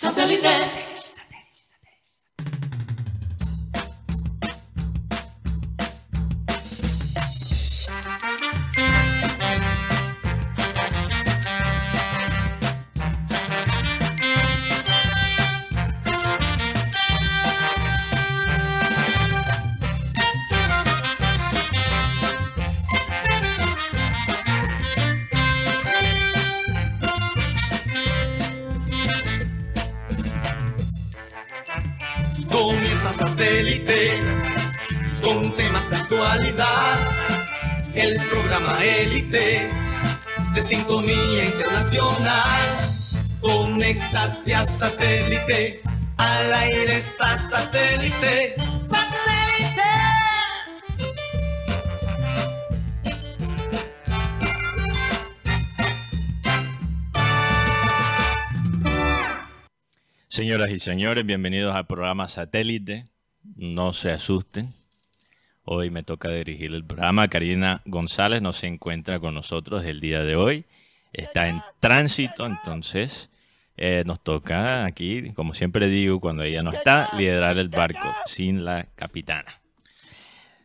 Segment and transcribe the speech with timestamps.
[0.00, 0.89] Satellite.
[43.90, 45.82] Conéctate a satélite.
[46.16, 48.54] Al aire está satélite.
[48.84, 49.82] ¡Satélite!
[60.28, 63.08] Señoras y señores, bienvenidos al programa Satélite.
[63.56, 64.72] No se asusten.
[65.64, 67.26] Hoy me toca dirigir el programa.
[67.26, 70.64] Karina González no se encuentra con nosotros el día de hoy.
[71.12, 73.29] Está en tránsito, entonces
[73.82, 78.62] eh, nos toca aquí, como siempre digo, cuando ella no está, liderar el barco sin
[78.62, 79.50] la capitana.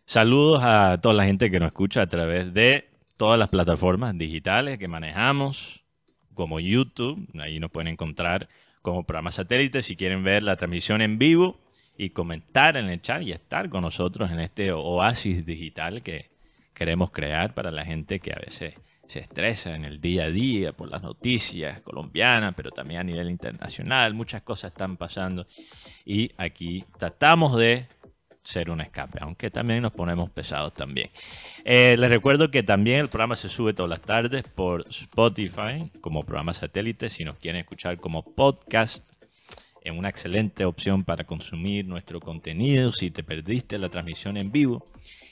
[0.05, 4.77] Saludos a toda la gente que nos escucha a través de todas las plataformas digitales
[4.77, 5.85] que manejamos,
[6.33, 7.25] como YouTube.
[7.39, 8.49] Ahí nos pueden encontrar
[8.81, 11.57] como programa satélite si quieren ver la transmisión en vivo
[11.97, 16.31] y comentar en el chat y estar con nosotros en este oasis digital que
[16.73, 18.73] queremos crear para la gente que a veces
[19.07, 23.29] se estresa en el día a día por las noticias colombianas, pero también a nivel
[23.29, 24.13] internacional.
[24.13, 25.47] Muchas cosas están pasando
[26.05, 27.87] y aquí tratamos de
[28.43, 31.09] ser un escape, aunque también nos ponemos pesados también.
[31.63, 36.23] Eh, les recuerdo que también el programa se sube todas las tardes por Spotify como
[36.23, 37.09] programa satélite.
[37.09, 39.03] Si nos quieren escuchar como podcast,
[39.85, 44.87] es una excelente opción para consumir nuestro contenido si te perdiste la transmisión en vivo.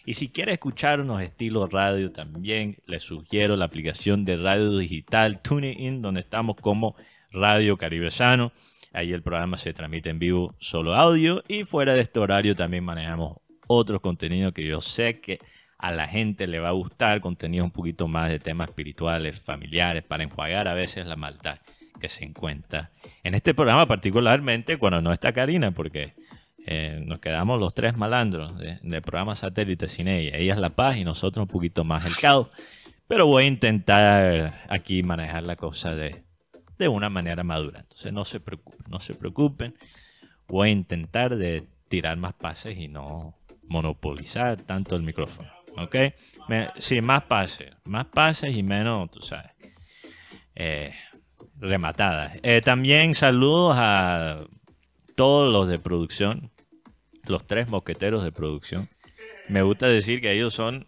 [0.05, 6.03] Y si quieres escucharnos estilo radio también, les sugiero la aplicación de radio digital TuneIn,
[6.03, 6.95] donde estamos como
[7.31, 8.51] Radio Caribesano.
[8.93, 12.83] Ahí el programa se transmite en vivo solo audio y fuera de este horario también
[12.83, 15.39] manejamos otros contenidos que yo sé que
[15.79, 20.03] a la gente le va a gustar, contenido un poquito más de temas espirituales, familiares,
[20.03, 21.59] para enjuagar a veces la maldad
[22.03, 22.91] que se encuentra
[23.23, 26.15] en este programa, particularmente cuando no está Karina, porque
[26.65, 30.35] eh, nos quedamos los tres malandros de, de programa satélite sin ella.
[30.37, 32.49] Ella es la paz y nosotros un poquito más el caos.
[33.07, 36.25] Pero voy a intentar aquí manejar la cosa de,
[36.77, 37.79] de una manera madura.
[37.79, 39.73] Entonces no se preocupen, no se preocupen.
[40.49, 45.49] Voy a intentar de tirar más pases y no monopolizar tanto el micrófono.
[45.77, 45.95] ¿Ok?
[46.49, 47.71] Me- sí, más pases.
[47.85, 49.51] Más pases y menos, tú sabes,
[50.55, 50.93] eh,
[51.63, 52.33] rematadas.
[52.43, 54.45] Eh, también saludos a
[55.15, 56.51] todos los de producción,
[57.25, 58.89] los tres mosqueteros de producción.
[59.49, 60.87] Me gusta decir que ellos son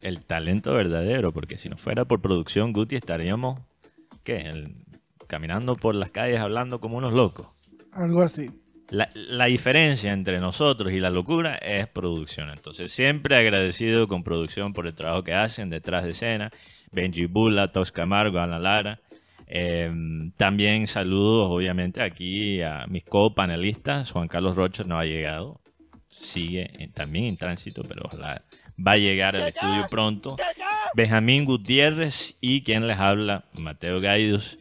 [0.00, 3.60] el talento verdadero, porque si no fuera por producción, Guti, estaríamos,
[4.24, 4.36] ¿qué?
[4.38, 4.74] El-
[5.26, 7.48] caminando por las calles hablando como unos locos.
[7.92, 8.48] Algo así.
[8.90, 12.50] La, la diferencia entre nosotros y la locura es producción.
[12.50, 16.52] Entonces, siempre agradecido con producción por el trabajo que hacen detrás de escena.
[16.92, 19.00] Benji Bula, Tos Camargo, Ana Lara.
[19.46, 19.90] Eh,
[20.36, 24.10] también saludos, obviamente, aquí a mis copanelistas.
[24.12, 25.60] Juan Carlos Rocha no ha llegado.
[26.08, 28.42] Sigue en- también en tránsito, pero ojalá
[28.84, 30.36] va a llegar al estudio pronto.
[30.94, 34.58] Benjamín Gutiérrez y quien les habla, Mateo Gaidos.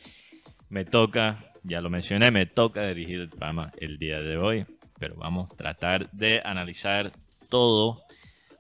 [0.70, 4.66] Me toca, ya lo mencioné, me toca dirigir el programa el día de hoy,
[5.00, 7.12] pero vamos a tratar de analizar
[7.50, 8.02] todo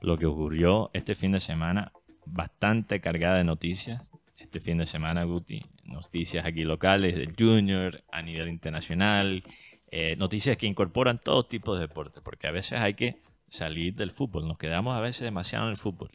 [0.02, 1.92] lo que ocurrió este fin de semana,
[2.25, 4.09] bastante cargada de noticias.
[4.38, 9.44] Este fin de semana, Guti, noticias aquí locales del Junior, a nivel internacional,
[9.91, 14.12] eh, noticias que incorporan todo tipo de deportes, porque a veces hay que salir del
[14.12, 16.09] fútbol, nos quedamos a veces demasiado en el fútbol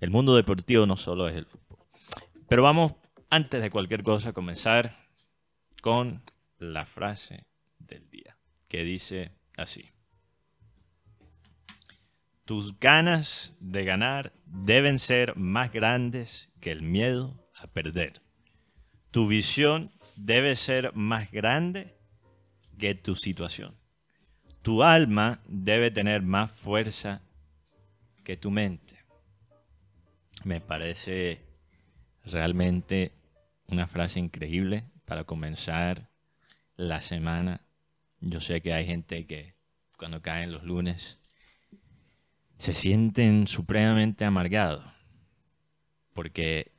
[0.00, 1.78] el mundo deportivo no solo es el fútbol.
[2.48, 2.92] Pero vamos,
[3.30, 4.96] antes de cualquier cosa, a comenzar
[5.80, 6.22] con
[6.58, 7.46] la frase
[7.78, 8.38] del día,
[8.68, 9.90] que dice así.
[12.44, 18.22] Tus ganas de ganar deben ser más grandes que el miedo a perder.
[19.16, 21.96] Tu visión debe ser más grande
[22.76, 23.74] que tu situación.
[24.60, 27.22] Tu alma debe tener más fuerza
[28.24, 28.98] que tu mente.
[30.44, 31.40] Me parece
[32.26, 33.12] realmente
[33.68, 36.10] una frase increíble para comenzar
[36.76, 37.62] la semana.
[38.20, 39.54] Yo sé que hay gente que
[39.96, 41.18] cuando caen los lunes
[42.58, 44.84] se sienten supremamente amargados
[46.12, 46.75] porque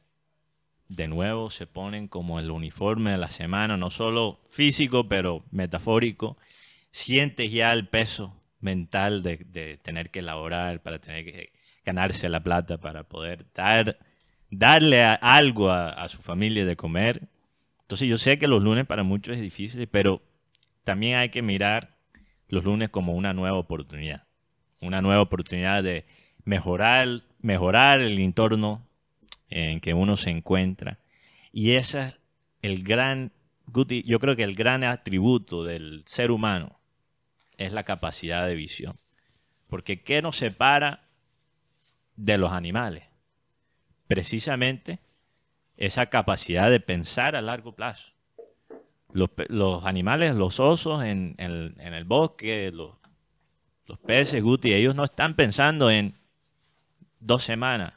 [0.89, 6.37] de nuevo se ponen como el uniforme de la semana, no solo físico, pero metafórico.
[6.89, 11.53] Sientes ya el peso mental de, tener que elaborar, para tener que
[11.85, 13.99] ganarse la plata, para poder dar,
[14.49, 17.29] darle algo a, a su familia de comer.
[17.81, 20.21] Entonces yo sé que los lunes para muchos es difícil, pero
[20.83, 21.97] también hay que mirar
[22.47, 24.25] los lunes como una nueva oportunidad.
[24.81, 26.05] Una nueva oportunidad de
[26.43, 28.86] mejorar, mejorar el entorno
[29.49, 30.99] en que uno se encuentra.
[31.51, 32.19] Y ese es
[32.61, 33.31] el gran,
[33.73, 36.79] yo creo que el gran atributo del ser humano
[37.57, 38.95] es la capacidad de visión.
[39.67, 41.07] Porque ¿qué nos separa
[42.15, 43.03] de los animales?
[44.07, 44.99] Precisamente
[45.75, 48.13] esa capacidad de pensar a largo plazo.
[49.13, 52.97] Los, animales, los osos en, el bosque, los,
[53.85, 56.13] los peces, Guti, ellos no están pensando en
[57.19, 57.93] dos semanas,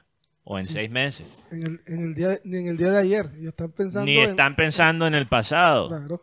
[0.52, 1.46] o en seis meses.
[1.52, 3.30] En el, día, ni en el día de ayer.
[3.38, 6.20] Ellos están pensando ni están pensando en el pasado.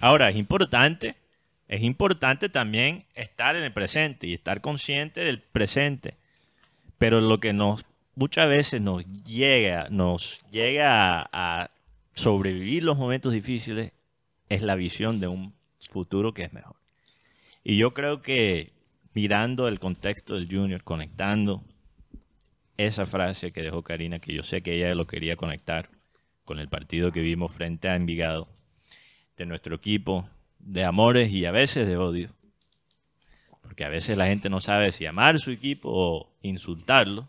[0.00, 1.16] Ahora, es importante,
[1.68, 6.14] es importante también estar en el presente y estar consciente del presente.
[6.96, 7.84] Pero lo que nos
[8.14, 11.70] muchas veces nos llega, nos llega a, a
[12.14, 13.92] sobrevivir los momentos difíciles
[14.48, 15.52] es la visión de un
[15.90, 16.76] futuro que es mejor.
[17.62, 18.72] Y yo creo que
[19.12, 21.62] mirando el contexto del junior, conectando
[22.76, 25.90] esa frase que dejó Karina, que yo sé que ella lo quería conectar
[26.44, 28.48] con el partido que vimos frente a Envigado,
[29.36, 30.28] de nuestro equipo,
[30.58, 32.30] de amores y a veces de odio.
[33.60, 37.28] Porque a veces la gente no sabe si amar su equipo o insultarlo.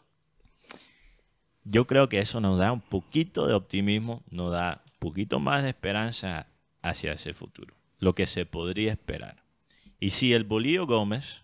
[1.63, 5.63] Yo creo que eso nos da un poquito de optimismo, nos da un poquito más
[5.63, 6.47] de esperanza
[6.81, 9.43] hacia ese futuro, lo que se podría esperar.
[9.99, 11.43] Y si el Bolío Gómez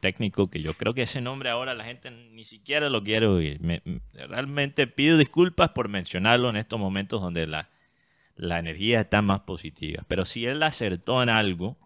[0.00, 3.60] técnico que yo creo que ese nombre ahora la gente ni siquiera lo quiere oír.
[4.14, 7.68] realmente pido disculpas por mencionarlo en estos momentos donde la,
[8.36, 10.04] la energía está más positiva.
[10.08, 11.76] Pero si él acertó en algo,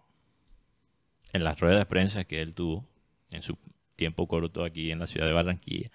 [1.33, 2.87] en las ruedas de prensa que él tuvo
[3.31, 3.57] en su
[3.95, 5.91] tiempo corto aquí en la ciudad de Barranquilla,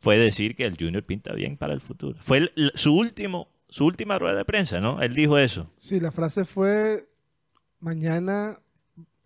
[0.00, 2.18] fue decir que el Junior pinta bien para el futuro.
[2.20, 5.00] Fue su, último, su última rueda de prensa, ¿no?
[5.02, 5.70] Él dijo eso.
[5.76, 7.08] Sí, la frase fue,
[7.78, 8.58] mañana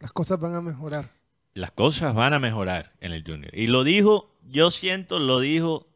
[0.00, 1.10] las cosas van a mejorar
[1.54, 3.56] las cosas van a mejorar en el Junior.
[3.56, 5.88] Y lo dijo, yo siento, lo dijo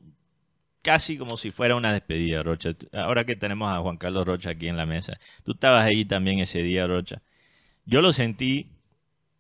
[0.83, 2.71] casi como si fuera una despedida, Rocha.
[2.93, 6.39] Ahora que tenemos a Juan Carlos Rocha aquí en la mesa, tú estabas ahí también
[6.39, 7.23] ese día, Rocha.
[7.85, 8.71] Yo lo sentí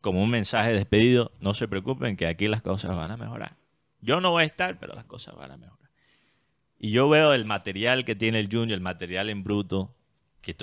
[0.01, 3.57] como un mensaje despedido, no se preocupen que aquí las cosas van a mejorar.
[4.01, 5.91] Yo no voy a estar, pero las cosas van a mejorar.
[6.79, 9.95] Y yo veo el material que tiene el Junior, el material en bruto,
[10.41, 10.57] que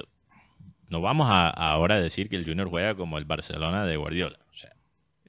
[0.89, 4.39] no vamos a, ahora decir que el Junior juega como el Barcelona de Guardiola.
[4.49, 4.75] O sea,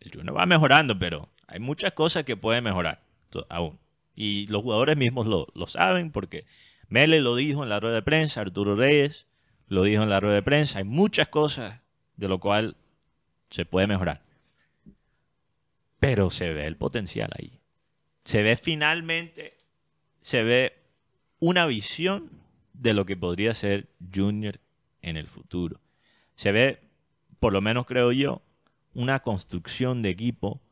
[0.00, 3.02] el Junior va mejorando, pero hay muchas cosas que puede mejorar
[3.48, 3.78] aún.
[4.14, 6.46] Y los jugadores mismos lo, saben porque
[6.88, 9.26] Mele lo dijo en la rueda de prensa, Arturo Reyes
[9.68, 10.78] lo dijo en la rueda de prensa.
[10.78, 11.80] Hay muchas cosas
[12.16, 12.76] de lo cual
[13.50, 14.22] se puede mejorar.
[16.00, 17.60] Pero se ve el potencial ahí.
[18.24, 19.56] Se ve finalmente,
[20.20, 20.78] se ve
[21.38, 22.30] una visión
[22.72, 24.60] de lo que podría ser Junior
[25.02, 25.80] en el futuro.
[26.34, 26.80] Se ve,
[27.38, 28.42] por lo menos creo yo,
[28.96, 30.62] una construcción de equipo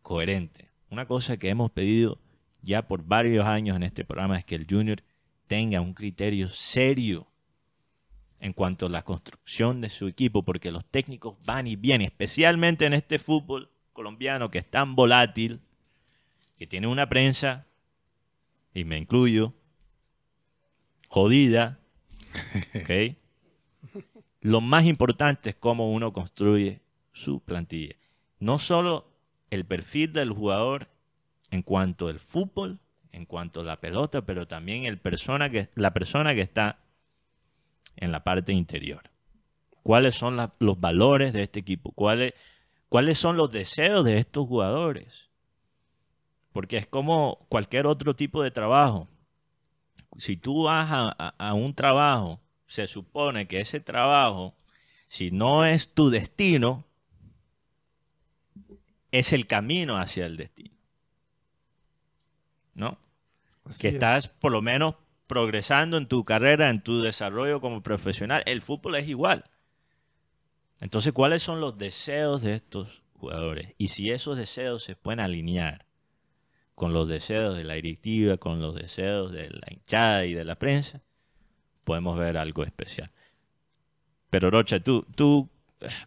[0.00, 0.70] coherente.
[0.88, 2.18] Una cosa que hemos pedido
[2.62, 5.02] ya por varios años en este programa es que el junior
[5.46, 7.26] tenga un criterio serio
[8.40, 12.86] en cuanto a la construcción de su equipo, porque los técnicos van y vienen, especialmente
[12.86, 15.60] en este fútbol colombiano que es tan volátil,
[16.56, 17.66] que tiene una prensa,
[18.72, 19.52] y me incluyo,
[21.08, 21.78] jodida.
[24.40, 26.85] Lo más importante es cómo uno construye
[27.16, 27.96] su plantilla.
[28.38, 29.08] No solo
[29.50, 30.88] el perfil del jugador
[31.50, 32.78] en cuanto al fútbol,
[33.10, 36.78] en cuanto a la pelota, pero también el persona que, la persona que está
[37.96, 39.10] en la parte interior.
[39.82, 41.92] ¿Cuáles son los valores de este equipo?
[41.92, 42.34] ¿Cuáles,
[42.90, 45.30] ¿Cuáles son los deseos de estos jugadores?
[46.52, 49.08] Porque es como cualquier otro tipo de trabajo.
[50.18, 54.54] Si tú vas a un trabajo, se supone que ese trabajo,
[55.08, 56.85] si no es tu destino,
[59.10, 60.76] es el camino hacia el destino.
[62.74, 62.98] ¿No?
[63.80, 64.94] que estás por lo menos
[65.26, 68.42] progresando en tu carrera, en tu desarrollo como profesional.
[68.46, 69.44] El fútbol es igual.
[70.80, 73.74] Entonces, ¿cuáles son los deseos de estos jugadores?
[73.78, 75.86] Y si esos deseos se pueden alinear
[76.74, 80.56] con los deseos de la directiva, con los deseos de la hinchada y de la
[80.56, 81.02] prensa,
[81.82, 83.10] podemos ver algo especial.
[84.30, 85.48] Pero Rocha, tú, tú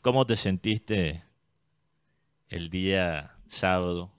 [0.01, 1.23] ¿cómo te sentiste
[2.49, 4.11] el día sábado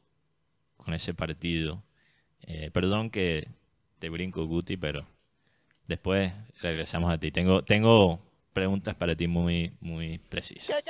[0.76, 1.82] con ese partido.
[2.42, 3.48] Eh, perdón que
[3.98, 5.04] te brinco, Guti, pero
[5.90, 6.32] Después
[6.62, 7.32] regresamos a ti.
[7.32, 8.22] Tengo, tengo
[8.52, 10.84] preguntas para ti muy, muy precisas.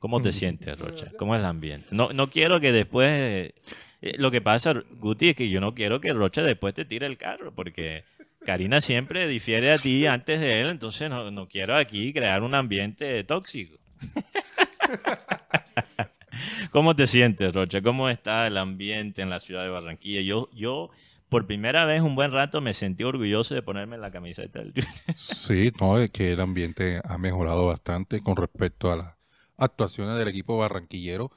[0.00, 1.12] ¿Cómo te sientes, Rocha?
[1.16, 1.86] ¿Cómo es el ambiente?
[1.92, 3.54] No, no quiero que después...
[4.02, 7.06] eh, lo que pasa, Guti, es que yo no quiero que Rocha después te tire
[7.06, 8.02] el carro, porque
[8.44, 12.56] Karina siempre difiere a ti antes de él, entonces no, no quiero aquí crear un
[12.56, 13.78] ambiente tóxico.
[16.70, 17.82] ¿Cómo te sientes, Rocha?
[17.82, 20.20] ¿Cómo está el ambiente en la ciudad de Barranquilla?
[20.20, 20.90] Yo, yo
[21.28, 24.72] por primera vez un buen rato me sentí orgulloso de ponerme la camiseta del.
[25.14, 29.16] Sí, no, es que el ambiente ha mejorado bastante con respecto a las
[29.56, 31.30] actuaciones del equipo barranquillero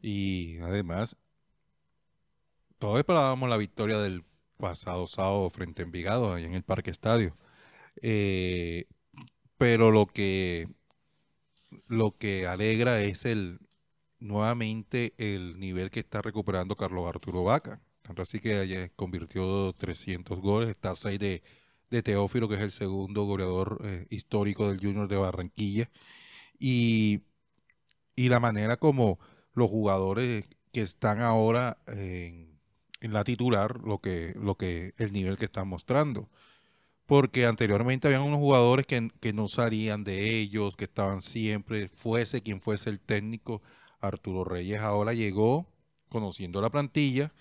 [0.00, 1.16] y además
[2.78, 4.24] todos esperábamos la victoria del
[4.56, 7.34] pasado sábado frente a Envigado ahí en el Parque Estadio.
[8.02, 8.86] Eh,
[9.56, 10.68] pero lo que
[11.86, 13.60] lo que alegra es el
[14.20, 17.80] nuevamente el nivel que está recuperando Carlos Arturo Vaca.
[18.02, 21.42] Tanto así que ayer convirtió 300 goles, está a 6 de,
[21.90, 25.90] de Teófilo, que es el segundo goleador eh, histórico del Junior de Barranquilla.
[26.58, 27.22] Y,
[28.16, 29.18] y la manera como
[29.52, 32.58] los jugadores que están ahora en,
[33.00, 36.28] en la titular, lo que, lo que, el nivel que están mostrando.
[37.06, 42.42] Porque anteriormente habían unos jugadores que, que no salían de ellos, que estaban siempre, fuese
[42.42, 43.62] quien fuese el técnico.
[44.00, 45.66] Arturo Reyes ahora llegó
[46.08, 47.32] conociendo la plantilla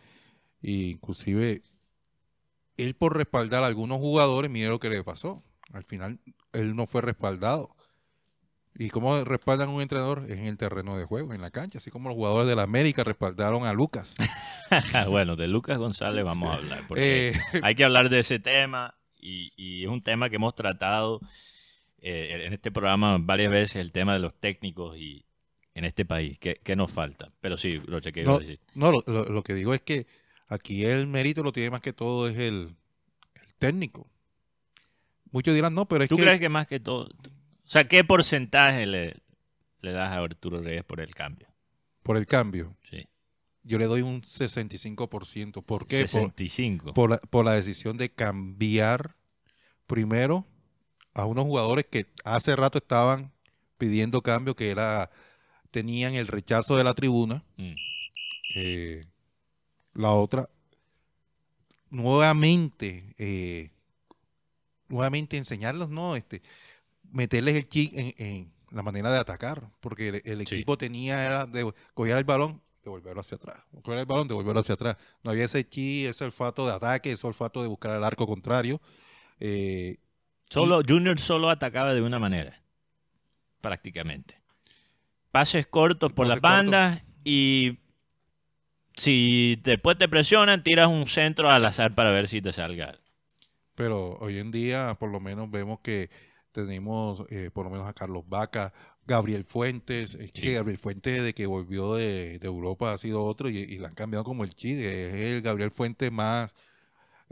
[0.62, 1.62] e inclusive
[2.78, 5.44] él por respaldar a algunos jugadores, mire lo que le pasó.
[5.74, 6.20] Al final
[6.54, 7.76] él no fue respaldado.
[8.80, 10.26] ¿Y cómo respaldan a un entrenador?
[10.30, 12.62] Es en el terreno de juego, en la cancha, así como los jugadores de la
[12.62, 14.14] América respaldaron a Lucas.
[15.10, 18.96] bueno, de Lucas González vamos a hablar, porque Eh, hay que hablar de ese tema
[19.20, 21.22] y, y es un tema que hemos tratado
[22.00, 25.26] eh, en este programa varias veces, el tema de los técnicos y
[25.78, 26.38] en este país.
[26.40, 27.32] ¿Qué, qué nos falta?
[27.40, 28.60] Pero sí, Rocha, ¿qué iba a No, decir?
[28.76, 30.08] no lo, lo- lo que digo es que
[30.48, 32.76] aquí el mérito lo tiene más que todo es el,
[33.36, 34.10] el técnico.
[35.32, 36.24] Muchos dirán, no, pero es ¿Tú que...
[36.24, 37.04] crees que más que todo...
[37.06, 39.18] O sea, ¿qué porcentaje le,
[39.82, 41.48] le das a Arturo Reyes por el cambio?
[42.02, 43.06] por el cambio, Sí.
[43.64, 45.62] yo le doy un 65%.
[45.62, 46.00] ¿Por qué?
[46.00, 46.94] Por, 65.
[46.94, 49.18] por la, por la decisión de cambiar
[49.88, 50.48] primero
[51.14, 53.34] a unos jugadores que hace rato estaban
[53.78, 55.10] pidiendo cambio, que era
[55.78, 57.44] tenían el rechazo de la tribuna.
[57.58, 57.76] Mm.
[58.56, 59.06] Eh,
[59.94, 60.50] la otra,
[61.92, 63.70] nuevamente, eh,
[64.88, 66.42] nuevamente enseñarlos, no, este,
[67.12, 70.56] meterles el chip en, en la manera de atacar, porque el, el Sí.
[70.56, 74.74] equipo tenía era de coger el balón, devolverlo hacia atrás, coger el balón, devolverlo hacia
[74.74, 74.98] atrás.
[75.24, 78.82] No había ese chi, ese olfato de ataque, ese olfato de buscar el arco contrario.
[79.40, 79.98] Eh,
[80.50, 82.64] Solo, Junior solo atacaba de una manera,
[83.62, 84.42] prácticamente.
[85.38, 87.78] Pases cortos por las bandas y
[88.96, 92.98] si después te presionan, tiras un centro al azar para ver si te salga.
[93.76, 96.10] Pero hoy en día, por lo menos, vemos que
[96.52, 98.74] tenemos eh, por lo menos a Carlos Vaca,
[99.06, 100.16] Gabriel Fuentes.
[100.16, 100.42] Es Sí.
[100.42, 103.86] que Gabriel Fuentes, de que volvió de, de Europa, ha sido otro y, y le
[103.86, 104.72] han cambiado como el chi.
[104.72, 106.56] Es el Gabriel Fuentes más,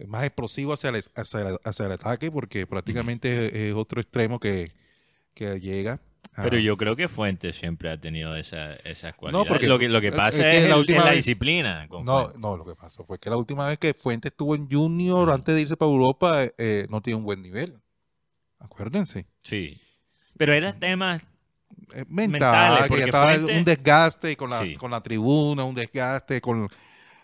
[0.07, 4.39] más explosivo hacia el, hacia el- hacia el ataque, porque prácticamente es, es otro extremo
[4.39, 4.71] que,
[5.33, 5.99] que llega.
[6.43, 9.47] Pero yo creo que Fuentes siempre ha tenido esa, esas cualidades.
[9.47, 11.25] porque- lo, que, lo que es pasa que es, la el- última es la vez-
[11.25, 11.87] disciplina.
[11.87, 12.39] con No, Fuentes.
[12.41, 15.55] no, lo que pasó fue que la última vez que Fuentes estuvo en Junior, antes
[15.55, 17.79] de irse para Europa, eh, eh, no tiene un buen nivel.
[18.59, 19.25] Acuérdense.
[19.41, 19.79] Sí.
[20.37, 21.21] Pero era temas
[21.93, 24.75] eh, mental, Mentales, que porque estaba Fuente- un desgaste con la, Sí.
[24.75, 26.69] con la tribuna, un desgaste con,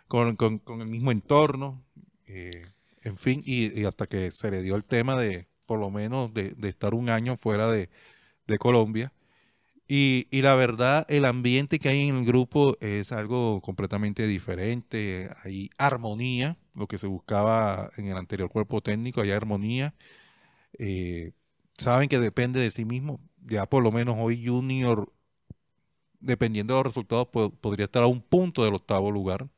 [0.07, 1.83] con, con- con el mismo entorno,
[2.27, 2.65] eh,
[3.03, 6.33] en fin, y, y hasta que se le dio el tema de, por lo menos,
[6.33, 7.89] de, de estar un año fuera de,
[8.51, 9.11] de Colombia.
[9.87, 15.29] Y, y la verdad, el ambiente que hay en el grupo es algo completamente diferente.
[15.43, 19.93] Hay armonía, lo que se buscaba en el anterior cuerpo técnico, hay armonía.
[20.79, 21.31] Eh,
[21.77, 23.19] saben que depende de sí mismo.
[23.45, 25.11] Ya por lo menos hoy Junior,
[26.19, 29.49] dependiendo de los resultados, po- podría estar a un punto del octavo lugar.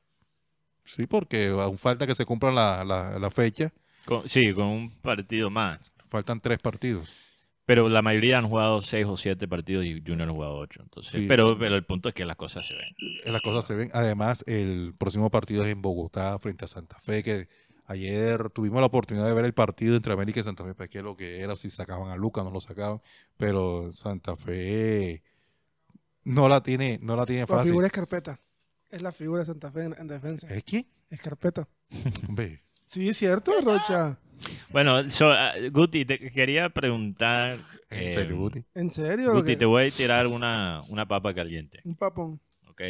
[0.86, 3.72] Sí, porque aún falta que se cumplan la, la, la fecha.
[4.06, 5.92] con- sí, con un partido más.
[6.08, 7.33] Faltan tres partidos.
[7.66, 10.82] Pero la mayoría han jugado seis o siete partidos y Junior ha jugado ocho.
[10.84, 11.26] Entonces, Sí.
[11.28, 12.90] pero, pero el punto es que las cosas se ven.
[13.24, 13.90] Eh, Las cosas se ven.
[13.94, 17.48] Además, el próximo partido es en Bogotá frente a Santa Fe, que
[17.86, 21.02] ayer tuvimos la oportunidad de ver el partido entre América y Santa Fe, para qué
[21.02, 23.02] lo que era, si sacaban a Lucas, no lo sacaban,
[23.38, 25.24] pero Santa Fe
[26.26, 27.68] no la tiene, no la tiene La fácil.
[27.72, 28.40] figura es carpeta.
[28.90, 30.54] Es la figura de Santa Fe en, en defensa.
[30.54, 30.86] ¿Es quién?
[31.10, 31.68] Es carpeta.
[32.28, 34.20] Hombre, Sí, es cierto, Rocha.
[34.72, 37.60] Bueno, so, ah, Guti, te quería preguntar.
[37.90, 38.64] en eh, serio, Guti.
[38.74, 39.34] ¿En serio?
[39.34, 41.80] Guti, te voy a tirar una, una papa caliente.
[41.84, 42.40] Un papón.
[42.70, 42.82] ¿ok?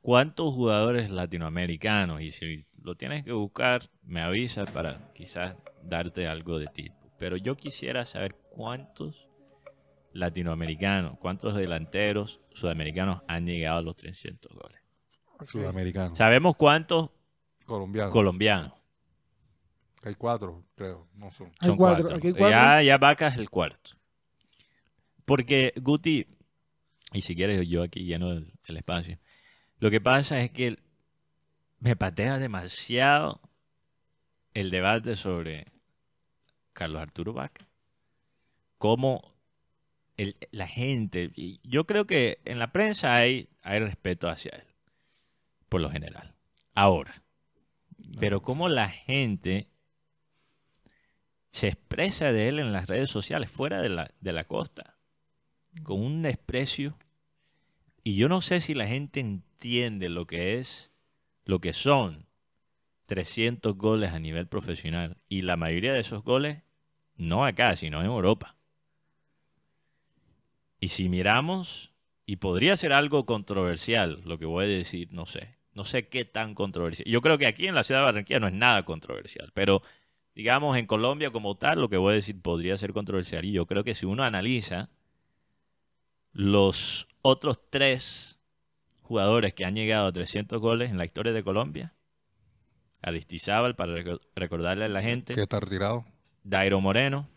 [0.00, 6.58] ¿Cuántos jugadores latinoamericanos, y si lo tienes que buscar, me avisas para quizás darte algo
[6.58, 6.94] de tipo.
[7.18, 9.28] Pero yo quisiera saber cuántos
[10.12, 14.80] latinoamericanos, cuántos delanteros sudamericanos han llegado a los 300 goles.
[15.42, 16.14] Sudamericano.
[16.14, 17.10] Sabemos cuántos
[17.66, 18.10] Colombiano.
[18.10, 18.72] colombianos.
[20.06, 21.08] Hay cuatro, creo.
[21.14, 21.48] No son.
[21.58, 22.16] Hay Son cuatro, cuatro.
[22.18, 22.48] aquí hay cuatro.
[22.50, 23.90] Ya, ya Vaca es el cuarto.
[25.24, 26.26] Porque Guti,
[27.12, 29.18] y si quieres yo aquí lleno el, el espacio,
[29.78, 30.78] lo que pasa es que
[31.80, 33.40] me patea demasiado
[34.54, 35.66] el debate sobre
[36.72, 37.66] Carlos Arturo Vaca.
[38.78, 39.34] Cómo
[40.16, 44.66] el- la gente, y yo creo que en la prensa hay, hay respeto hacia él,
[45.68, 46.36] por lo general.
[46.74, 47.24] Ahora,
[48.20, 49.68] pero cómo la gente
[51.50, 54.96] se expresa de él en las redes sociales, fuera de la, de la costa,
[55.82, 56.98] con un desprecio.
[58.02, 60.92] Y yo no sé si la gente entiende lo que es,
[61.44, 62.26] lo que son
[63.06, 65.16] 300 goles a nivel profesional.
[65.28, 66.62] Y la mayoría de esos goles,
[67.16, 68.56] no acá, sino en Europa.
[70.78, 71.92] Y si miramos,
[72.26, 75.56] y podría ser algo controversial, lo que voy a decir, no sé.
[75.72, 77.06] No sé qué tan controversial.
[77.08, 79.82] Yo creo que aquí en la ciudad de Barranquilla no es nada controversial, pero
[80.36, 83.44] digamos, en Colombia como tal, lo que voy a decir podría ser controversial.
[83.44, 84.90] Y yo creo que si uno analiza
[86.32, 88.38] los otros tres
[89.02, 91.94] jugadores que han llegado a 300 goles en la historia de Colombia,
[93.02, 96.04] Aristizábal, para reco- recordarle a la gente, Que está retirado.
[96.44, 97.28] Dairo Moreno,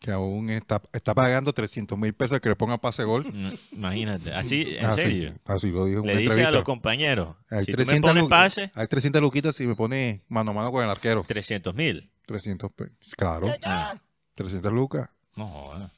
[0.00, 3.24] Que aún está, está pagando 300 mil pesos que le ponga pase gol.
[3.72, 5.34] imagínate, así, en Así, serio.
[5.44, 8.70] así lo dijo Le dice a los compañeros, Hay, si tú me 300 pones pase,
[8.74, 11.24] hay 300 luquitas si me pone mano a mano con el arquero.
[11.26, 12.10] 300 mil.
[12.32, 14.00] 300 pe- Claro, Ah,
[14.34, 15.08] 300 lucas.
[15.36, 15.90] no joda.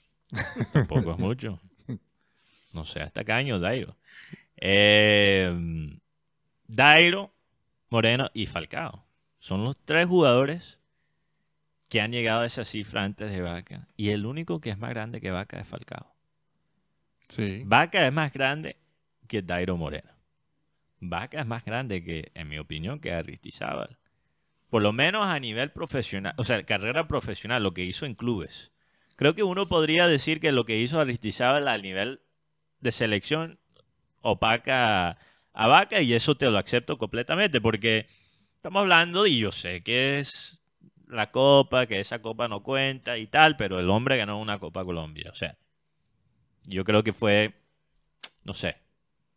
[0.73, 1.61] Tampoco es mucho.
[2.73, 3.97] No sé, hasta caño, Dairo.
[4.57, 5.53] Eh,
[6.67, 7.33] Dairo,
[7.91, 9.05] Moreno y Falcao.
[9.39, 10.79] Son los tres jugadores
[11.89, 13.87] que han llegado a esa cifra antes de Vaca.
[13.97, 16.13] Y el único que es más grande que Vaca es Falcao.
[17.29, 17.63] Sí.
[17.65, 18.77] Vaca es más grande
[19.29, 20.11] que Dairo Moreno.
[21.01, 23.99] Vaca es más grande que, en mi opinión, que Aristizábal.
[24.75, 28.73] Por lo menos a nivel profesional, o sea, carrera profesional, lo que hizo en clubes.
[29.15, 32.23] Creo que uno podría decir que lo que hizo Aristizábal a nivel
[32.81, 33.61] de selección
[34.21, 35.17] opaca
[35.53, 38.09] a Vaca y eso te lo acepto completamente porque
[38.57, 40.61] estamos hablando y yo sé que es
[41.07, 44.85] la copa, que esa copa no cuenta y tal, pero el hombre ganó una Copa
[44.85, 45.57] Colombia, o sea,
[46.65, 47.55] yo creo que fue,
[48.43, 48.79] no sé,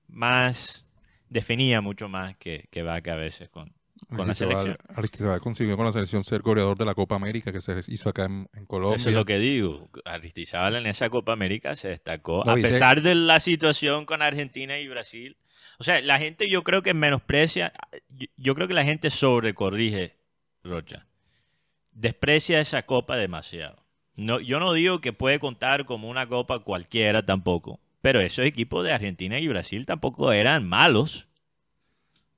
[0.07, 0.87] más,
[1.29, 3.76] definía mucho más que, que Vaca a veces con,
[4.15, 4.77] con la selección.
[4.95, 8.25] Aristizábal consiguió con la selección ser goleador de la Copa América que se hizo acá
[8.25, 8.95] en, en Colombia.
[8.95, 9.89] Eso es lo que digo.
[10.05, 12.43] Aristizábal en esa Copa América se destacó.
[12.45, 15.37] No, a pesar de la situación con Argentina y Brasil.
[15.79, 17.73] O sea, la gente yo creo que menosprecia.
[18.09, 20.15] Yo, yo creo que la gente sobrecorrige,
[20.63, 21.07] Rocha.
[21.91, 23.85] Desprecia esa Copa demasiado.
[24.15, 27.79] No, yo no digo que puede contar como una Copa cualquiera tampoco.
[28.01, 31.26] Pero esos equipos de Argentina y Brasil tampoco eran malos.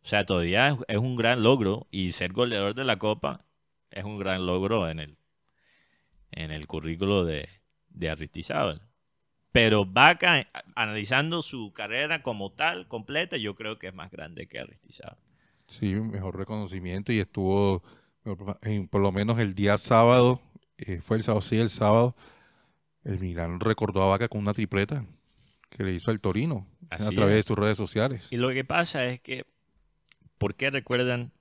[0.04, 1.88] O sea, todavía es, es un gran logro.
[1.92, 3.46] Y ser goleador de la Copa
[3.92, 5.18] es un gran logro en el,
[6.32, 7.48] en el currículo de,
[7.90, 8.82] de Aristizábal.
[9.52, 14.60] Pero Vaca, analizando su carrera como tal, completa, yo creo que es más grande que
[14.60, 15.18] Aristizábal.
[15.66, 17.84] Sí, mejor reconocimiento y estuvo,
[18.62, 20.40] en- por lo menos el día sábado,
[20.78, 22.16] eh, fue el sábado, sí, el sábado,
[23.04, 25.06] el Milán recordó a Vaca con una tripleta
[25.70, 28.28] que le hizo al Torino a través de sus redes sociales.
[28.32, 29.46] Y lo que pasa es que,
[30.40, 31.32] ¿por qué recuerdan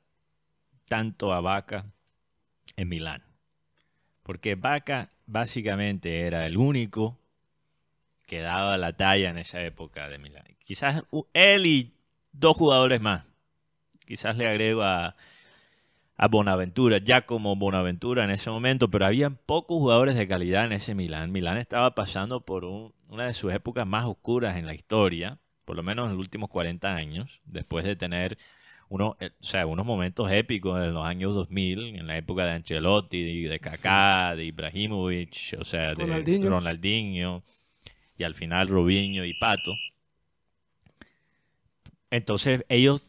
[0.87, 1.87] tanto a Vaca
[2.77, 3.23] en Milán?
[4.23, 7.19] Porque Vaca básicamente era el único
[8.27, 10.45] que daba la talla en esa época de Milán.
[10.59, 11.95] Quizás él y
[12.33, 13.25] dos jugadores más.
[14.05, 15.17] Quizás le agrego a,
[16.17, 20.73] a Bonaventura, ya como Bonaventura en ese momento, pero había pocos jugadores de calidad en
[20.73, 21.33] ese Milán.
[21.33, 25.77] Milán estaba pasando por un- una de sus épocas más oscuras en la historia, por
[25.77, 28.37] lo menos en los últimos 40 años, después de tener
[28.89, 32.53] uno, eh, o sea, unos momentos épicos en los años 2000, en la época de
[32.53, 36.49] Ancelotti, de Kaká, de Ibrahimovic, o sea, de Ronaldinho.
[36.49, 37.43] Ronaldinho,
[38.17, 39.75] y al final Robinho y Pato.
[42.11, 43.03] Entonces ellos,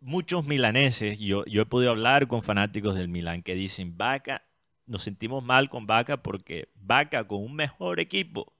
[0.00, 4.42] muchos milaneses, yo, yo he podido hablar con fanáticos del Milán que dicen, Vaca,
[4.86, 8.52] nos sentimos mal con Vaca porque Vaca con un mejor equipo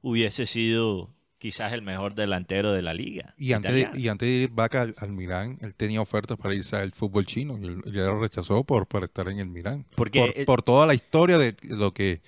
[0.00, 1.13] hubiese sido
[1.44, 3.34] quizás el mejor delantero de la liga.
[3.36, 6.54] Y antes, de, y antes de ir Vaca al, al Milán, él tenía ofertas para
[6.54, 9.84] irse al fútbol chino y él, lo rechazó por, por estar en el Milán.
[9.94, 12.22] Porque, por, por toda la historia de lo que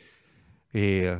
[0.75, 1.17] eh,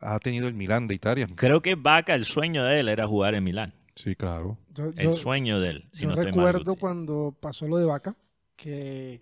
[0.00, 1.28] ha tenido el Milán de Italia.
[1.34, 3.74] Creo que Vaca, el sueño de él era jugar en Milán.
[3.94, 4.56] Sí, claro.
[4.74, 5.88] Yo, El yo- sueño de él.
[5.92, 8.16] Si yo no estoy mal, recuerdo cuando pasó lo de Vaca,
[8.56, 9.20] que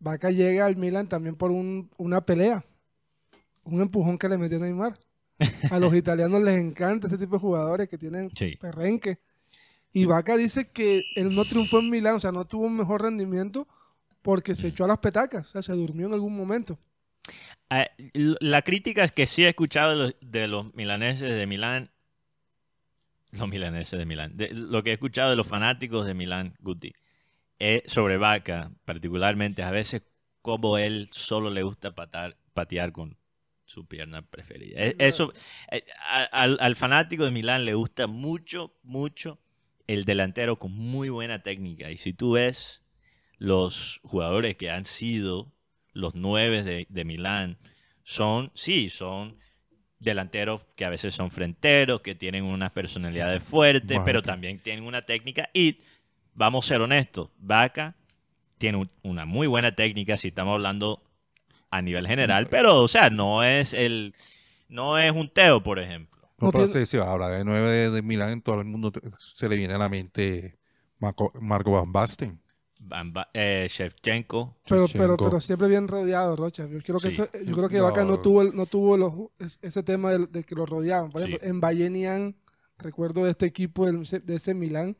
[0.00, 2.62] Vaca llega al Milan también por un- una pelea,
[3.64, 4.92] un empujón que le metió Neymar.
[5.70, 8.56] A los italianos les encanta ese tipo de jugadores que tienen Sí.
[8.56, 9.18] perrenque.
[9.92, 13.02] Y Vaca dice que él no triunfó en Milán, o sea, no tuvo un mejor
[13.02, 13.66] rendimiento
[14.22, 16.78] porque se echó a las petacas, o sea, se durmió en algún momento.
[17.70, 17.86] Ah,
[18.40, 21.90] La crítica es que sí he escuchado de los, de los milaneses de Milán.
[23.32, 24.36] Los milaneses de Milán.
[24.36, 26.94] de- lo que he escuchado de los fanáticos de Milán, Guti,
[27.58, 30.02] es sobre Vaca, particularmente, a veces
[30.42, 33.16] como él solo le gusta patar, patear con
[33.68, 34.82] su pierna preferida.
[34.82, 35.32] Eh, Eso,
[35.70, 35.84] eh,
[36.32, 39.38] al, al fanático de Milán le gusta mucho, mucho
[39.86, 41.90] el delantero con muy buena técnica.
[41.90, 42.82] Y si tú ves
[43.36, 45.52] los jugadores que han sido
[45.92, 47.58] los nueve de, de Milán,
[48.04, 49.36] son, sí, son
[49.98, 55.02] delanteros que a veces son fronteros, que tienen unas personalidades fuertes, pero también tienen una
[55.02, 55.50] técnica.
[55.52, 55.78] Y
[56.34, 57.96] vamos a ser honestos, Vaca
[58.56, 61.02] tiene un- una muy buena técnica si estamos hablando
[61.70, 64.14] a nivel general, pero, o sea, no es el,
[64.68, 66.18] no es un Teo, por ejemplo.
[66.38, 68.92] No, pero se habla de 9 de, de Milán, todo el mundo
[69.34, 70.56] se le viene a la mente
[70.98, 72.40] Marco, Marco Van Basten.
[72.80, 75.24] Van Ba- eh, Shevchenko, Pero, pero, Shevchenko.
[75.24, 76.66] pero siempre bien rodeado, Rocha.
[76.68, 77.14] Yo, creo que Sí.
[77.22, 77.84] eso- yo creo que No.
[77.84, 81.10] Vaca no tuvo, el- no tuvo los, es- ese tema de, que lo rodeaban.
[81.10, 81.26] Por Sí.
[81.28, 82.36] ejemplo, en Bayenian,
[82.78, 84.96] recuerdo de este equipo de ese Milán,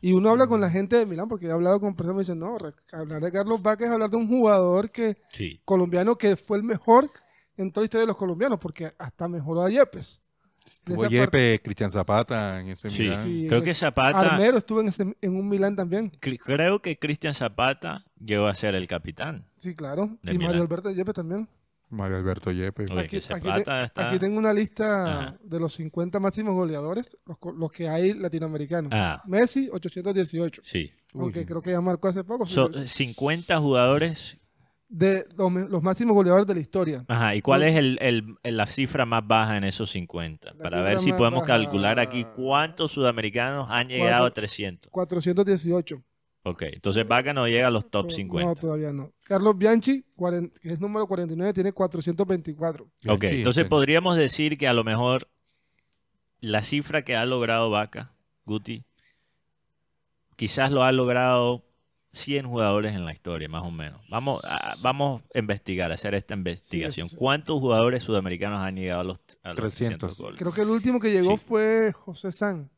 [0.00, 2.22] Y uno habla con la gente de Milán, porque he hablado con personas y me
[2.22, 2.56] dicen, no,
[2.92, 6.62] hablar de Carlos Vaca es hablar de un jugador que sí, colombiano que fue el
[6.62, 7.10] mejor
[7.56, 10.20] en toda la historia de los colombianos, porque hasta mejoró a Yepes.
[10.86, 13.02] En Tuvo esa parte- Yepe, Cristian Zapata en ese sí.
[13.02, 13.24] Milán.
[13.24, 13.46] Sí.
[13.48, 16.12] Creo que Zapata, Armero estuvo en, ese- en un Milán también.
[16.20, 19.44] cre- creo que Cristian Zapata llegó a ser el capitán.
[19.58, 20.18] Sí, claro.
[20.22, 20.42] Y Milán.
[20.46, 21.48] Mario Alberto Yepes también.
[21.92, 22.86] Mario Alberto Yepe.
[22.90, 25.38] Oye, que Zapata te- está- aquí tengo una lista Ajá.
[25.42, 28.90] de los 50 máximos goleadores, los, co- los que hay latinoamericanos.
[28.94, 30.62] Ah, Messi, 818.
[30.64, 30.92] sí.
[31.14, 31.44] Aunque Uy.
[31.46, 32.46] creo que ya marcó hace poco.
[32.46, 34.38] So, 50 jugadores.
[34.88, 37.04] de los, los máximos goleadores de la historia.
[37.08, 40.52] Ajá, ¿y cuál es el, el- el- la cifra más baja en esos 50?
[40.52, 44.90] La Para ver si podemos baja- calcular aquí cuántos sudamericanos han llegado a 300.
[44.90, 46.02] 418.
[46.44, 48.48] Ok, entonces Vaca no llega a los top To- 50.
[48.48, 49.12] No, todavía no.
[49.24, 52.84] Carlos Bianchi, cuaren- que es número 49, tiene 424.
[53.08, 53.68] Ok, Sí, entonces sí.
[53.68, 55.28] podríamos decir que a lo mejor
[56.40, 58.12] la cifra que ha logrado Vaca,
[58.44, 58.84] Guti,
[60.36, 61.64] quizás lo ha logrado
[62.12, 64.00] 100 jugadores en la historia, más o menos.
[64.10, 67.08] Vamos a, vamos a investigar, a hacer esta investigación.
[67.08, 67.16] sí.
[67.16, 69.98] ¿Cuántos jugadores sudamericanos han llegado a los, a los 300.
[70.00, 70.38] 300 goles?
[70.38, 71.44] Creo que el último que llegó Sí.
[71.46, 72.70] fue José San.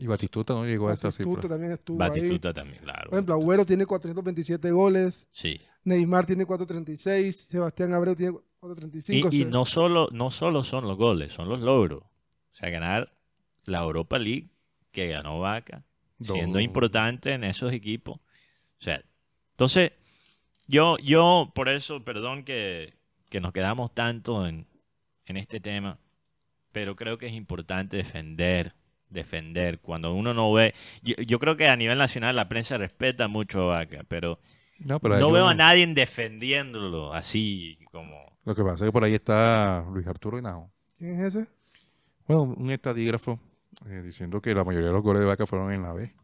[0.00, 1.48] Y Batistuta no llegó a esa Batistuta cifra.
[1.50, 2.08] también estuvo ahí.
[2.08, 3.10] Batistuta también, claro.
[3.10, 5.28] Por ejemplo, Agüero tiene 427 goles.
[5.30, 5.60] Sí.
[5.84, 7.36] Neymar tiene 436.
[7.36, 9.28] Sebastián Abreu tiene 435.
[9.32, 12.02] Y, no, solo, no solo son los goles, son los logros.
[12.02, 13.12] O sea, ganar
[13.64, 14.48] la Europa League
[14.90, 15.84] que ganó Vaca,
[16.20, 16.64] siendo No.
[16.64, 18.16] importante en esos equipos.
[18.16, 19.02] O sea,
[19.52, 19.92] entonces,
[20.66, 22.94] yo, yo por eso, perdón que,
[23.28, 24.66] que nos quedamos tanto en,
[25.26, 25.98] en este tema,
[26.72, 28.74] pero creo que es importante defender,
[29.10, 29.78] defender.
[29.80, 33.70] Cuando uno no ve, yo, yo creo que a nivel nacional la prensa respeta mucho
[33.72, 34.38] a Vaca, pero
[34.78, 38.16] No, pero no hay veo un- a nadie defendiéndolo así como...
[38.44, 40.70] Lo que pasa es que por ahí está Luis Arturo Henao.
[40.96, 41.46] ¿Quién es ese?
[42.26, 43.38] Bueno, un estadígrafo
[43.86, 46.14] eh, diciendo que la mayoría de los goles de Vaca fueron en la B.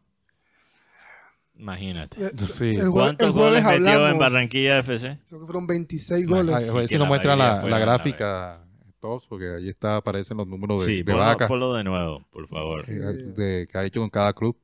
[1.55, 2.27] Imagínate.
[2.27, 2.77] Eh, Sí.
[2.91, 4.77] ¿Cuántos goles metió en Barranquilla?
[4.79, 5.17] FC?
[5.27, 6.51] Creo que fueron 26 Imagínate.
[6.53, 6.69] goles.
[6.69, 8.63] A, ver si nos muestra la, la gráfica
[8.99, 12.47] todos, porque ahí está, aparecen los números de, Sí, de Vaca ponlo de nuevo, por
[12.47, 12.83] favor.
[12.85, 12.93] Sí.
[12.93, 12.97] eh,
[13.35, 14.57] de- que ha hecho con cada club.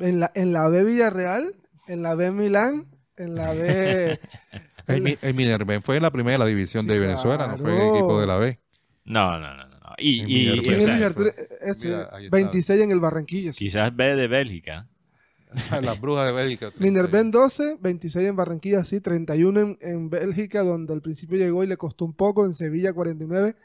[0.00, 1.54] En la, en la B Villarreal,
[1.86, 4.18] en la B Milán, en la B...
[4.86, 7.94] El, Mi- el Minerven fue en la primera división Sí, de Venezuela, no fue el
[7.94, 8.60] equipo de la B.
[9.06, 9.66] No, no, no.
[9.66, 9.74] no.
[9.96, 10.62] Y, En y- y, Minerva.
[10.62, 11.30] ¿Quién o es sea, Luis Arturo?
[11.62, 12.36] Ese, Mira, ahí está.
[12.36, 13.56] 26 en el Barranquillas.
[13.56, 14.86] quizás ve de Bélgica.
[15.82, 16.72] Las brujas de Bélgica.
[16.78, 21.66] Minerven 12, 26 en Barranquilla, sí, 31 en, en Bélgica, donde al principio llegó y
[21.66, 23.56] le costó un poco, en Sevilla 49,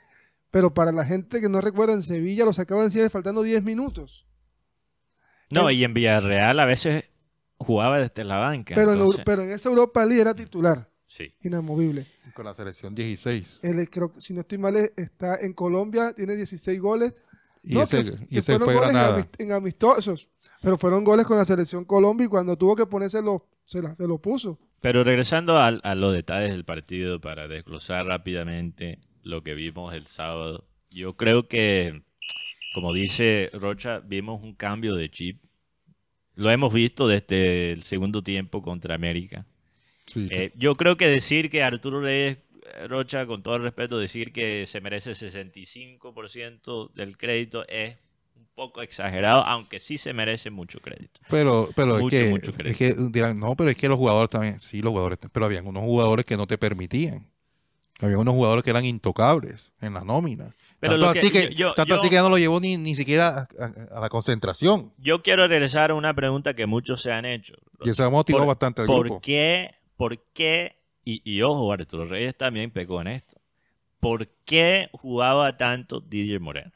[0.52, 3.64] pero para la gente que no recuerda, en Sevilla lo sacaban en cierre faltando 10
[3.64, 4.26] minutos.
[5.52, 7.06] No, El- y en Villarreal a veces
[7.58, 8.76] jugaba desde la banca.
[8.76, 11.34] Pero en, entonces- Eu- pero en esa Europa League era titular, sí.
[11.42, 12.06] inamovible.
[12.34, 13.60] Con la selección 16.
[13.64, 17.14] Él, creo si no estoy mal, es- está en Colombia, tiene 16 goles.
[17.64, 19.28] Y No, ese, que- y que ese fueron fue Granada.
[19.38, 20.30] en amistosos,
[20.62, 23.96] pero fueron goles con la selección Colombia y cuando tuvo que ponerse lo, se, la-
[23.96, 24.60] se lo puso.
[24.82, 30.06] Pero regresando al- a, los detalles del partido para desglosar rápidamente lo que vimos el
[30.08, 32.02] sábado, yo creo que,
[32.74, 35.44] como dice Rocha, vimos un cambio de chip.
[36.36, 39.46] Lo hemos visto desde el segundo tiempo contra América.
[40.06, 42.38] Sí, Eh, yo creo que decir que Arturo Reyes,
[42.88, 47.98] Rocha, con todo el respeto, decir que se merece 65% del crédito es
[48.60, 51.22] poco exagerado, aunque sí se merece mucho crédito.
[51.30, 52.78] Pero, pero Mucho, es, que, mucho es crédito.
[52.78, 55.84] que dirán, no, pero es que los jugadores también, sí, los jugadores, pero habían unos
[55.84, 57.30] jugadores que no te permitían.
[58.02, 60.54] Había unos jugadores que eran intocables en la nómina.
[60.80, 62.78] Pero tanto que- así que, yo- tanto yo- así que ya no lo llevó ni,
[62.78, 64.94] ni siquiera a, a- a la concentración.
[64.98, 67.54] Yo quiero regresar a una pregunta que muchos se han hecho.
[67.84, 69.22] Y eso ha motivado Por- bastante al ¿Por grupo.
[69.22, 69.72] qué?
[69.98, 70.78] ¿Por qué?
[71.06, 73.36] Y, y ojo, Arturo Reyes también pecó en esto.
[74.00, 76.72] ¿Por qué jugaba tanto Didier Moreno?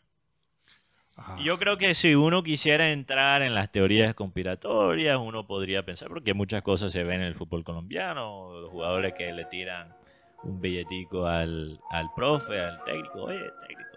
[1.16, 6.08] Ah, Yo creo que si uno quisiera entrar en las teorías conspiratorias, uno podría pensar,
[6.10, 9.96] porque muchas cosas se ven en el fútbol colombiano, los jugadores que le tiran
[10.44, 13.90] un billetico al, al profe, al técnico, oye, técnico,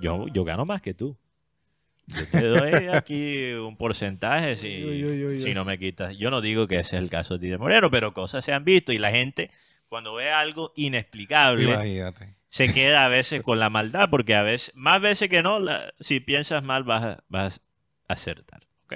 [0.00, 1.16] yo, yo gano más que tú.
[2.08, 4.82] Yo te doy aquí un porcentaje si,
[5.40, 6.16] si no me quitas.
[6.16, 8.64] Yo no digo que ese es el caso de Didier Moreno, pero cosas se han
[8.64, 9.50] visto y la gente,
[9.88, 12.34] cuando ve algo inexplicable, imagínate.
[12.48, 15.58] Se queda a veces con la maldad, porque a veces, más veces que no,
[16.00, 17.60] si piensas mal vas a, vas
[18.08, 18.62] a acertar.
[18.84, 18.94] ¿ok?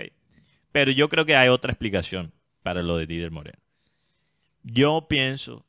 [0.72, 3.58] Pero yo creo que hay otra explicación para lo de Didier Moreno.
[4.62, 5.66] Yo pienso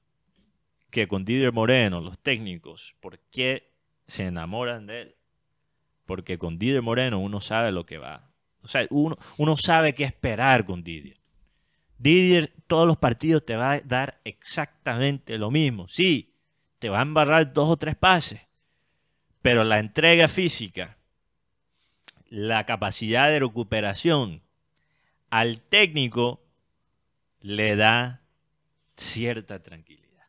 [0.89, 3.73] que con Didier Moreno, los técnicos, ¿por qué
[4.07, 5.15] se enamoran de él?
[6.05, 8.31] Porque con Didier Moreno uno sabe lo que va.
[8.61, 11.19] O sea, uno, uno sabe qué esperar con Didier.
[11.97, 15.87] Didier, todos los partidos te va a dar exactamente lo mismo.
[15.87, 16.32] Sí,
[16.83, 18.41] te va a embarrar dos o tres pases,
[19.41, 20.97] pero la entrega física,
[22.27, 24.41] la capacidad de recuperación
[25.29, 26.45] al técnico
[27.39, 28.21] le da
[28.97, 30.25] cierta tranquilidad.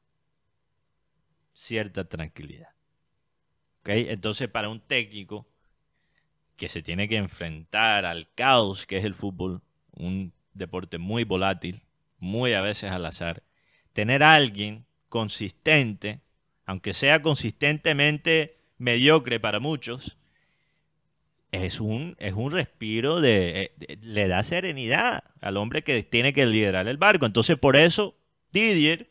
[1.54, 2.70] Cierta tranquilidad.
[3.80, 3.88] ¿Ok?
[3.88, 5.48] Entonces, para un técnico
[6.54, 11.82] que se tiene que enfrentar al caos que es el fútbol, un deporte muy volátil,
[12.20, 13.42] muy a veces al azar,
[13.92, 16.23] tener a alguien consistente,
[16.66, 20.18] aunque sea consistentemente mediocre para muchos,
[21.52, 26.32] es un, es un respiro de, eh, de- le da serenidad al hombre que tiene
[26.32, 27.26] que liderar el barco.
[27.26, 28.16] Entonces, por eso,
[28.52, 29.10] Didier,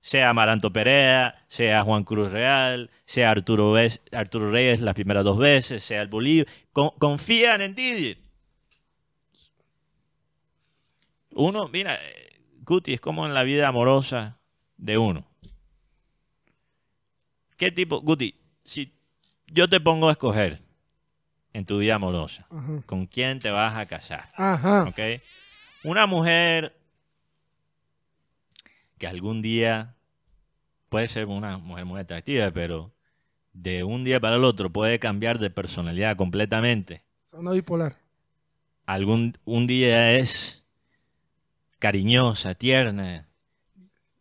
[0.00, 3.74] sea Amaranto Perea, sea Juan Cruz Real, sea Arturo,
[4.12, 8.18] Arturo Reyes las primeras dos veces, sea el Bolívar, con- confían en Didier.
[11.34, 11.98] Uno, mira,
[12.64, 14.38] Guti, es como en la vida amorosa
[14.76, 15.26] de uno.
[17.60, 18.90] ¿Qué tipo, Guti, si
[19.48, 20.62] yo te pongo a escoger
[21.52, 22.80] en tu vida amorosa, Ajá.
[22.86, 24.30] ¿con quién te vas a casar?
[24.34, 24.84] Ajá.
[24.84, 24.98] ¿Ok?
[25.84, 26.74] Una mujer
[28.96, 29.94] que algún día
[30.88, 32.94] puede ser una mujer muy atractiva, pero
[33.52, 37.04] de un día para el otro puede cambiar de personalidad completamente.
[37.24, 37.94] Zona bipolar.
[38.86, 40.64] Algún un día es
[41.78, 43.28] cariñosa, tierna,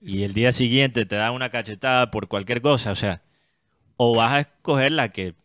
[0.02, 2.92] y el día siguiente te da una cachetada por cualquier cosa.
[2.92, 3.22] O sea,
[4.02, 5.36] o vas a escoger la que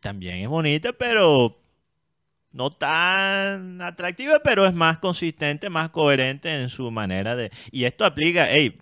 [0.00, 1.60] también es bonita, pero
[2.50, 7.52] no tan atractiva, pero es más consistente, más coherente en su manera de...
[7.70, 8.76] Y esto aplica, hey,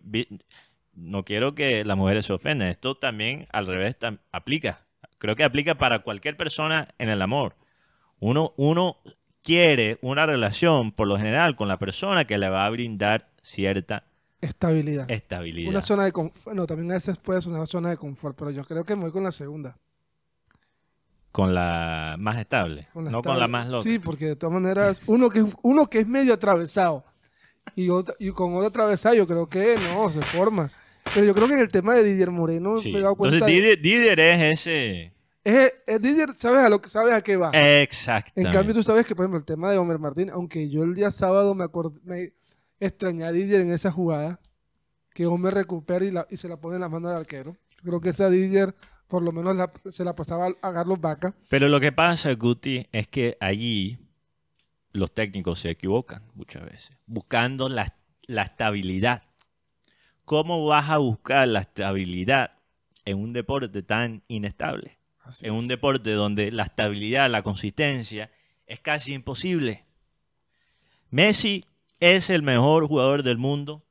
[0.94, 3.96] no quiero que las mujeres se ofendan, esto también al revés
[4.30, 4.86] aplica.
[5.18, 7.56] Creo que aplica para cualquier persona en el amor.
[8.18, 8.96] Uno, uno
[9.42, 14.06] quiere una relación, por lo general, con la persona que le va a brindar cierta
[14.42, 15.10] Estabilidad.
[15.10, 15.70] estabilidad.
[15.70, 16.54] Una zona de confort.
[16.54, 19.12] No, también a veces puede sonar zona de confort, pero yo creo que me voy
[19.12, 19.78] con la segunda.
[21.30, 23.84] Con la más estable, Con la no con la más loca.
[23.84, 27.04] Sí, porque de todas maneras, uno que, uno que es medio atravesado
[27.74, 30.70] y, otra- y con otro atravesado, yo creo que no, se forma.
[31.14, 32.92] Pero yo creo que en el tema de Didier Moreno Sí.
[32.92, 33.36] me he dado cuenta.
[33.36, 35.14] Entonces, de- Didier, es ese...
[35.42, 37.50] es, es Didier, sabes a lo que sabes a qué va.
[37.54, 38.54] En Exactamente.
[38.54, 41.10] cambio, tú sabes que, por ejemplo, el tema de Homer Martín, aunque yo el día
[41.10, 42.32] sábado me, acordé, me
[42.86, 44.40] extrañé a Didier en esa jugada,
[45.14, 47.56] que Homer recupera y, la- y se la pone en la mano al arquero.
[47.76, 48.74] Yo creo que esa Didier,
[49.08, 51.34] por lo menos, la- se la pasaba a Carlos Vaca.
[51.48, 53.98] Pero lo que pasa, Guti, es que allí
[54.92, 59.22] los técnicos se equivocan muchas veces, buscando la, la estabilidad.
[60.24, 62.52] ¿Cómo vas a buscar la estabilidad
[63.04, 64.98] en un deporte tan inestable?
[65.20, 68.30] Así en un deporte donde la estabilidad, la consistencia
[68.66, 69.84] es casi imposible.
[71.10, 71.64] Messi
[72.02, 73.84] es el mejor jugador del mundo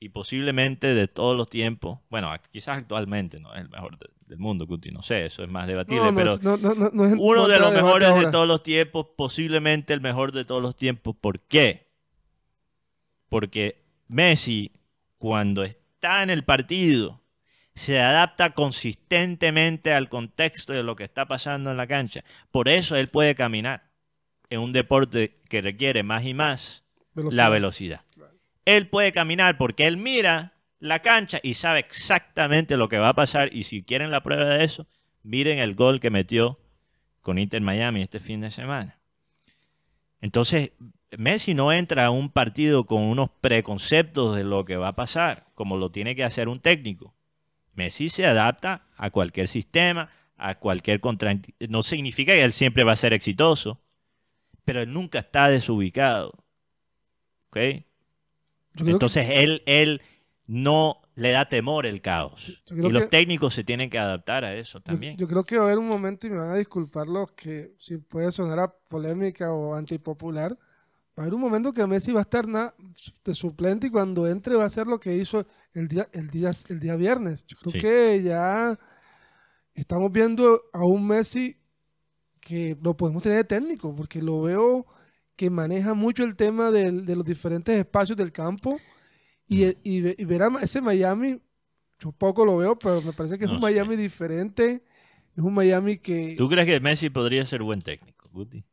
[0.00, 1.98] y posiblemente de todos los tiempos.
[2.08, 5.48] Bueno, quizás actualmente no es el mejor de- del mundo, Guti, no sé, eso es
[5.50, 6.56] más debatible, No, no, pero no,
[6.92, 10.44] no, es- uno no de los mejores de todos los tiempos, posiblemente el mejor de
[10.44, 11.14] todos los tiempos.
[11.20, 11.88] ¿Por qué?
[13.28, 14.72] Porque Messi,
[15.18, 17.22] cuando está en el partido,
[17.74, 22.24] se adapta consistentemente al contexto de lo que está pasando en la cancha.
[22.50, 23.90] Por eso él puede caminar
[24.50, 26.84] en un deporte que requiere más y más
[27.32, 28.02] La velocidad.
[28.64, 33.14] Él puede caminar porque él mira la cancha y sabe exactamente lo que va a
[33.14, 33.54] pasar.
[33.54, 34.86] Y si quieren la prueba de eso,
[35.22, 36.60] miren el gol que metió
[37.22, 38.98] con Inter Miami este fin de semana.
[40.20, 40.72] Entonces,
[41.16, 45.46] Messi no entra a un partido con unos preconceptos de lo que va a pasar,
[45.54, 47.14] como lo tiene que hacer un técnico.
[47.74, 51.34] Messi se adapta a cualquier sistema, a cualquier contra...
[51.68, 53.80] No significa que él siempre va a ser exitoso,
[54.64, 56.44] pero él nunca está desubicado.
[58.76, 60.00] Entonces él, él
[60.46, 62.62] no le da temor el caos.
[62.70, 65.16] Y los que- técnicos se tienen que adaptar a eso Yo- también.
[65.16, 67.74] Yo, creo que va a haber un momento y me van a disculpar los que,
[67.78, 70.58] si puede sonar a polémica o antipopular, va
[71.16, 72.72] a haber un momento que Messi va a estar na-
[73.24, 75.44] de suplente y cuando entre va a hacer lo que hizo
[75.74, 77.44] el día, el día, el día viernes.
[77.46, 77.78] Yo creo Sí.
[77.80, 78.78] que ya
[79.74, 81.56] estamos viendo a un Messi
[82.40, 84.86] que lo podemos tener de técnico, porque lo veo
[85.38, 88.76] que maneja mucho el tema del- de los diferentes espacios del campo
[89.46, 91.40] y, y, ve- y ver a ese Miami,
[92.00, 93.66] yo poco lo veo, pero me parece que es No un sé.
[93.66, 94.82] Miami diferente,
[95.36, 98.64] es un Miami que, ¿Tú crees que Messi podría ser buen técnico, Guti?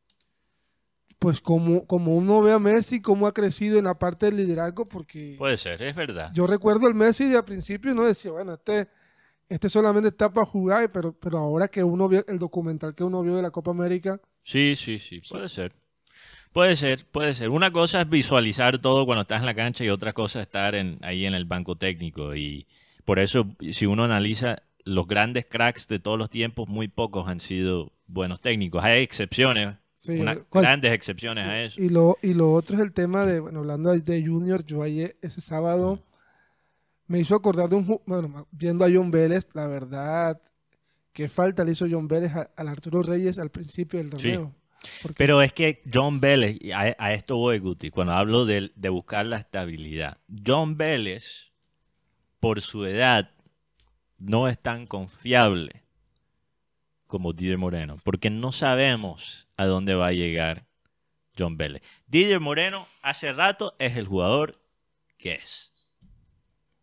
[1.18, 4.86] pues como, como uno ve a Messi, cómo ha crecido en la parte del liderazgo,
[4.86, 6.30] porque Puede ser, es verdad.
[6.34, 8.88] yo recuerdo el Messi de al principio y no decía, bueno, este,
[9.48, 13.22] este solamente está para jugar, pero, pero ahora que uno vio el documental que uno
[13.22, 15.72] vio de la Copa América, Sí, sí, sí, puede ser.
[16.56, 17.50] Puede ser, puede ser.
[17.50, 20.74] Una cosa es visualizar todo cuando estás en la cancha y otra cosa es estar
[20.74, 22.34] en, ahí en el banco técnico.
[22.34, 22.66] Y
[23.04, 27.40] por eso, si uno analiza los grandes cracks de todos los tiempos, muy pocos han
[27.40, 28.82] sido buenos técnicos.
[28.82, 30.64] Hay excepciones, Sí, unas ¿cuál?
[30.64, 31.78] grandes excepciones a eso.
[31.78, 35.14] Y lo, y lo otro es el tema de, bueno, hablando de- Junior, yo ayer,
[35.20, 36.02] ese sábado,
[37.06, 40.40] me hizo acordar de un, bueno, viendo a John Vélez, la verdad,
[41.12, 44.54] qué falta le hizo John Vélez a- al Arturo Reyes al principio del torneo.
[45.16, 49.26] Pero es que John Vélez, a, a esto voy, Guti, cuando hablo de, de buscar
[49.26, 50.18] la estabilidad.
[50.44, 51.52] John Vélez,
[52.40, 53.30] por su edad,
[54.18, 55.82] no es tan confiable
[57.06, 60.66] como Didier Moreno, porque no sabemos a dónde va a llegar
[61.38, 61.82] John Vélez.
[62.06, 64.60] Didier Moreno hace rato es el jugador
[65.18, 65.72] que es.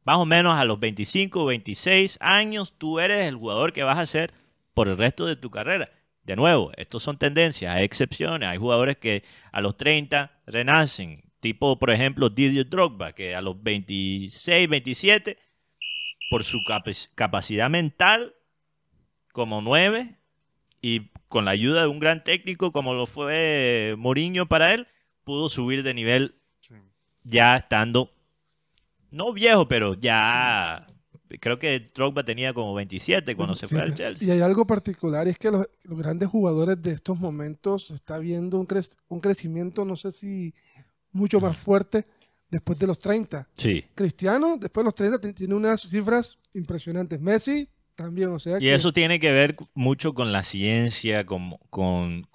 [0.06, 3.98] Más o menos a los 25 o 26 años, tú eres el jugador que vas
[3.98, 4.34] a ser
[4.74, 5.90] por el resto de tu carrera.
[6.24, 8.48] De nuevo, estos son tendencias, hay excepciones.
[8.50, 13.62] Hay jugadores que a los 30 renacen, tipo, por ejemplo, Didier Drogba, que a los
[13.62, 15.38] 26, 27,
[16.30, 18.34] por su capac- capacidad mental
[19.34, 20.16] como 9
[20.82, 24.88] y con la ayuda de un gran técnico como lo fue Mourinho para él,
[25.24, 26.36] pudo subir de nivel
[27.24, 28.14] ya estando,
[29.12, 30.88] no viejo, pero ya...
[31.40, 34.04] Creo que Drogba tenía como 27 cuando se fue al 27.
[34.20, 34.28] Chelsea.
[34.28, 38.18] Y hay algo particular, y es que los, los grandes jugadores de estos momentos está
[38.20, 40.54] viendo un, crec- un crecimiento, no sé si
[41.12, 42.06] mucho más fuerte
[42.50, 43.48] después de los 30.
[43.56, 43.84] Sí.
[43.96, 47.20] Cristiano, después de los 30, ti- tiene unas cifras impresionantes.
[47.20, 51.56] Messi también, o sea Y que eso tiene que ver mucho con la ciencia, con,
[51.70, 52.28] con,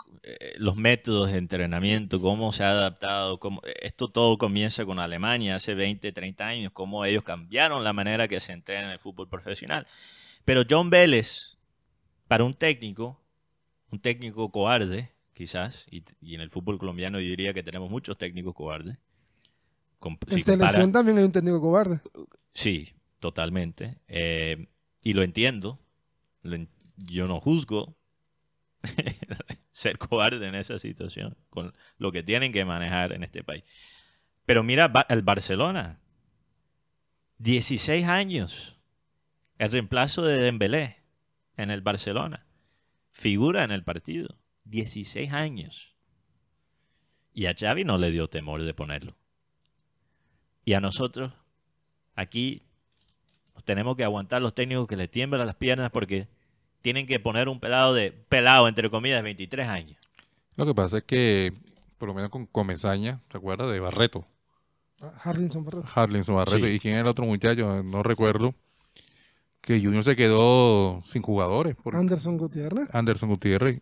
[0.59, 3.38] los métodos de entrenamiento, cómo se ha adaptado.
[3.38, 8.29] Cómo, esto todo comienza con Alemania hace 20, 30 años, cómo ellos cambiaron la manera
[8.29, 9.87] que se entrena en el fútbol profesional.
[10.45, 11.59] Pero John Vélez,
[12.27, 13.21] para un técnico,
[13.91, 18.17] un técnico cobarde, quizás, y, y en el fútbol colombiano yo diría que tenemos muchos
[18.19, 18.97] técnicos cobardes.
[18.97, 22.01] En si compara- selección también hay un técnico cobarde.
[22.55, 23.99] Sí, totalmente.
[24.09, 24.69] Eh,
[25.03, 25.79] y lo entiendo.
[26.43, 26.57] Lo
[26.97, 27.97] yo no juzgo
[29.79, 33.62] ser cobarde en esa situación, con lo que tienen que manejar en este país.
[34.45, 36.01] Pero mira el Barcelona.
[37.38, 38.77] 16 años.
[39.59, 40.97] El reemplazo de Dembélé
[41.57, 42.47] en el Barcelona.
[43.12, 44.38] Figura en el partido.
[44.64, 45.95] 16 años.
[47.33, 49.17] Y a Xavi no le dio temor de ponerlo.
[50.64, 51.33] Y a nosotros,
[52.14, 52.62] aquí,
[53.64, 56.29] tenemos que aguantar los técnicos que le tiemblan las piernas porque
[56.83, 59.99] tienen que poner un pelado de, pelado entre comillas, de 23 años.
[60.57, 61.53] Lo que pasa es que,
[61.99, 63.71] por lo menos con Comesaña, ¿te acuerdas?
[63.71, 64.27] De Barreto.
[65.23, 65.85] Harlinson, perdón.
[65.95, 66.67] Harlinson Barreto.
[66.67, 66.73] Sí.
[66.73, 67.83] ¿Y quién era el otro muchacho?
[67.83, 68.55] No recuerdo.
[69.61, 71.77] Que Junior se quedó sin jugadores.
[71.77, 72.93] Por Anderson Gutiérrez.
[72.95, 73.81] Anderson Gutiérrez.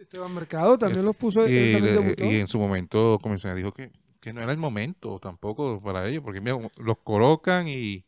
[0.00, 1.46] Esteban Mercado también los puso.
[1.46, 6.08] Y, y en su momento Comesaña dijo que, que no era el momento tampoco para
[6.08, 6.22] ellos.
[6.22, 8.04] Porque mira, los colocan y,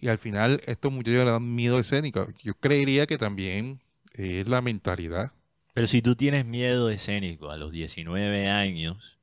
[0.00, 2.28] y al final estos muchachos le dan miedo escénico.
[2.42, 3.80] Yo creería que también
[4.14, 5.32] es la mentalidad.
[5.74, 9.18] Pero si tú tienes miedo escénico a los 19 años,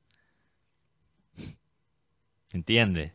[2.52, 3.12] ¿entiendes?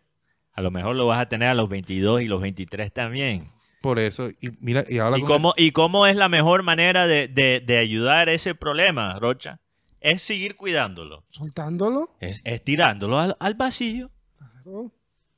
[0.53, 3.51] A lo mejor lo vas a tener a los 22 y los 23 también.
[3.81, 7.05] Por eso, y mira, y habla ¿Y con- cómo, ¿Y cómo es la mejor manera
[7.07, 9.59] de, de- de ayudar a ese problema, Rocha?
[9.99, 11.25] Es seguir cuidándolo.
[11.29, 12.15] Soltándolo.
[12.19, 14.11] Es, es tirándolo al, al vacío.
[14.37, 14.91] claro.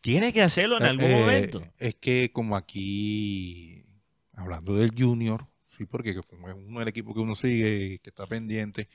[0.06, 1.64] Tiene que hacerlo en algún Eh, momento.
[1.80, 3.84] Es que como aquí,
[4.34, 5.48] hablando del Junior,
[5.78, 8.88] Sí, porque como es uno del equipo que uno sigue, que está pendiente,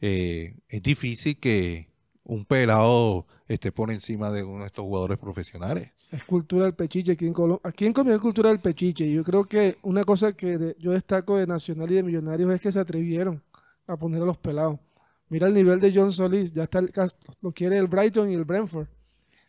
[0.00, 1.88] eh, es difícil que
[2.24, 5.92] un pelado esté por encima de uno de estos jugadores profesionales.
[6.10, 7.60] Es cultura del pechiche aquí en Colombia.
[7.62, 9.04] Aquí en Colombia es cultura del pechiche.
[9.06, 12.50] Y yo creo que una cosa que de- yo destaco de Nacional y de Millonarios
[12.52, 13.40] es que se atrevieron
[13.86, 14.80] a poner a los pelados.
[15.28, 16.52] Mira el nivel de John Solís.
[16.52, 18.88] Ya está el, cas- lo quiere el Brighton y el Brentford.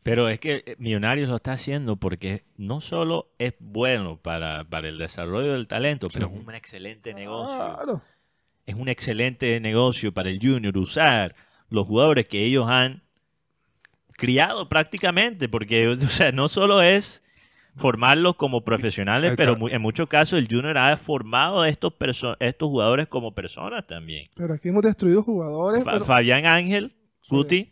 [0.04, 4.88] Pero es que eh, Millonarios lo está haciendo porque no solo es bueno para, para
[4.90, 7.56] el desarrollo del talento, pero es un excelente negocio.
[7.56, 8.02] Claro.
[8.66, 11.36] Es un excelente negocio para el Junior usar
[11.70, 13.04] los jugadores que ellos han
[14.14, 17.24] criado prácticamente, porque o sea, no solo es
[17.76, 21.94] formarlos como profesionales, pero en muchos casos el Junior ha formado a estos,
[22.40, 24.30] estos jugadores como personas también.
[24.36, 25.84] Pero aquí hemos destruido jugadores.
[25.84, 26.94] Fa- pero- Fabián Ángel,
[27.30, 27.72] Guti,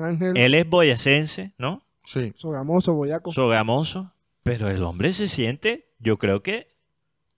[0.00, 1.82] Ángel, él es boyacense, ¿no?
[2.04, 2.32] Sí.
[2.36, 3.32] Sogamoso, Boyaco.
[3.32, 6.74] Sogamoso, pero el hombre se siente, yo creo que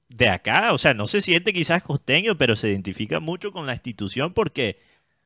[0.08, 3.74] de acá, o sea, no se siente quizás costeño, pero se identifica mucho con la
[3.74, 4.78] institución porque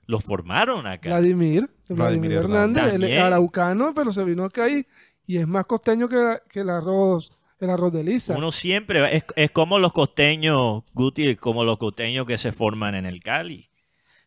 [0.06, 1.10] los formaron acá.
[1.10, 2.82] Vladimir, Vladimir Vladimir Hernández.
[2.84, 3.22] Hernández, él es También.
[3.22, 4.84] araucano, pero se vino acá y,
[5.26, 7.30] y es más costeño que, la- que el arroz,
[7.60, 8.36] el arroz de Lisa.
[8.36, 12.94] Uno siempre, va- es, es como los costeños, Guti, como los costeños que se forman
[12.94, 13.69] en el Cali.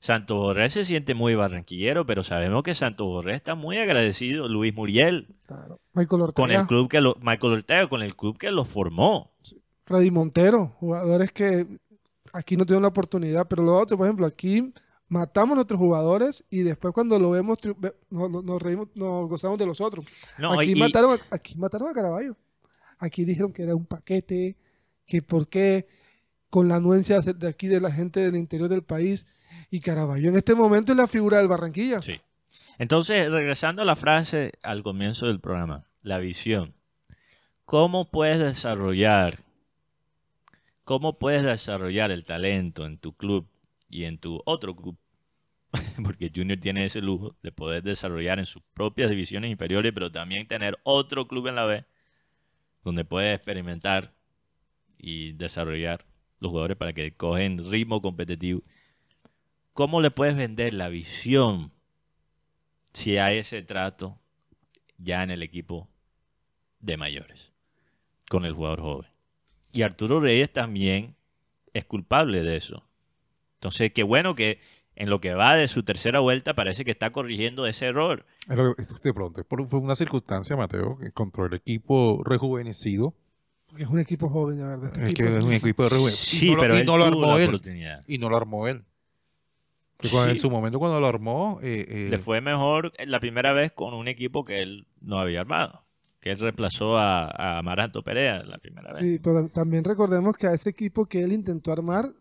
[0.03, 4.75] Santo Borré se siente muy barranquillero, pero sabemos que Santo Borré está muy agradecido, Luis
[4.75, 5.79] Muriel, Claro.
[5.93, 9.31] Michael Ortega, con el club que lo, Michael Ortega, con el club que los formó.
[9.85, 11.67] Freddy Montero, jugadores que
[12.33, 14.73] aquí no tuvieron la oportunidad, pero lo otro, por ejemplo, aquí
[15.07, 17.57] matamos a nuestros jugadores y después cuando lo vemos
[18.09, 20.05] nos, nos- nos reímos, nos gozamos de los otros.
[20.37, 22.35] No, aquí, y- mataron a, aquí mataron a Caraballo.
[22.99, 24.57] Aquí dijeron que era un paquete,
[25.05, 25.87] que por qué
[26.53, 29.25] con la anuencia de aquí de la gente del interior del país
[29.71, 31.99] y Caraballo en este momento es la figura del Barranquilla.
[31.99, 32.21] Sí.
[32.77, 36.75] Entonces, regresando a la frase al comienzo del programa, la visión.
[37.65, 39.39] ¿Cómo puedes desarrollar,
[40.83, 43.49] cómo puedes desarrollar el talento en tu club
[43.89, 44.95] y en tu otro club?
[46.05, 50.45] Porque Junior tiene ese lujo de poder desarrollar en sus propias divisiones inferiores, pero también
[50.45, 51.83] tener otro club en la B
[52.83, 54.13] donde puedes experimentar
[54.99, 56.12] y desarrollar
[56.43, 58.61] los jugadores para que cogen ritmo competitivo.
[59.73, 61.71] ¿Cómo le puedes vender la visión
[62.93, 64.19] si hay ese trato
[64.97, 65.89] ya en el equipo
[66.79, 67.51] de mayores
[68.29, 69.09] con el jugador joven.
[69.71, 71.15] Y Arturo Reyes también
[71.73, 72.87] es culpable de eso.
[73.55, 74.59] Entonces, qué bueno que
[74.95, 78.25] en lo que va de su tercera vuelta parece que está corrigiendo ese error.
[78.77, 83.15] Es de pronto, fue una circunstancia, Mateo, contra el equipo rejuvenecido.
[83.73, 84.85] Porque es un equipo joven, de verdad.
[84.93, 86.39] Este Es equipo que es un equipo rejuvenecido.
[86.39, 87.61] Sí, y no, lo- pero y él no lo armó él.
[88.05, 88.85] Y no lo armó él.
[89.99, 90.15] Sí.
[90.27, 93.95] En su momento cuando lo armó, eh, eh, Le fue mejor la primera vez con
[93.95, 95.85] un equipo que él no había armado.
[96.19, 98.99] Que él reemplazó a, a Amaranto Perea la primera vez.
[98.99, 102.13] Sí, pero también recordemos que a ese equipo que él intentó armar,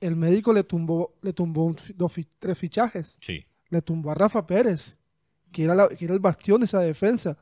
[0.00, 3.18] el médico le tumbó, le tumbó un dos tres fichajes.
[3.20, 3.44] Sí.
[3.70, 4.98] Le tumbó a Rafa Pérez,
[5.50, 7.36] que era, la- que era el bastión de esa defensa.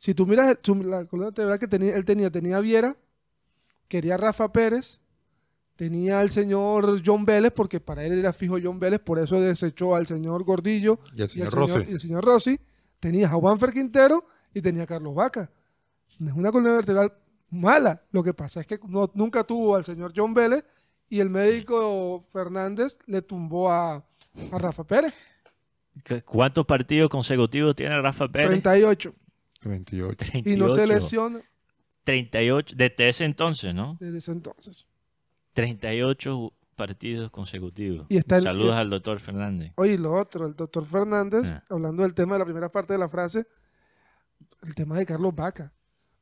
[0.00, 2.96] Si tú miras su- la columna vertebral que tenía, él tenía, tenía a Viera,
[3.86, 5.02] quería a Rafa Pérez,
[5.76, 9.94] tenía al señor John Vélez, porque para él era fijo John Vélez, por eso desechó
[9.94, 11.90] al señor Gordillo y el y señor señor, Rossi.
[11.90, 12.60] y el señor Rossi,
[12.98, 14.24] tenía a Juanfer Quintero
[14.54, 15.50] y tenía a Carlos Vaca.
[16.18, 17.12] Es una columna vertebral
[17.50, 18.02] mala.
[18.10, 20.64] Lo que pasa es que no- nunca tuvo al señor John Vélez
[21.10, 25.12] y el médico Fernández le tumbó a, a Rafa Pérez.
[26.06, 28.48] ¿Cu- ¿Cuántos partidos consecutivos tiene Rafa Pérez?
[28.48, 29.14] 38.
[29.60, 30.24] 38.
[30.44, 30.86] Y no se 38.
[30.86, 31.40] lesiona
[32.04, 33.96] 38, desde ese entonces, ¿no?
[34.00, 34.86] desde ese entonces.
[35.52, 38.06] 38 partidos consecutivos.
[38.08, 39.72] Y está el- Saludos y- al doctor Fernández.
[39.76, 41.64] Oye, lo otro, el doctor Fernández, Ah.
[41.68, 43.46] hablando del tema de la primera parte de la frase,
[44.62, 45.72] el tema de Carlos Vaca.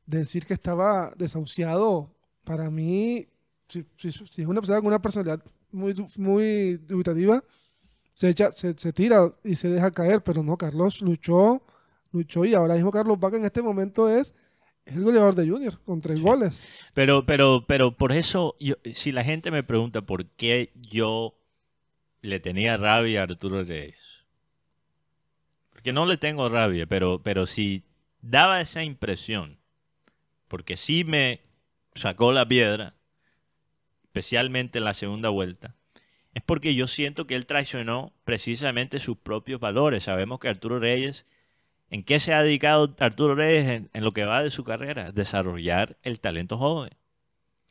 [0.05, 2.13] Decir que estaba desahuciado,
[2.43, 3.27] para mí,
[3.67, 7.43] si, si- si es una persona con una personalidad muy, muy dubitativa,
[8.15, 11.63] se, echa, se, se tira y se deja caer, pero no, Carlos luchó,
[12.11, 14.33] luchó y ahora mismo Carlos Vaca en este momento es,
[14.85, 16.67] es el goleador de Junior, con tres goles.
[16.93, 21.35] Pero, pero, pero por eso, yo- si la gente me pregunta por qué yo
[22.21, 24.25] le tenía rabia a Arturo Reyes.
[25.69, 27.85] Porque no le tengo rabia, pero, pero si
[28.21, 29.59] daba esa impresión,
[30.47, 31.41] porque sí me
[31.95, 32.95] sacó la piedra,
[34.03, 35.75] especialmente en la segunda vuelta,
[36.33, 40.03] es porque yo siento que él traicionó precisamente sus propios valores.
[40.03, 41.25] Sabemos que Arturo Reyes,
[41.89, 45.11] ¿en qué se ha dedicado Arturo Reyes en, en lo que va de su carrera?
[45.11, 46.91] Desarrollar el talento joven.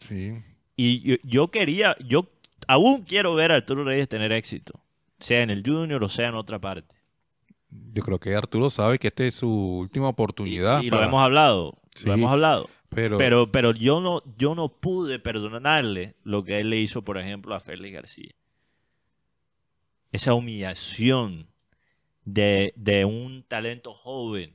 [0.00, 0.34] Sí.
[0.76, 2.30] Y yo, yo quería, yo
[2.66, 4.80] aún quiero ver a Arturo Reyes tener éxito,
[5.18, 6.94] sea en el Junior o sea en otra parte.
[7.92, 10.82] Yo creo que Arturo sabe que esta es su última oportunidad.
[10.82, 12.06] y lo para- hemos hablado, Sí.
[12.06, 12.70] lo hemos hablado.
[12.90, 17.18] Pero, Pero, pero yo no, yo no pude perdonarle lo que él le hizo, por
[17.18, 18.30] ejemplo, a Félix García.
[20.10, 21.47] Esa humillación
[22.34, 24.54] de, de un talento joven.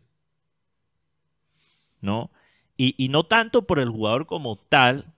[2.02, 2.32] ¿No?
[2.78, 5.14] Y, y no tanto por el jugador como tal,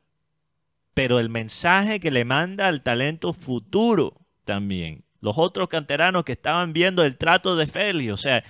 [0.93, 4.14] pero el mensaje que le manda al talento futuro
[4.45, 5.03] también.
[5.20, 8.14] Los otros canteranos que estaban viendo el trato de Félix.
[8.14, 8.43] O sea,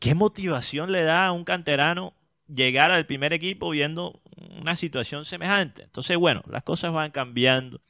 [0.00, 2.14] ¿qué motivación le da a un canterano
[2.48, 4.20] llegar al primer equipo viendo
[4.60, 5.84] una situación semejante?
[5.84, 7.80] Entonces, bueno, las cosas van cambiando.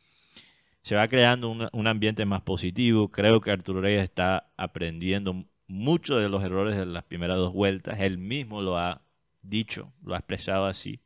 [0.83, 3.11] Se va creando un, un ambiente más positivo.
[3.11, 8.01] Creo que Arturo Reyes está aprendiendo mucho de los errores de las primeras dos vueltas.
[8.01, 9.03] Él mismo lo ha
[9.43, 11.01] dicho, lo ha expresado así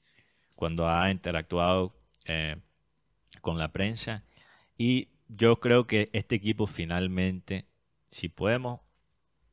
[0.54, 1.94] cuando ha interactuado
[2.26, 2.56] eh,
[3.40, 4.24] con la prensa.
[4.78, 7.66] Y yo creo que este equipo finalmente,
[8.10, 8.80] si podemos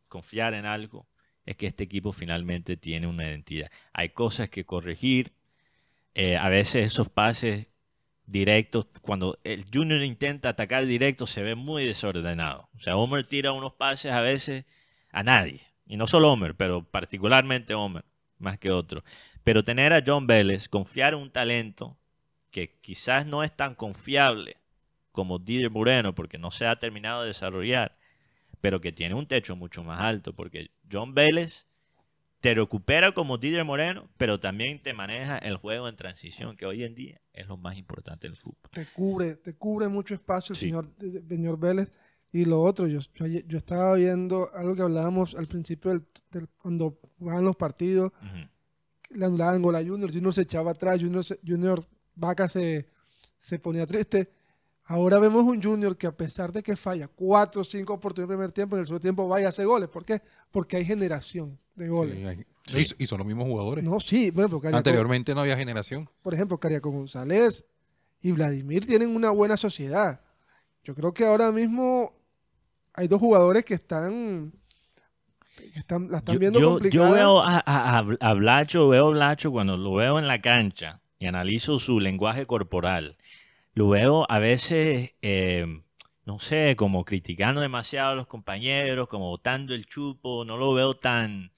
[0.09, 1.07] confiar en algo,
[1.45, 3.72] es que este equipo finalmente tiene una identidad.
[3.93, 5.34] Hay cosas que corregir.
[6.13, 7.70] eh, a veces esos pases
[8.30, 12.69] directos, cuando el Junior intenta atacar directo, se ve muy desordenado.
[12.75, 14.65] O sea, Homer tira unos pases a veces
[15.11, 15.61] a nadie.
[15.88, 18.05] Y no solo Homer, pero particularmente Homer,
[18.38, 19.03] más que otro.
[19.43, 21.97] Pero tener a John Vélez, confiar en un talento
[22.51, 24.57] que quizás no es tan confiable
[25.11, 27.97] como Didier Moreno, porque no se ha terminado de desarrollar,
[28.61, 31.67] pero que tiene un techo mucho más alto, porque John Vélez
[32.41, 36.83] te recupera como Didier Moreno, pero también te maneja el juego en transición, que hoy
[36.83, 38.69] en día es lo más importante del fútbol.
[38.71, 40.65] te cubre, te cubre mucho espacio el Sí.
[40.67, 41.91] señor, eh, señor Vélez.
[42.31, 46.47] Y lo otro, yo, yo, yo estaba viendo algo que hablábamos al principio del, del-
[46.61, 49.17] cuando jugaban los partidos, Ujú.
[49.17, 51.83] le anulaban gol a Junior, Junior se echaba atrás, Junior, se- Junior
[52.15, 52.87] Vaca se,
[53.37, 54.29] se ponía triste.
[54.91, 58.31] Ahora vemos un Junior que a pesar de que falla cuatro o cinco oportunidades en
[58.33, 59.87] el primer tiempo, en el segundo tiempo vaya a hacer goles.
[59.87, 60.19] ¿Por qué?
[60.49, 62.17] Porque hay generación de goles.
[62.17, 62.95] Sí, hay- Sí.
[62.99, 63.83] Y, y son los mismos jugadores.
[63.83, 66.07] No, sí, bueno, Cariaco- Anteriormente no había generación.
[66.21, 67.65] por ejemplo, Cariaco González
[68.21, 70.21] y Vladimir tienen una buena sociedad.
[70.83, 72.13] Yo creo que ahora mismo
[72.93, 74.53] hay dos jugadores que están,
[75.73, 77.11] que están la están Yo, viendo yo- yo complicada.
[77.11, 81.01] veo a, a- a- a Blacho, veo a Blacho cuando lo veo en la cancha
[81.17, 83.17] y analizo su lenguaje corporal.
[83.80, 85.65] Lo veo a veces, eh,
[86.25, 90.43] no sé, como criticando demasiado a los compañeros, como botando el chupo.
[90.43, 91.53] No lo veo tan,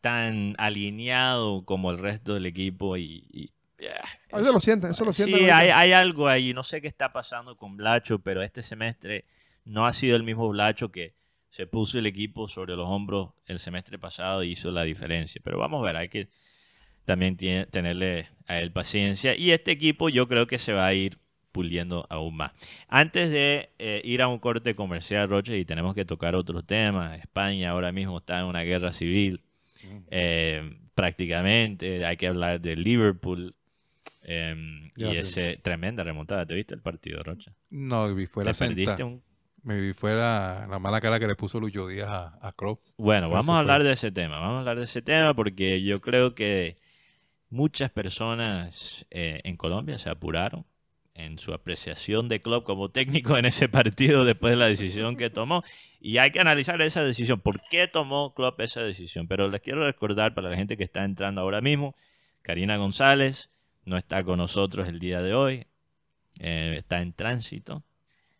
[0.00, 3.28] tan alineado como el resto del equipo y...
[3.30, 3.52] y,
[3.86, 5.38] ah, A veces lo sienten, eso lo sienten.
[5.38, 6.52] Sí, hay, hay algo ahí.
[6.52, 9.24] No sé qué está pasando con Blacho, pero este semestre
[9.64, 11.14] no ha sido el mismo Blacho que
[11.50, 15.40] se puso el equipo sobre los hombros el semestre pasado y hizo la diferencia.
[15.44, 16.28] Pero vamos a ver, hay que
[17.04, 19.36] también tiene- tenerle a él paciencia.
[19.36, 21.20] Y este equipo yo creo que se va a ir
[21.56, 22.52] puliendo aún más.
[22.88, 27.18] Antes de eh, ir a un corte comercial, Roche, y tenemos que tocar otros temas.
[27.18, 29.40] España ahora mismo está en una guerra civil.
[30.10, 33.54] eh, prácticamente hay que hablar de Liverpool
[34.22, 34.54] eh,
[34.96, 36.44] Ya y ese tremenda remontada.
[36.46, 37.52] ¿Te viste el partido, Rocha?
[37.70, 39.04] No, vi fue Te la perdiste senta.
[39.04, 39.22] un
[39.62, 42.80] Me vi fue la, la mala cara que le puso Lucho Díaz a, a Klopp.
[42.98, 43.60] Bueno, vamos a fue.
[43.60, 44.38] hablar de ese tema.
[44.40, 46.76] Vamos a hablar de ese tema porque yo creo que
[47.50, 50.64] muchas personas eh, en Colombia se apuraron
[51.16, 55.30] en su apreciación de Klopp como técnico en ese partido después de la decisión que
[55.30, 55.62] tomó.
[55.98, 57.40] Y hay que analizar esa decisión.
[57.40, 59.26] ¿Por qué tomó Klopp esa decisión?
[59.26, 61.94] Pero les quiero recordar para la gente que está entrando ahora mismo,
[62.42, 63.50] Karina González
[63.84, 65.66] no está con nosotros el día de hoy.
[66.38, 67.82] Eh, está en tránsito,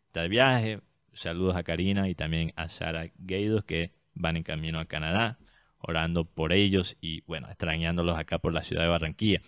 [0.07, 0.81] está de viaje.
[1.15, 5.39] Saludos a Karina y también a Sara Gueidos que van en camino a Canadá,
[5.79, 9.41] orando por ellos y bueno, extrañándolos acá por la ciudad de Barranquilla.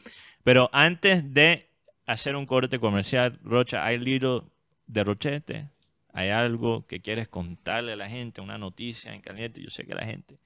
[0.45, 1.68] Pero antes de
[2.09, 4.51] hacer un corte comercial, Rocha, hay libro
[4.87, 5.69] de Rochete,
[6.13, 9.63] hay algo que quieres contarle a la gente, una noticia en caliente.
[9.63, 10.37] Yo sé que la gente,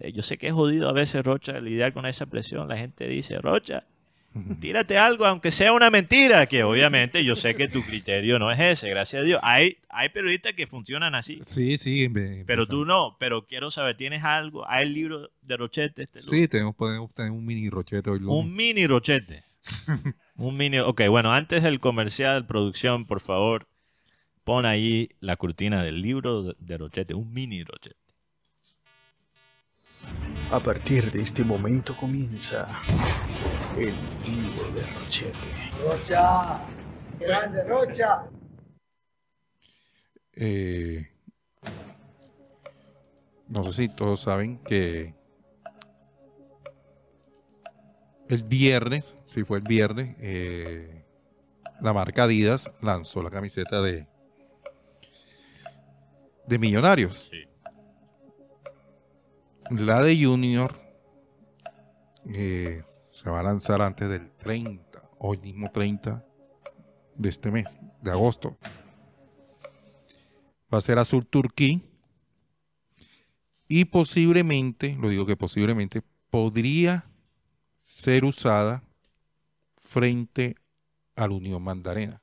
[0.00, 2.68] eh, yo sé que es jodido a veces, Rocha, lidiar con esa presión.
[2.68, 3.84] La gente dice, Rocha,
[4.60, 8.60] tírate algo, aunque sea una mentira, que obviamente yo sé que tu criterio no es
[8.60, 9.40] ese, gracias a Dios.
[9.42, 12.08] Hay, hay periodistas que funcionan así, Sí, sí.
[12.10, 13.16] me- pero me- tú no.
[13.18, 14.68] Pero quiero saber, ¿tienes algo?
[14.68, 16.02] ¿Hay el libro de Rochete?
[16.02, 18.44] Este Sí, tenemos, podemos tener un mini rochete hoy lunes.
[18.44, 19.42] un mini Rochete.
[20.36, 20.78] un mini.
[20.78, 23.68] Ok, bueno, antes del comercial, producción, por favor,
[24.44, 27.96] pon ahí la cortina del libro de- Rochete, un mini Rochete.
[30.52, 32.80] A partir de este momento comienza
[33.76, 33.92] el
[34.24, 35.72] libro de Rochete.
[35.82, 36.60] Rocha,
[37.18, 38.24] grande Rocha.
[40.34, 41.10] Eh,
[43.48, 45.14] no sé si todos saben que
[48.28, 51.04] el viernes, si fue el viernes, eh,
[51.80, 54.06] la marca Adidas lanzó la camiseta de
[56.46, 57.28] de Millonarios.
[57.30, 57.44] Sí.
[59.70, 60.80] La de Junior
[62.32, 66.24] eh, se va a lanzar antes del 30, hoy mismo 30
[67.16, 68.56] de este mes, de agosto.
[70.72, 71.82] Va a ser azul turquí.
[73.68, 77.10] Y posiblemente, lo digo que posiblemente, podría
[77.88, 78.82] ser usada
[79.80, 80.56] frente
[81.14, 82.20] al Unión Mandarena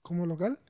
[0.00, 0.60] ¿Como local?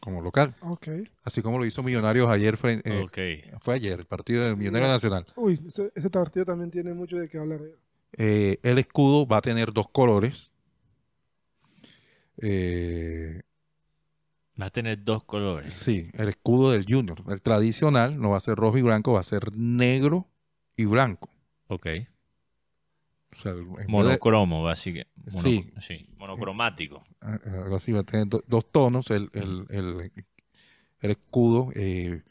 [0.00, 0.54] como local.
[0.62, 0.88] Ok.
[1.22, 3.60] Así como lo hizo Millonarios ayer, fre- eh, Ok.
[3.60, 5.24] fue ayer, el partido del Millonario Nacional.
[5.36, 7.60] Uy, ese, ese partido también tiene mucho de qué hablar.
[8.16, 10.50] Eh, el escudo va a tener dos colores.
[12.38, 13.42] Eh,
[14.60, 15.72] Va a tener dos colores.
[15.72, 17.22] sí, el escudo del Junior.
[17.28, 20.26] El tradicional no va a ser rojo y blanco, va a ser negro
[20.76, 21.28] y blanco.
[21.68, 21.86] Ok.
[23.32, 25.10] O sea, vez de- Monocromo, básicamente.
[25.32, 25.72] Mono- Sí.
[25.80, 26.06] sí.
[26.18, 27.02] Monocromático.
[27.20, 29.10] ah, algo así, va a tener do- dos tonos.
[29.10, 30.12] El, el- el-
[31.00, 32.22] el escudo eh,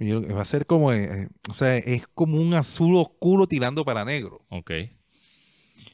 [0.00, 4.40] va a ser como, eh, o sea, es como un azul oscuro tirando para negro.
[4.48, 4.70] Ok.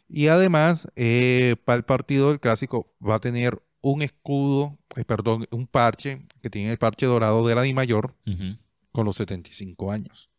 [0.09, 5.47] Y además, eh, para el partido del clásico va a tener un escudo, eh, perdón,
[5.51, 8.57] un parche, que tiene el parche dorado de la Di Mayor Ujú.
[8.91, 10.31] con los 75 años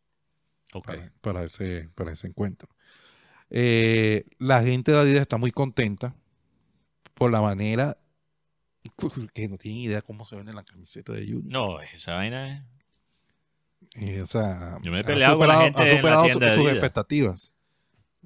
[0.73, 0.85] Ok.
[0.87, 2.69] para, para ese, para ese encuentro.
[3.49, 6.13] Eh, la gente de Adidas está muy contenta
[7.13, 7.97] por la manera
[9.33, 11.45] que no tienen idea cómo se vende la camiseta de Junior.
[11.45, 12.63] No, esa vaina es...
[13.95, 15.97] Eh, o sea, Yo me he ha peleado con la superado- gente ha en la
[15.97, 17.53] superado su- tienda de sus expectativas.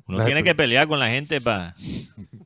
[0.08, 1.76] Uno tiene que pelear con la gente para...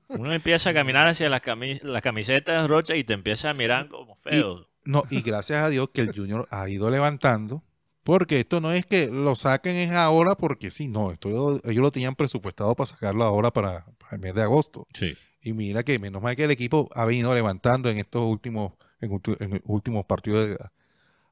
[0.09, 3.87] Uno empieza a caminar hacia las, cami- las camisetas rochas y te empieza a mirar
[3.87, 4.67] como feo.
[4.83, 7.63] No, y gracias a Dios que el Junior ha ido levantando,
[8.05, 11.91] porque esto no es que lo saquen es ahora porque sí, no, esto ellos lo
[11.91, 14.85] tenían presupuestado para sacarlo ahora para, para el mes de agosto.
[14.93, 15.17] Sí.
[15.41, 19.11] Y mira que menos mal que el equipo ha venido levantando en estos últimos, en,
[19.39, 20.57] en últimos partidos de-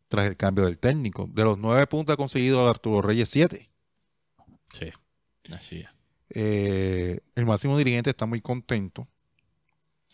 [0.07, 1.27] tras el cambio del técnico.
[1.31, 3.69] De los nueve puntos ha conseguido Arturo Reyes siete.
[4.73, 4.91] Sí.
[5.51, 5.87] Así es.
[6.29, 9.07] Eh, el máximo dirigente está muy contento.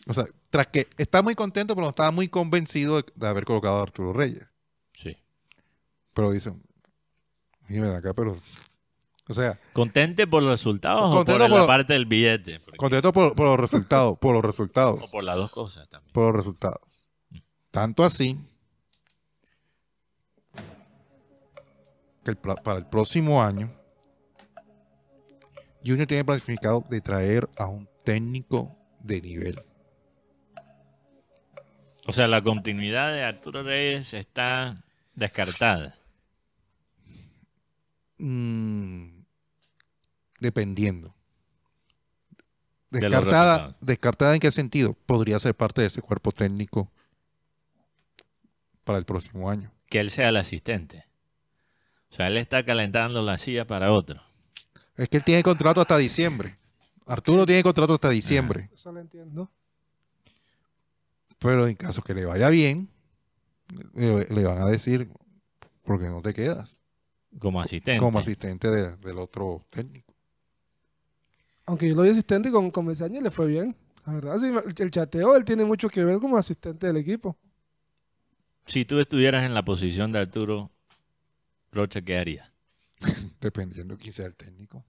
[0.06, 3.44] O sea, tras que está muy contento, pero no estaba muy convencido de, de haber
[3.46, 4.44] colocado a Arturo Reyes.
[6.20, 6.62] Pero dicen,
[7.66, 8.36] dime de acá, pero.
[9.26, 12.60] O sea, ¿Contente por los resultados o por, por- la parte del billete?
[12.60, 16.12] Porque- contento por, por los resultados, por los resultados, O por las dos cosas también.
[16.12, 17.06] por los resultados.
[17.70, 18.38] Tanto así
[22.22, 23.72] que el para el próximo año,
[25.82, 29.62] Junior tiene planificado de traer a un técnico de nivel.
[32.06, 35.96] O sea, la continuidad de Arturo Reyes está descartada.
[38.20, 39.24] Mm,
[40.40, 41.14] dependiendo.
[42.90, 43.76] De Descartada, resultados.
[43.80, 44.94] descartada en qué sentido?
[45.06, 46.90] Podría ser parte de ese cuerpo técnico
[48.84, 49.72] para el próximo año.
[49.88, 51.06] Que él sea el asistente.
[52.10, 54.20] O sea, él está calentando la silla para otro.
[54.96, 56.56] Es que él tiene contrato hasta diciembre.
[57.06, 58.68] Arturo tiene contrato hasta diciembre.
[58.74, 59.50] Eso lo entiendo.
[61.38, 62.90] Pero en caso que le vaya bien,
[63.94, 65.10] le, le van a decir,
[65.84, 66.79] ¿por qué no te quedas?
[67.38, 68.00] Como asistente.
[68.00, 70.12] Como asistente de- del otro técnico.
[71.66, 73.76] Aunque yo lo vi asistente con, con Mesaña y le fue bien.
[74.06, 74.52] La verdad, sí,
[74.82, 77.36] el- chateo, él tiene mucho que ver como asistente del equipo.
[78.66, 80.70] Si tú estuvieras en la posición de Arturo
[81.72, 82.50] Rocha, ¿qué harías?
[83.40, 84.84] Dependiendo quién sea el técnico.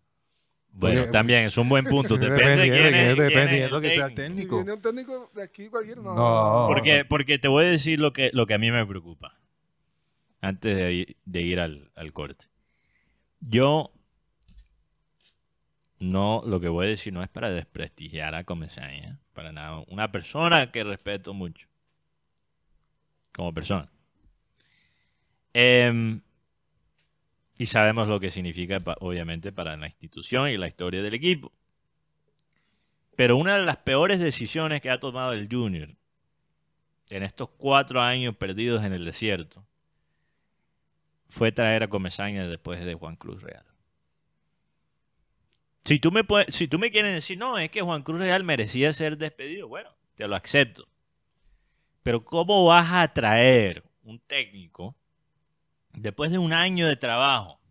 [0.73, 2.15] Bueno, Porque- también es un buen punto.
[2.17, 4.55] Depende de Dependiendo, quién es, quién es dependiendo el que sea el técnico.
[4.57, 6.15] Si viene un técnico de aquí cualquiera, no.
[6.15, 6.67] No.
[6.67, 9.37] Porque, porque te voy a decir lo que, lo que a mí me preocupa.
[10.41, 10.75] Antes
[11.23, 12.45] de ir, al, corte.
[13.39, 13.93] Yo
[15.99, 19.83] no, lo que voy a decir no es para desprestigiar a Comesaña, para nada.
[19.87, 21.67] Una persona que respeto mucho.
[23.31, 23.87] Como persona.
[25.53, 26.21] Em,
[27.59, 31.51] y sabemos lo que significa, obviamente, para la institución y la historia del equipo.
[33.15, 35.95] Pero una de las peores decisiones que ha tomado el Junior
[37.11, 39.67] en estos cuatro años perdidos en el desierto
[41.31, 43.65] fue traer a Comesaña después de Juan Cruz Real.
[45.85, 48.43] Si tú, me puedes, si tú me quieres decir, no, es que Juan Cruz Real
[48.43, 50.89] merecía ser despedido, bueno, te lo acepto.
[52.03, 54.93] Pero ¿cómo vas a traer un técnico
[55.93, 57.61] después de un año de trabajo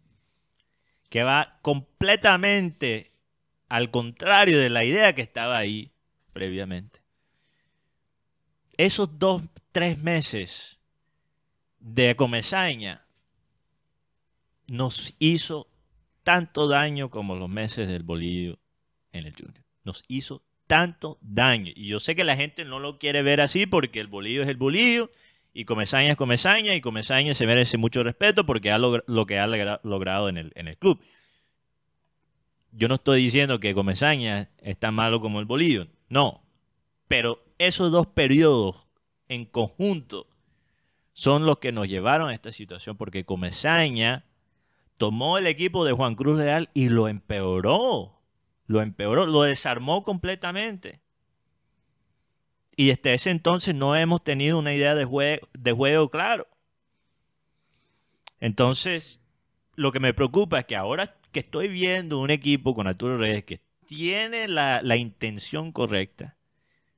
[1.11, 3.13] que va completamente
[3.69, 5.93] al contrario de la idea que estaba ahí
[6.33, 7.03] previamente?
[8.79, 10.79] Esos dos, tres meses
[11.79, 13.05] de Comesaña
[14.71, 15.68] nos hizo
[16.23, 18.57] tanto daño como los meses del bolillo
[19.11, 19.64] en el Junior.
[19.83, 21.73] Nos hizo tanto daño.
[21.75, 24.49] Y yo sé que la gente no lo quiere ver así porque el bolillo es
[24.49, 25.11] el bolillo
[25.53, 29.49] y Comesaña es Comesaña y Comesaña se merece mucho respeto porque ha lo que ha
[29.49, 31.01] logra- logrado en el, en el club.
[32.71, 36.45] yo no estoy diciendo que Comesaña es tan malo como el Bolívar, no.
[37.09, 38.87] Pero esos dos periodos
[39.27, 40.29] en conjunto
[41.12, 44.25] son los que nos llevaron a esta situación, porque Comesaña
[45.01, 48.21] tomó el equipo de Juan Cruz Real y lo empeoró,
[48.67, 51.01] lo empeoró, lo desarmó completamente.
[52.77, 56.47] Y desde ese entonces no hemos tenido una idea de juego, de juego claro.
[58.41, 59.25] Entonces,
[59.75, 63.45] lo que me preocupa es que ahora que estoy viendo un equipo con Arturo Reyes
[63.45, 66.37] que tiene la, la intención correcta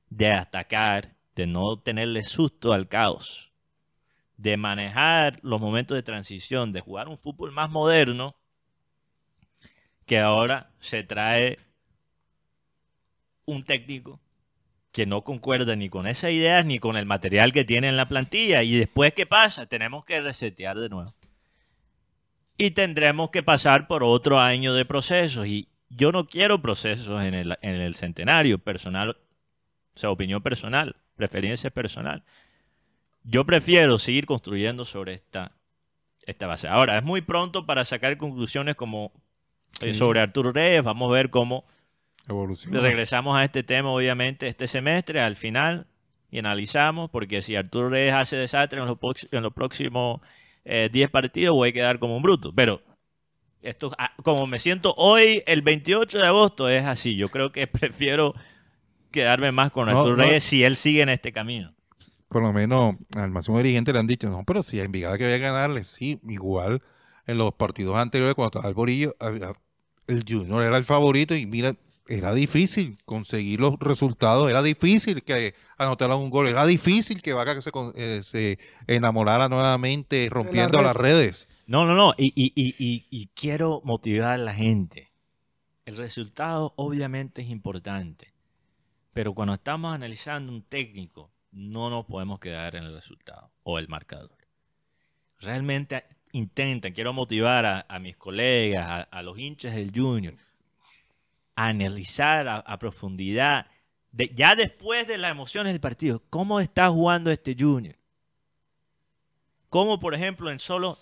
[0.09, 3.52] de atacar, de no tenerle susto al caos,
[4.43, 8.35] de manejar los momentos de transición, de jugar un fútbol más moderno,
[10.05, 11.59] que ahora se trae
[13.45, 14.19] un técnico
[14.91, 18.09] que no concuerda ni con esas ideas ni con el material que tiene en la
[18.09, 18.63] plantilla.
[18.63, 19.65] Y después, ¿qué pasa?
[19.65, 21.13] Tenemos que resetear de nuevo.
[22.57, 25.47] Y tendremos que pasar por otro año de procesos.
[25.47, 29.11] Y yo no quiero procesos en el, en el centenario personal,
[29.95, 32.25] o sea, opinión personal, preferencia personal.
[33.23, 35.51] Yo prefiero seguir construyendo sobre esta,
[36.25, 36.67] esta base.
[36.67, 39.11] Ahora, es muy pronto para sacar conclusiones como
[39.81, 39.93] eh, Sí.
[39.93, 40.83] sobre Arturo Reyes.
[40.83, 41.65] Vamos a ver cómo
[42.27, 42.73] Evolución.
[42.81, 45.87] regresamos a este tema, obviamente, este semestre, al final,
[46.29, 48.97] y analizamos, porque si Arturo Reyes hace desastre en los,
[49.31, 50.21] en los próximos
[50.65, 52.53] eh, 10 partidos, voy a quedar como un bruto.
[52.53, 52.81] Pero
[53.61, 57.15] esto, ah, como me siento hoy, el 28 de agosto, es así.
[57.15, 58.33] Yo creo que prefiero
[59.11, 60.23] quedarme más con No, Arturo no.
[60.23, 61.73] Reyes si él sigue en este camino.
[62.33, 65.23] Por lo menos al máximo dirigente le han dicho, no, pero si a Envigada que
[65.25, 66.81] voy a ganarle, sí, igual
[67.27, 69.15] en los partidos anteriores cuando estaba el Borillo,
[70.07, 71.73] el Junior era el favorito y mira,
[72.09, 77.61] era difícil conseguir los resultados, era difícil que anotaran un gol, era difícil que Vaca
[77.61, 80.85] se, eh, se enamorara nuevamente rompiendo red.
[80.85, 81.47] las redes.
[81.65, 82.13] No, no, no.
[82.17, 85.13] Y, y- y- y- y quiero motivar a la gente.
[85.85, 88.33] El resultado obviamente es importante.
[89.13, 93.87] Pero cuando estamos analizando un técnico, no nos podemos quedar en el resultado o el
[93.87, 94.37] marcador.
[95.39, 100.35] Realmente intenten, quiero motivar a, mis colegas, a, los hinchas del Junior,
[101.55, 103.67] a analizar a, a profundidad,
[104.11, 107.95] de- ya después de las emociones del partido, cómo está jugando este Junior.
[109.69, 110.99] Cómo, por ejemplo, en solo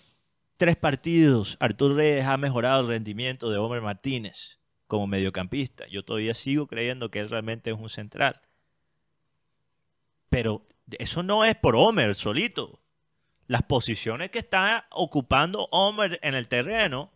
[0.58, 5.88] tres partidos, Arturo Reyes ha mejorado el rendimiento de Homer Martínez como mediocampista.
[5.88, 8.41] Yo todavía sigo creyendo que él realmente es un central.
[10.32, 10.65] Pero
[10.97, 12.79] eso no es por Homer solito.
[13.47, 17.11] Las posiciones que está ocupando Homer en el terreno,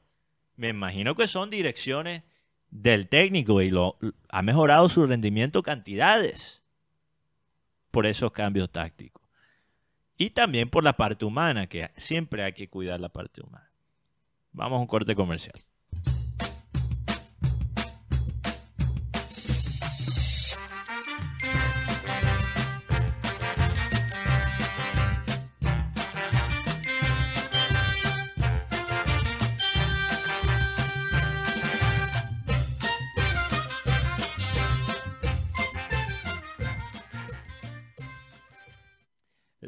[0.57, 2.23] me imagino que son direcciones
[2.69, 3.97] del técnico y lo,
[4.27, 6.61] ha mejorado su rendimiento cantidades
[7.89, 9.23] por esos cambios tácticos.
[10.17, 13.71] Y también por la parte humana, que siempre hay que cuidar la parte humana.
[14.51, 15.57] Vamos a un corte comercial.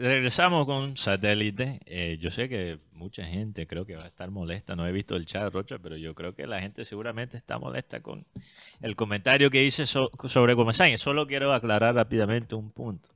[0.08, 1.82] Regresamos con satélite.
[1.86, 4.74] Eh, yo sé que mucha gente creo que va a estar molesta.
[4.74, 8.02] No he visto el chat, Rocha, pero yo creo que la gente seguramente está molesta
[8.02, 8.26] con
[8.80, 10.98] el comentario que hice so- sobre Comesaña.
[10.98, 13.10] Solo quiero aclarar rápidamente un punto.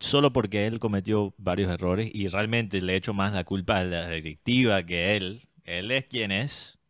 [0.00, 4.08] Solo porque él cometió varios errores y realmente le echo más la culpa a la
[4.08, 5.46] directiva que él.
[5.62, 6.80] Él es quien es.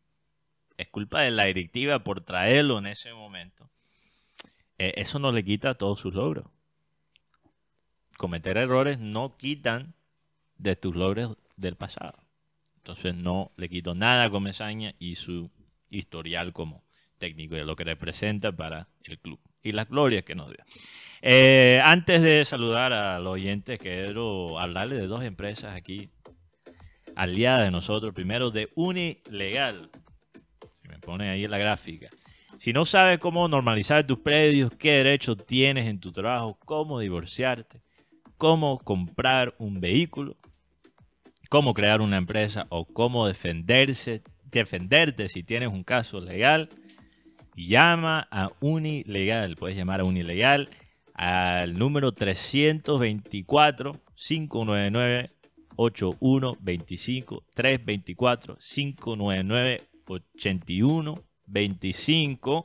[0.78, 3.68] Es culpa de la directiva por traerlo en ese momento.
[4.78, 6.46] Eh, eso no le quita todos sus logros
[8.16, 9.94] cometer errores no quitan
[10.56, 12.18] de tus logros del pasado.
[12.76, 15.50] Entonces no le quito nada a Comesaña y su
[15.90, 16.84] historial como
[17.18, 20.64] técnico y lo que representa para el club y las glorias que nos dio.
[21.20, 26.10] Eh, antes de saludar a los oyentes, quiero hablarles de dos empresas aquí
[27.14, 28.12] aliadas de nosotros.
[28.12, 29.90] Primero de Unilegal.
[30.82, 32.08] que Me pone ahí la gráfica.
[32.58, 37.82] Si no sabes cómo normalizar tus predios, qué derechos tienes en tu trabajo, cómo divorciarte,
[38.42, 40.36] cómo comprar un vehículo,
[41.48, 46.68] cómo crear una empresa o cómo defenderse, defenderte si tienes un caso legal,
[47.54, 49.54] llama a Unilegal.
[49.54, 50.70] Puedes llamar a Unilegal
[51.14, 55.30] al número 324 599
[55.76, 62.64] 8125 324 599 8125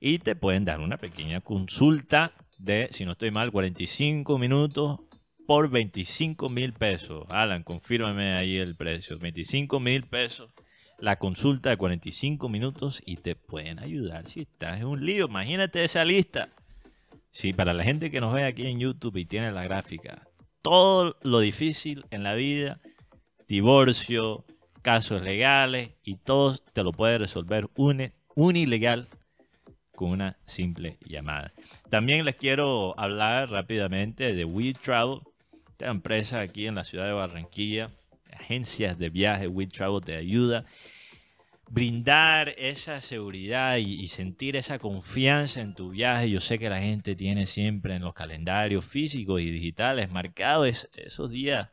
[0.00, 2.32] y te pueden dar una pequeña consulta
[2.64, 5.00] de, si no estoy mal, 45 minutos
[5.46, 7.24] por 25 mil pesos.
[7.30, 9.18] Alan, confírmame ahí el precio.
[9.18, 10.50] 25 mil pesos
[10.98, 15.26] la consulta de 45 minutos y te pueden ayudar si estás en un lío.
[15.26, 16.48] Imagínate esa lista.
[17.30, 20.28] Sí, para la gente que nos ve aquí en YouTube y tiene la gráfica,
[20.62, 22.80] todo lo difícil en la vida,
[23.48, 24.44] divorcio,
[24.82, 29.08] casos legales y todo te lo puede resolver un, un ilegal
[29.94, 31.52] con una simple llamada.
[31.90, 35.20] También les quiero hablar rápidamente de We Travel,
[35.70, 37.90] esta empresa aquí en la ciudad de Barranquilla,
[38.32, 40.64] agencias de viaje, We Travel te ayuda
[41.68, 46.30] brindar esa seguridad y, sentir esa confianza en tu viaje.
[46.30, 50.90] Yo sé que la gente tiene siempre en los calendarios físicos y digitales marcados es-
[50.94, 51.70] esos días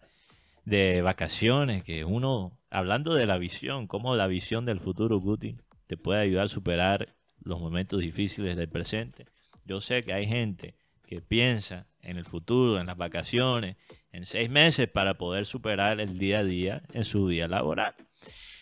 [0.65, 5.57] de vacaciones que uno, hablando de la visión, cómo la visión del futuro, Guti,
[5.87, 7.13] te puede ayudar a superar
[7.43, 9.25] los momentos difíciles del presente.
[9.65, 10.75] Yo sé que hay gente
[11.05, 13.75] que piensa en el futuro, en las vacaciones,
[14.11, 17.93] en seis meses para poder superar el día a día en su día laboral.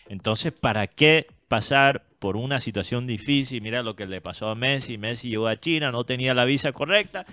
[0.08, 3.62] Entonces, ¿para qué pasar por una situación difícil?
[3.62, 4.98] Mira lo que le pasó a Messi.
[4.98, 7.26] Messi llegó a China, no tenía la visa correcta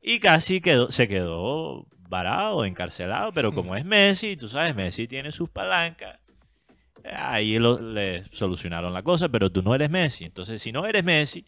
[0.00, 3.32] y casi quedó, se quedó varado, encarcelado.
[3.32, 6.20] Pero como es Messi, tú sabes, Messi tiene sus palancas.
[7.04, 10.24] Ahí lo- le solucionaron la cosa, pero tú no eres Messi.
[10.24, 11.44] Entonces, si no eres Messi,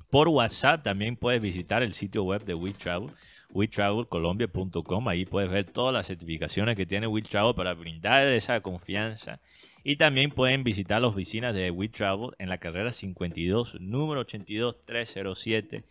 [0.10, 3.10] Por WhatsApp también puedes visitar el sitio web de WeTravel,
[3.52, 5.08] wetravelcolombia.com.
[5.08, 9.40] Ahí puedes ver todas las certificaciones que tiene WeTravel para brindar esa confianza.
[9.84, 15.84] Y también pueden visitar las oficinas de WeTravel en la carrera 52, número 82307,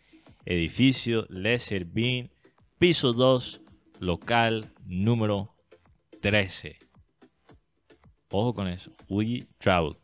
[0.45, 2.31] edificio Le Servín,
[2.79, 3.63] piso 2,
[4.01, 5.55] local número
[6.21, 6.79] 13.
[8.31, 8.93] Ojo con eso.
[9.09, 9.97] We Travel.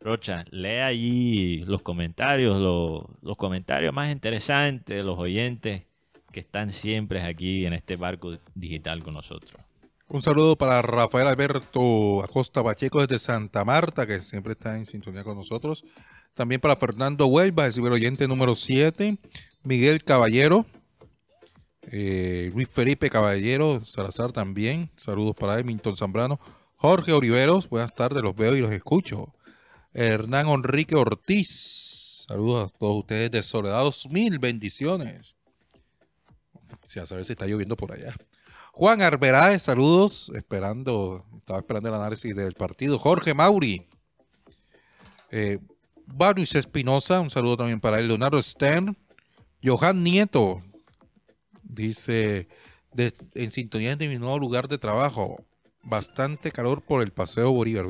[0.00, 5.82] Rocha, lee allí los comentarios, los, los comentarios más interesantes de los oyentes
[6.30, 9.60] que están siempre aquí en este barco digital con nosotros.
[10.08, 15.24] Un saludo para Rafael Alberto Acosta Pacheco desde Santa Marta, que siempre está en sintonía
[15.24, 15.84] con nosotros.
[16.34, 19.18] También para Fernando Huelva, el ciberoyente número 7.
[19.64, 20.64] Miguel Caballero.
[21.90, 24.90] Eh, Luis Felipe Caballero Salazar también.
[24.96, 25.62] Saludos para.
[25.62, 26.38] Milton Zambrano.
[26.76, 29.34] Jorge Oliveros, buenas tardes, los veo y los escucho.
[29.94, 32.24] Hernán Enrique Ortiz.
[32.28, 34.38] Saludos a todos ustedes de Soledad 2000.
[34.38, 35.34] Bendiciones.
[36.84, 38.14] Sí, a saber si está lloviendo por allá.
[38.72, 42.98] Juan Arberáez, saludos, esperando, estaba esperando el análisis del partido.
[42.98, 43.88] Jorge Mauri,
[45.30, 45.58] eh,
[46.54, 48.08] Espinosa, un saludo también para él.
[48.08, 48.96] Leonardo Stern,
[49.62, 50.62] Johan Nieto,
[51.68, 52.48] dice,
[52.92, 55.44] de- en sintonía de mi nuevo lugar de trabajo,
[55.84, 57.86] bastante calor por el paseo Bolívar.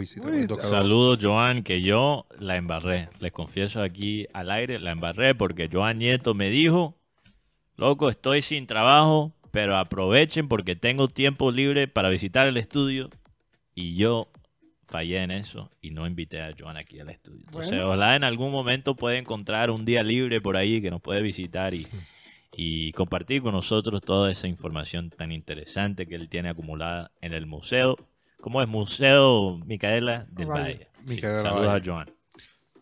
[0.61, 3.09] Saludos, Joan, que yo la embarré.
[3.20, 6.97] Les confieso aquí al aire, la embarré porque Joan Nieto me dijo,
[7.76, 13.09] loco, estoy sin trabajo, pero aprovechen porque tengo tiempo libre para visitar el estudio.
[13.74, 14.29] Y yo
[14.87, 17.41] fallé en eso y no invité a Joan aquí al estudio.
[17.47, 17.87] Entonces, Bueno.
[17.87, 21.74] ojalá en algún momento pueda encontrar un día libre por ahí que nos puede visitar
[21.74, 21.87] y,
[22.61, 27.46] y compartir con nosotros toda esa información tan interesante que él tiene acumulada en el
[27.46, 27.94] museo.
[28.40, 28.66] ¿Cómo es?
[28.66, 30.62] Museo Micaela del Valle.
[30.64, 30.88] Valle.
[31.06, 31.80] Sí, Micaela saludos Valle.
[31.80, 32.11] a Joan.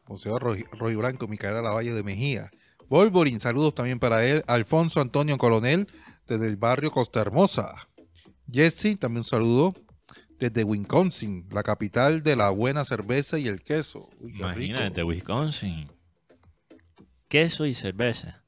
[0.08, 2.50] Museo Roy, Roy Blanco, Micaela Lavalle de Mejía.
[2.88, 4.42] Volvorin, saludos también para él.
[4.46, 5.88] Alfonso Antonio Coronel,
[6.26, 7.68] desde el barrio Costa Hermosa.
[8.50, 9.74] Jesse, también un saludo
[10.38, 14.08] desde Wisconsin, la capital de la buena cerveza y el queso.
[14.20, 15.08] Uy, qué Imagínate, rico.
[15.08, 15.86] Wisconsin.
[17.28, 18.42] Queso y cerveza.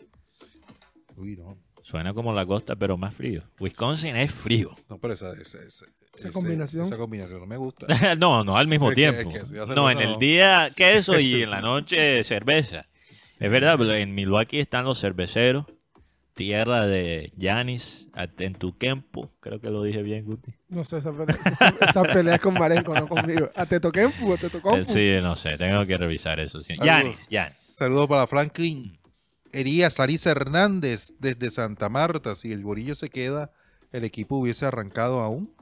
[1.18, 1.58] Uy, no.
[1.82, 3.42] Suena como la costa, pero más frío.
[3.60, 4.70] Wisconsin es frío.
[4.88, 5.58] No, pero esa, esa,
[6.32, 6.84] combinación.
[6.84, 7.86] Esa combinación no me gusta.
[8.18, 9.30] no, no al mismo Es que- tiempo.
[9.30, 12.86] es que no, en el día queso y en la noche cerveza.
[13.38, 15.66] Es verdad, pero en Milwaukee están los cerveceros.
[16.34, 19.32] Tierra de Yanis Atentuquempo.
[19.40, 20.52] Creo que lo dije bien, Guti.
[20.68, 21.36] No sé, esa pelea,
[21.88, 23.50] esa, pelea es con Marenco, no conmigo.
[23.56, 24.76] A te toqué, a te tocó.
[24.76, 26.60] Eh, Sí, no sé, tengo que revisar eso.
[26.82, 27.52] Yanis, Yanis.
[27.76, 28.97] Saludos para Franklin
[29.52, 32.34] Elías Aliza Hernández desde Santa Marta.
[32.36, 33.50] Si el Borillo se queda,
[33.92, 35.54] el equipo hubiese arrancado aún.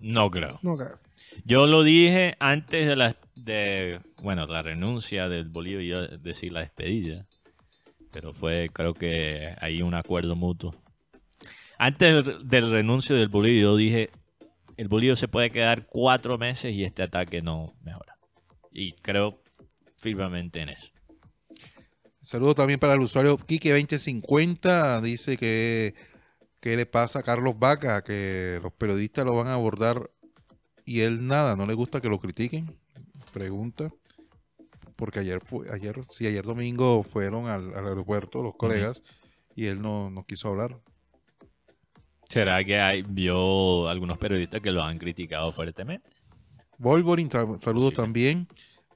[0.00, 0.58] No creo.
[0.62, 0.98] No creo.
[1.44, 6.60] Yo lo dije antes de la, de, bueno, la renuncia del Bolívar, yo decir la
[6.60, 7.26] despedida,
[8.10, 10.74] pero fue, creo que hay un acuerdo mutuo.
[11.78, 14.10] Antes del, del renuncio del Bolívar, yo dije,
[14.76, 18.16] el Bolívar se puede quedar cuatro meses y este ataque no mejora.
[18.72, 19.40] Y creo
[19.96, 20.90] firmemente en eso.
[22.22, 25.00] Saludos también para el usuario Kike2050.
[25.00, 25.94] Dice que
[26.60, 30.10] qué le pasa a Carlos Vaca, que los periodistas lo van a abordar
[30.84, 32.76] y él nada, no le gusta que lo critiquen.
[33.32, 33.90] Pregunta.
[34.96, 39.02] Porque ayer fue, ayer, sí, ayer domingo fueron al, al aeropuerto los colegas
[39.56, 40.78] y él no, no quiso hablar.
[42.24, 46.10] ¿Será que hay, vio algunos periodistas que lo han criticado fuertemente?
[46.78, 48.46] Wolverine, ta- saludos también.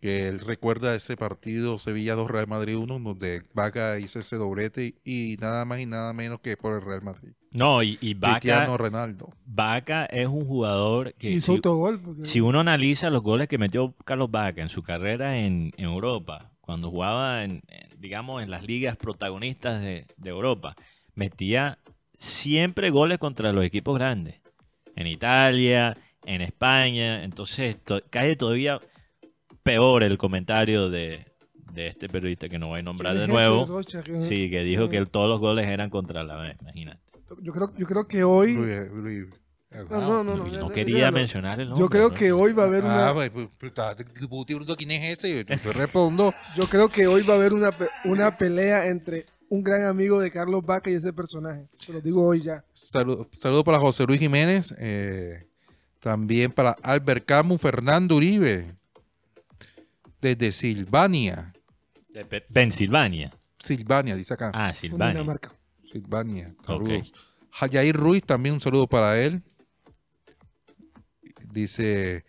[0.04, 4.94] Que él recuerda ese partido Sevilla 2 Real Madrid 1, donde Vaca hizo ese doblete
[5.02, 7.30] y, y nada más y nada menos que por el Real Madrid.
[7.52, 9.30] No, y, y Cristiano Vaca, Ronaldo.
[9.46, 12.00] Vaca es un jugador que Hizo si, autogol.
[12.04, 15.84] porque- si uno analiza los goles que metió Carlos Vaca en su carrera en, en
[15.86, 20.76] Europa, cuando jugaba en, en, digamos, en las ligas protagonistas de, de Europa,
[21.14, 21.78] metía
[22.18, 24.34] siempre goles contra los equipos grandes.
[24.96, 25.96] En Italia,
[26.26, 27.24] en España.
[27.24, 28.80] Entonces to- cae todavía
[29.64, 31.26] peor el comentario de,
[31.72, 33.66] de este periodista que no voy a nombrar de ¿Quién es ese nuevo.
[33.66, 37.00] Rocha que- Sí, que dijo que todos los goles eran contra la B, imagínate.
[37.42, 38.54] Yo creo, yo creo que hoy.
[38.54, 39.26] Luis- Luis-
[39.90, 40.36] No, no, no.
[40.36, 41.82] No, no, quería mencionar el nombre.
[41.84, 43.08] Yo creo que hoy va a haber una.
[43.08, 43.12] Ah,
[44.76, 45.44] quién es ese.
[45.44, 46.32] Yo te respondo.
[46.54, 47.70] Yo creo que hoy va a haber una,
[48.04, 51.66] una pelea entre un gran amigo de Carlos Vaca y ese personaje.
[51.80, 52.64] Se lo digo hoy ya.
[52.72, 54.72] Saludos saludo para José Luis Jiménez.
[54.78, 55.48] eh,
[55.98, 58.76] también para Albert Camus, Fernando Uribe.
[60.24, 61.52] Desde Silvania.
[62.08, 63.30] De Pe- Pensilvania.
[63.60, 64.50] Silvania, dice acá.
[64.54, 65.22] Ah, Silvania.
[65.82, 66.54] Silvania.
[66.60, 66.66] Ok.
[66.66, 67.12] Saludos.
[67.50, 69.42] Jayair Ruiz, también un saludo para él.
[71.52, 72.24] Dice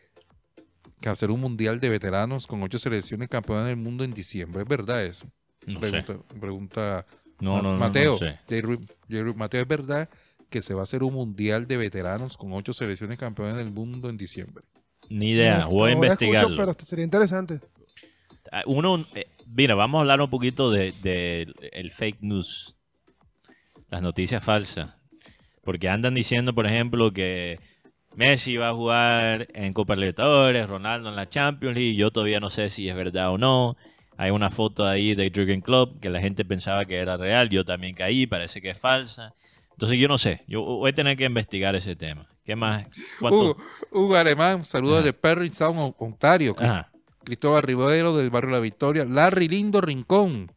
[1.00, 4.64] que hacer un mundial de veteranos con ocho selecciones campeonas del mundo en diciembre.
[4.64, 5.26] ¿Es verdad eso?
[5.66, 6.04] No sé.
[6.04, 7.06] pregunta, pregunta
[7.40, 8.12] No, no, no, Mateo.
[8.14, 8.40] no sé.
[8.50, 8.80] Jair Ruiz-
[9.10, 10.10] Jair Ruiz, Mateo, ¿es verdad
[10.50, 14.10] que se va a hacer un mundial de veteranos con ocho selecciones campeonas del mundo
[14.10, 14.66] en diciembre?
[15.10, 16.58] Ni idea, No, voy a escucho, investigarlo.
[16.58, 17.62] pero sería interesante.
[18.52, 22.76] Ah, Uno, eh, mira, vamos a hablar un poquito de, de el fake news,
[23.90, 24.96] las noticias falsas,
[25.64, 27.60] porque andan diciendo, por ejemplo, que
[28.16, 32.50] Messi va a jugar en Copa Libertadores, Ronaldo en la Champions League, yo todavía no
[32.50, 33.76] sé si es verdad o no.
[34.18, 37.66] Hay una foto ahí de Jürgen Klopp que la gente pensaba que era real, yo
[37.66, 39.34] también caí, parece que es falsa.
[39.72, 42.30] Entonces yo no sé, yo voy a tener que investigar ese tema.
[42.46, 42.86] ¿Qué más?
[43.20, 43.38] ¿Cuánto?
[43.38, 43.58] Hugo,
[43.92, 46.56] Hugo Alemán, saludos de Perry Sound, Ontario.
[46.58, 46.92] Ajá.
[47.26, 49.04] Cristóbal Rivero del barrio La Victoria.
[49.04, 50.52] Larry Lindo Rincón.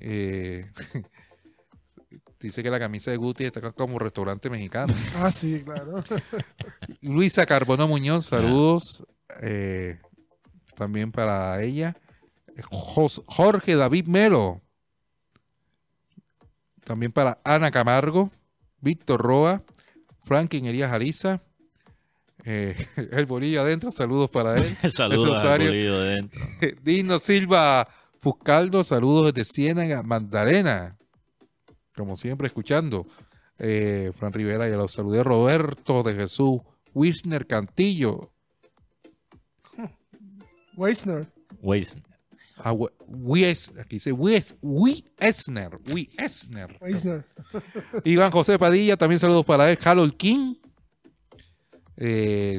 [0.00, 0.70] Eh,
[2.40, 4.92] dice que la camisa de Guti está como restaurante mexicano.
[5.16, 6.00] Ah, sí, claro.
[7.02, 9.04] Luisa Carbono Muñoz, saludos.
[9.42, 10.00] eh,
[10.74, 11.96] también para ella.
[12.70, 14.62] Jorge David Melo.
[16.84, 18.30] También para Ana Camargo.
[18.80, 19.62] Víctor Roa.
[20.20, 21.42] Franklin Elías Ariza.
[22.44, 22.76] Eh,
[23.12, 24.76] el bolillo adentro, saludos para él.
[24.90, 25.98] Saludos al bolillo.
[26.82, 30.96] Dino Silva Fuscaldo, saludos desde Ciénaga, Magdalena.
[31.94, 33.06] Como siempre, escuchando.
[33.58, 35.24] Eh, Fran Rivera, ya los saludé.
[35.24, 36.60] Roberto de Jesús,
[36.92, 38.32] Wisner Cantillo,
[40.76, 41.26] Weisner.
[41.62, 41.96] Weiss.
[42.58, 42.72] ah,
[43.08, 46.76] Wies, aquí dice Wies, Wiesner, Wiesner.
[46.80, 47.24] Weisner.
[48.04, 49.78] Iván José Padilla, también saludos para él.
[49.82, 50.56] Harold King,
[51.96, 52.58] eh,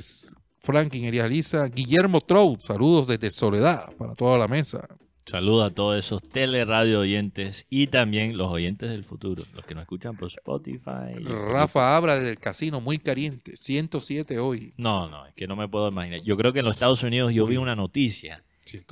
[0.61, 4.87] Franklin Elías Lisa, Guillermo Trout, saludos desde Soledad para toda la mesa.
[5.25, 9.81] Saludos a todos esos teleradio oyentes y también los oyentes del futuro, los que nos
[9.81, 11.21] escuchan por Spotify.
[11.25, 14.73] Rafa Abra del Casino, muy caliente, 107 hoy.
[14.77, 16.21] No, no, es que no me puedo imaginar.
[16.21, 18.43] Yo creo que en los Estados Unidos yo vi una noticia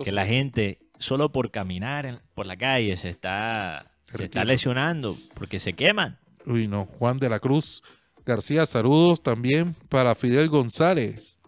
[0.03, 5.17] que la gente solo por caminar en- por la calle se está, se está lesionando
[5.35, 6.19] porque se queman.
[6.45, 6.85] Uy, no.
[6.85, 7.81] Juan de la Cruz
[8.25, 11.39] García, saludos también para Fidel González.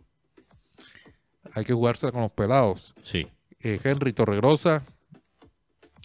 [1.53, 2.93] Hay que jugársela con los pelados.
[3.01, 3.27] Sí.
[3.59, 4.85] Eh, Henry Torregrosa.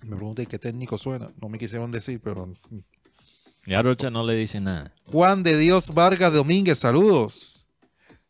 [0.03, 1.31] Me pregunté qué técnico suena.
[1.41, 2.53] No me quisieron decir, pero.
[3.67, 4.95] Y a Rocha no le dice nada.
[5.05, 7.69] Juan de Dios Vargas Domínguez, saludos.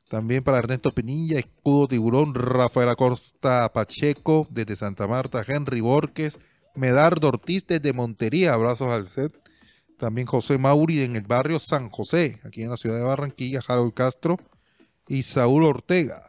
[0.09, 6.39] También para Ernesto Pinilla, Escudo Tiburón, Rafael Acosta Pacheco desde Santa Marta, Henry Borges,
[6.75, 9.33] Medardo Ortiz desde Montería, abrazos al set.
[10.03, 13.95] También José Mauri en el barrio San José, aquí en la ciudad de Barranquilla, Harold
[13.95, 14.37] Castro
[15.07, 16.25] y Saúl Ortega.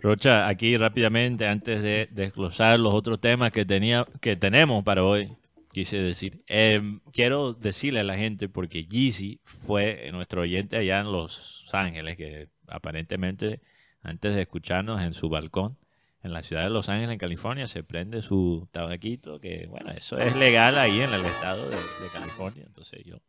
[0.00, 5.32] Rocha, aquí rápidamente, antes de desglosar los otros temas que, tenía, que tenemos para hoy,
[5.72, 6.80] quise decir, eh,
[7.12, 12.50] quiero decirle a la gente, porque Yeezy fue nuestro oyente allá en Los Ángeles, que
[12.68, 13.62] aparentemente
[14.00, 15.76] antes de escucharnos en su balcón,
[16.22, 20.18] en la ciudad de Los Ángeles, en California, se prende su tabaquito, que bueno, eso
[20.18, 21.76] es legal ahí en el estado de,
[22.12, 23.20] California, entonces yo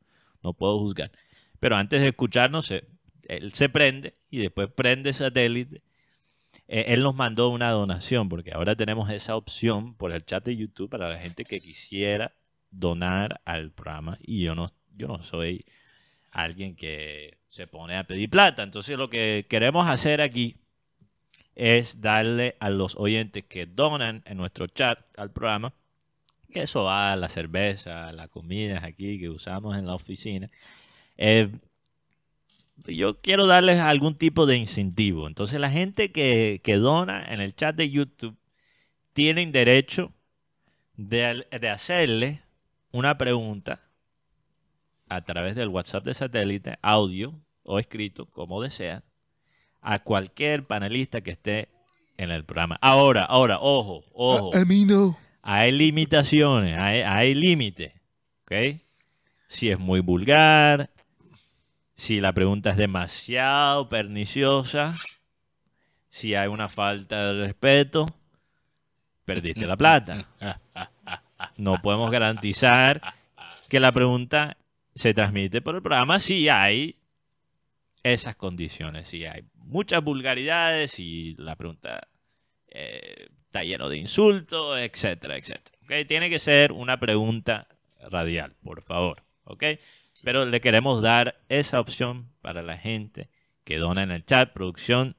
[0.41, 1.12] no puedo juzgar.
[1.60, 5.82] Pero antes de escucharnos, él se prende y después prende satélite
[6.68, 10.56] eh, él nos mandó una donación, porque ahora tenemos esa opción por el chat de
[10.56, 12.34] YouTube para la gente que quisiera
[12.72, 14.18] donar al programa.
[14.22, 15.66] Y yo no, yo no soy
[16.32, 18.64] alguien que se pone a pedir plata.
[18.64, 20.62] Entonces lo que queremos hacer aquí
[21.56, 25.74] es darle a los oyentes que donan en nuestro chat al programa,
[26.51, 30.49] que eso va a la cerveza, a las comidas aquí que usamos en la oficina,
[31.18, 31.51] eh,
[32.86, 35.28] yo quiero darles algún tipo de incentivo.
[35.28, 38.38] Entonces la gente que, que dona en el chat de YouTube
[39.14, 40.12] tienen derecho
[40.95, 42.41] de, de hacerle
[42.91, 43.82] una pregunta
[45.08, 49.04] a través del WhatsApp de satélite, audio o escrito, como desean,
[49.84, 51.70] a cualquier panelista que esté
[52.18, 52.78] en el programa.
[52.82, 54.56] Ahora, ahora, ojo, ojo.
[54.56, 55.18] A, a mí no.
[55.42, 57.94] Hay limitaciones, hay, hay límites.
[58.44, 58.80] ¿Ok?
[59.48, 60.90] Si es muy vulgar,
[61.96, 64.96] si la pregunta es demasiado perniciosa,
[66.10, 68.06] si hay una falta de respeto,
[69.26, 70.26] perdiste la plata.
[71.58, 73.02] No podemos garantizar
[73.70, 74.58] que la pregunta
[74.96, 76.96] se transmite por el programa si hay
[78.04, 82.07] esas condiciones, si hay muchas vulgaridades, si la pregunta
[82.68, 85.78] eh, está lleno de insultos, etcétera, etcétera.
[85.84, 86.07] ¿ok?
[86.07, 87.68] Tiene que ser una pregunta
[88.09, 89.24] radial, por favor.
[89.45, 89.64] ¿ok?
[90.24, 93.30] Pero le queremos dar esa opción para la gente
[93.64, 95.16] que dona en el chat, producción.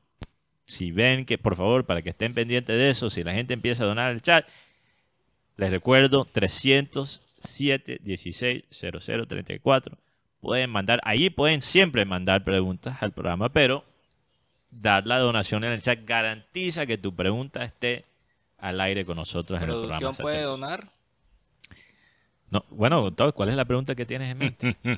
[0.66, 3.84] Si ven que, por favor, para que estén pendientes de eso, si la gente empieza
[3.84, 4.48] a donar en el chat,
[5.56, 9.98] les recuerdo 307 16 00 34.
[10.40, 13.84] Pueden mandar, ahí pueden siempre mandar preguntas al programa, pero
[14.80, 18.04] dar la donación en el chat garantiza que tu pregunta esté
[18.58, 19.98] al aire con nosotros en el programa.
[20.00, 20.50] ¿Producción puede Satélite.
[20.60, 20.88] donar?
[22.50, 24.76] No, bueno, Todd, ¿cuál es la pregunta que tienes en mente?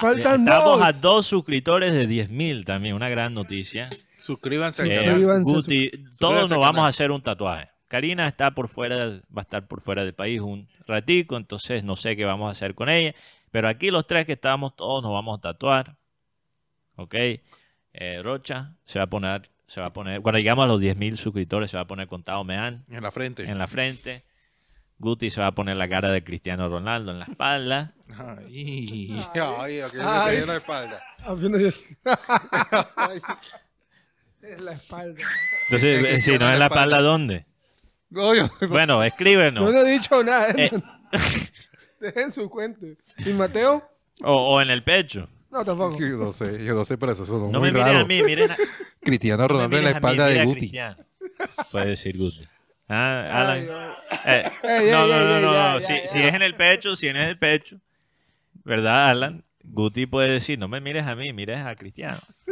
[0.00, 0.82] Faltan Estamos dos.
[0.82, 3.88] a dos suscriptores de 10.000 también, una gran noticia.
[4.16, 5.10] Suscríbanse al Eh, canal.
[5.10, 7.68] Suscríbanse, Guti, todos nos al vamos a hacer un tatuaje.
[7.88, 11.96] Karina está por fuera, va a estar por fuera del país un ratico, entonces no
[11.96, 13.14] sé qué vamos a hacer con ella.
[13.50, 15.96] Pero aquí los tres que estamos, todos nos vamos a tatuar.
[16.96, 17.14] ¿Ok?
[17.92, 21.16] Eh, Rocha se va a poner, se va a poner, cuando llegamos a los 10.000
[21.16, 23.44] suscriptores, se va a poner contado Meán En la frente.
[23.44, 24.24] en la frente.
[24.98, 27.94] Guti se va a poner la cara de Cristiano Ronaldo en la espalda.
[28.16, 30.36] Ay, ay, Ay.
[30.36, 31.02] en la espalda.
[31.24, 31.96] Apenas-
[34.42, 35.22] en la espalda.
[35.68, 37.10] Entonces, eh, si Cristiano no es la espalda, espalda.
[37.10, 37.46] ¿dónde?
[38.68, 39.64] Bueno, escríbenos.
[39.64, 40.50] No le he dicho nada.
[40.56, 40.70] Eh.
[42.00, 42.86] Dejen su cuenta.
[43.18, 43.88] ¿Y Mateo?
[44.22, 45.28] O, o en el pecho.
[45.50, 45.96] No, tampoco.
[45.98, 47.98] yo no sé, yo no sé, pero eso es No muy me miren raro.
[48.00, 48.56] a mí, miren a,
[49.00, 50.72] Cristiano no Ronaldo en la espalda de Guti.
[51.72, 52.46] Puede decir Guti.
[52.88, 53.68] Ah, Alan.
[54.24, 55.52] Ay, Eh, no, no, no, ey, no.
[55.52, 56.06] ya, ya, si, ya.
[56.08, 57.76] si es en el pecho, si es en el pecho.
[58.64, 59.44] ¿Verdad, Alan?
[59.62, 62.20] Guti puede decir, no me mires a mí, mires a Cristiano.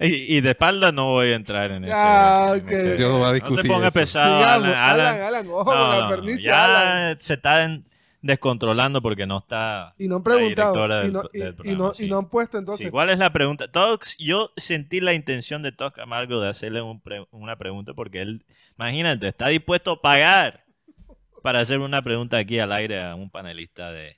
[0.00, 1.92] y, y de espalda no voy a entrar en ese.
[1.92, 2.70] Ya, en ok.
[2.70, 4.00] ese- Yo no voy a No discutir te pongas eso.
[4.00, 4.36] pesado.
[4.44, 4.70] Alan.
[4.70, 7.20] Alan, Alan, Alan, ojo No, con la no, pernicia, ya Alan.
[7.20, 7.84] se está en-
[8.28, 10.72] descontrolando porque no está Y no han la preguntado.
[10.72, 12.90] directora Y del- no, del y- y programa, no, y no han puesto Sí, entonces.
[12.92, 13.70] ¿Cuál es la pregunta?
[13.72, 18.20] Tox, yo sentí la intención de Tox Amargo de hacerle un pre- una pregunta porque
[18.22, 18.44] él,
[18.76, 20.64] imagínate, está dispuesto a pagar
[21.42, 24.16] para hacer una pregunta aquí al aire a un panelista de,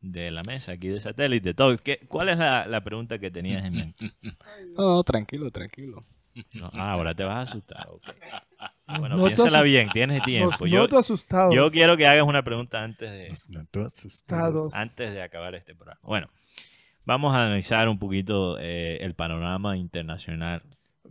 [0.00, 1.54] de la mesa, aquí de satélite.
[1.54, 4.10] Tox, ¿qué- ¿cuál es la, la pregunta que tenías en mente?
[4.78, 6.04] No, tranquilo, tranquilo.
[6.54, 7.86] No, ah, ahora te vas a asustar.
[8.86, 10.66] Bueno, noto piénsala bien, tienes tiempo.
[10.66, 11.54] Yo, noto asustados.
[11.54, 13.30] yo quiero que hagas una pregunta antes de,
[13.84, 14.74] asustados.
[14.74, 16.00] antes de acabar este programa.
[16.02, 16.28] Bueno,
[17.04, 20.62] vamos a analizar un poquito eh, el panorama internacional.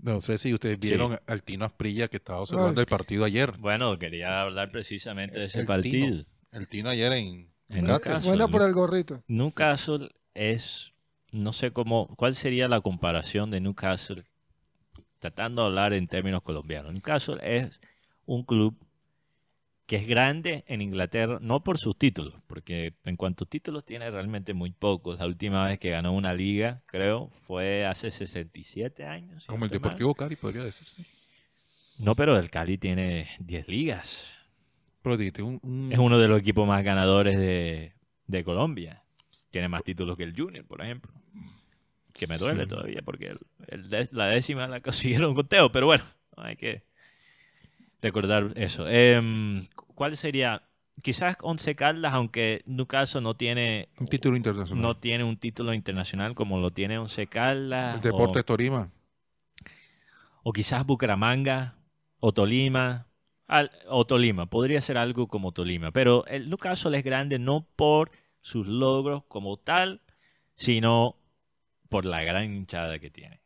[0.02, 0.90] No sé si ustedes Sí.
[0.90, 2.84] vieron al Tino Asprilla que estaba observando Ay.
[2.84, 3.54] el partido ayer.
[3.60, 6.08] Bueno, quería hablar precisamente de ese El partido.
[6.08, 6.26] Tino.
[6.52, 7.88] El Tino ayer en, En.
[8.24, 9.24] Bueno por el gorrito.
[9.28, 10.94] Newcastle es,
[11.32, 14.24] no sé cómo, cuál sería la comparación de Newcastle,
[15.24, 16.92] tratando de hablar en términos colombianos.
[16.94, 17.80] Newcastle es
[18.26, 18.76] un club
[19.86, 24.10] que es grande en Inglaterra, no por sus títulos, porque en cuanto a títulos tiene
[24.12, 25.20] realmente muy pocos.
[25.20, 29.46] La última vez que ganó una liga, creo, fue hace 67 años.
[29.46, 29.72] Como el.
[29.72, 31.06] Deportivo Cali, podría decirse.
[32.00, 34.34] No, pero el Cali tiene 10 ligas.
[35.02, 37.94] Pero dijiste, un, un- Es uno de los equipos más ganadores de,
[38.28, 39.04] de Colombia.
[39.52, 41.12] Tiene más títulos que el Junior, por ejemplo.
[42.14, 42.70] Que me duele Sí.
[42.70, 43.36] todavía porque
[43.68, 44.82] el- la décima la
[45.28, 46.04] consiguieron con Teo, pero bueno,
[46.38, 46.84] hay que
[48.02, 48.88] recordar eso.
[48.88, 49.66] Em,
[49.96, 50.64] ¿Cuál sería?
[51.02, 54.82] Quizás Once Caldas, aunque Newcastle no tiene, un título internacional.
[54.82, 57.96] no tiene un título internacional como lo tiene Once Caldas.
[57.96, 58.92] el Deportes o- Torima.
[60.44, 61.76] o quizás Bucaramanga
[62.20, 63.08] o Tolima.
[63.48, 68.10] Al- o Tolima, podría ser algo como Tolima, pero el Newcastle es grande no por
[68.42, 70.02] sus logros como tal,
[70.56, 71.18] sino
[71.94, 73.42] por la gran hinchada que tiene.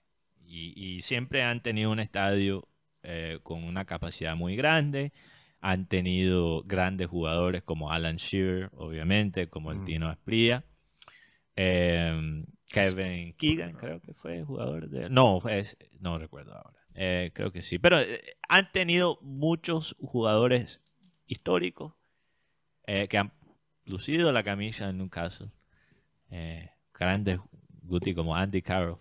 [0.46, 2.68] Y, y siempre han tenido un estadio
[3.04, 5.12] eh, con una capacidad muy grande,
[5.60, 9.86] han tenido grandes jugadores como Alan Shearer, obviamente, como el Mm.
[9.86, 10.64] Tino Asprilla,
[11.56, 15.10] eh, Kevin Keegan, creo que fue jugador de...
[15.10, 16.80] No, es, no recuerdo ahora.
[16.94, 17.80] Eh, creo que sí.
[17.80, 20.82] Pero eh, han tenido muchos jugadores
[21.26, 21.94] históricos
[22.86, 23.34] eh, que han
[23.86, 25.50] lucido la camisa en Newcastle.
[26.30, 27.40] eh, grandes
[27.88, 29.00] Guti como Andy Carroll.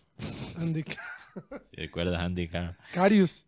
[0.59, 2.77] Andy Si recuerdas a Andy Carroll.
[2.93, 3.45] Carius,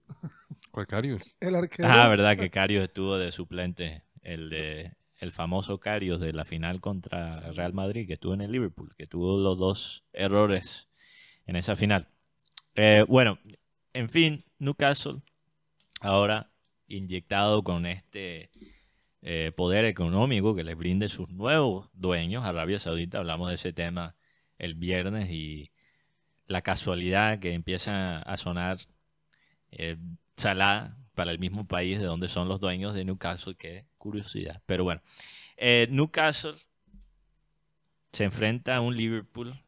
[0.70, 1.35] ¿Cuál Carius?
[1.40, 1.89] el arquero.
[1.90, 6.81] Ah, verdad que Carios estuvo de suplente, el de el famoso Carios de la final
[6.81, 10.89] contra Real Madrid, que estuvo en el Liverpool, que tuvo los dos errores
[11.47, 12.06] en esa final.
[12.77, 13.40] Eh, bueno,
[13.94, 15.20] en fin, Newcastle
[16.01, 16.52] ahora
[16.86, 18.51] inyectado con este
[19.23, 24.15] eh, poder económico que les brinde sus nuevos dueños, Arabia Saudita, hablamos de ese tema
[24.59, 25.70] el viernes y
[26.47, 28.78] la casualidad que empieza a sonar
[29.70, 29.97] eh,
[30.36, 34.62] Salah para el mismo país de donde son los dueños de Newcastle, qué curiosidad.
[34.66, 35.02] Pero bueno,
[35.56, 36.55] eh, Newcastle
[38.12, 39.60] se enfrenta a un Liverpool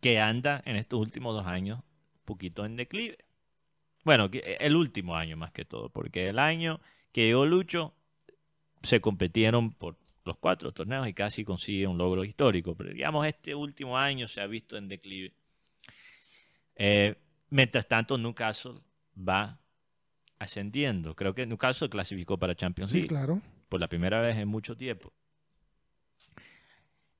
[0.00, 3.18] que anda en estos últimos dos años un poquito en declive.
[4.04, 6.80] Bueno, que- el último año más que todo, porque el año
[7.12, 7.94] que llegó Lucho
[8.82, 9.96] se competieron por
[10.28, 12.74] los cuatro torneos y casi consigue un logro histórico.
[12.76, 15.32] Pero digamos, este último año se ha visto en declive.
[16.76, 17.16] Eh,
[17.50, 18.80] mientras tanto, Newcastle
[19.16, 19.58] va
[20.38, 21.16] ascendiendo.
[21.16, 23.42] Creo que Newcastle clasificó para Champions Sí, League claro.
[23.68, 25.12] por la primera vez en mucho tiempo.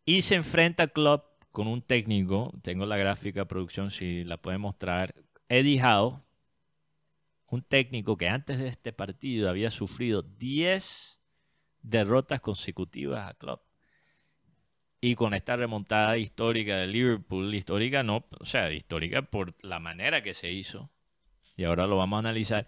[0.04, 4.58] Y se enfrenta a Klopp con un técnico, tengo la gráfica producción si la puede
[4.58, 5.14] mostrar,
[5.48, 6.22] Eddie Howe,
[7.46, 11.17] un técnico que antes de este partido había sufrido 10
[11.88, 13.62] derrotas consecutivas a Klopp.
[15.00, 20.22] Y con esta remontada histórica de Liverpool, histórica no, o sea, histórica por la manera
[20.22, 20.90] que se hizo,
[21.56, 22.66] y ahora lo vamos a analizar,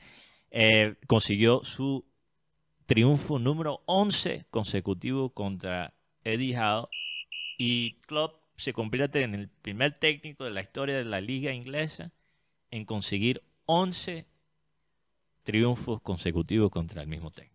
[0.51, 2.05] eh, consiguió su
[2.86, 5.94] triunfo número 11 consecutivo contra
[6.24, 6.88] Eddie Howe
[7.59, 12.12] y Klopp se convierte en el primer técnico de la historia de la liga inglesa
[12.70, 14.26] en conseguir 11
[15.42, 17.49] triunfos consecutivos contra el mismo técnico.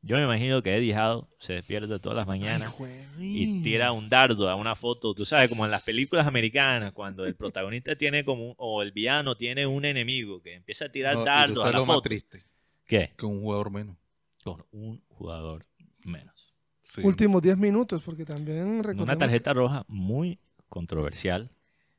[0.00, 2.72] Yo me imagino que Eddie Howe se despierta todas las mañanas
[3.18, 7.26] y tira un dardo a una foto, tú sabes, como en las películas americanas, cuando
[7.26, 11.14] el protagonista tiene como, un- o el villano tiene un enemigo que empieza a tirar
[11.16, 12.08] No, dardos a la lo más foto.
[12.08, 12.44] triste,
[12.86, 13.12] ¿Qué?
[13.18, 13.96] que un jugador menos.
[14.44, 15.66] Con un jugador
[16.04, 16.54] menos.
[16.80, 17.00] Sí.
[17.04, 20.38] Últimos 10 minutos, porque también Una tarjeta roja muy
[20.68, 21.50] controversial.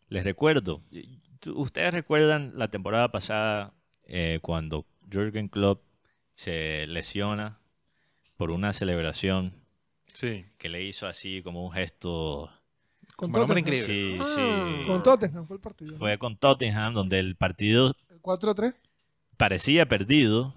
[0.08, 0.82] Les recuerdo,
[1.54, 3.74] ustedes recuerdan la temporada pasada
[4.06, 5.84] eh, cuando Jürgen Klopp
[6.34, 7.59] se lesiona
[8.40, 9.52] por una celebración
[10.14, 10.46] Sí.
[10.58, 12.50] que le hizo así como un gesto.
[13.18, 13.58] con Tottenham.
[13.58, 13.86] increíble.
[13.86, 14.26] Sí, Ah,
[14.80, 14.86] sí.
[14.88, 15.98] Con Tottenham fue el partido.
[15.98, 18.76] Fue con Tottenham, donde el partido El 4-3.
[19.36, 20.56] parecía perdido.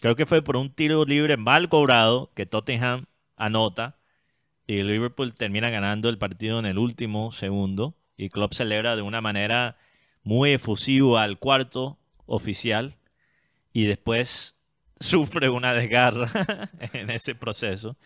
[0.00, 3.04] Creo que fue por un tiro libre mal cobrado que Tottenham
[3.36, 3.98] anota
[4.66, 9.20] y Liverpool termina ganando el partido en el último segundo y Klopp celebra de una
[9.20, 9.76] manera
[10.22, 12.96] muy efusiva al cuarto oficial
[13.74, 14.56] y después
[15.00, 16.28] sufre una desgarra
[16.92, 17.96] en ese proceso.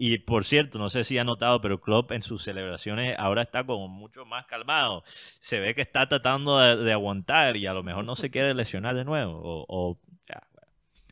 [0.00, 3.66] Y por cierto, no sé si ha notado, pero Klopp en sus celebraciones ahora está
[3.66, 5.02] como mucho más calmado.
[5.04, 8.94] Se ve que está tratando de, aguantar y a lo mejor no se quiere lesionar
[8.94, 9.40] de nuevo.
[9.42, 9.98] O.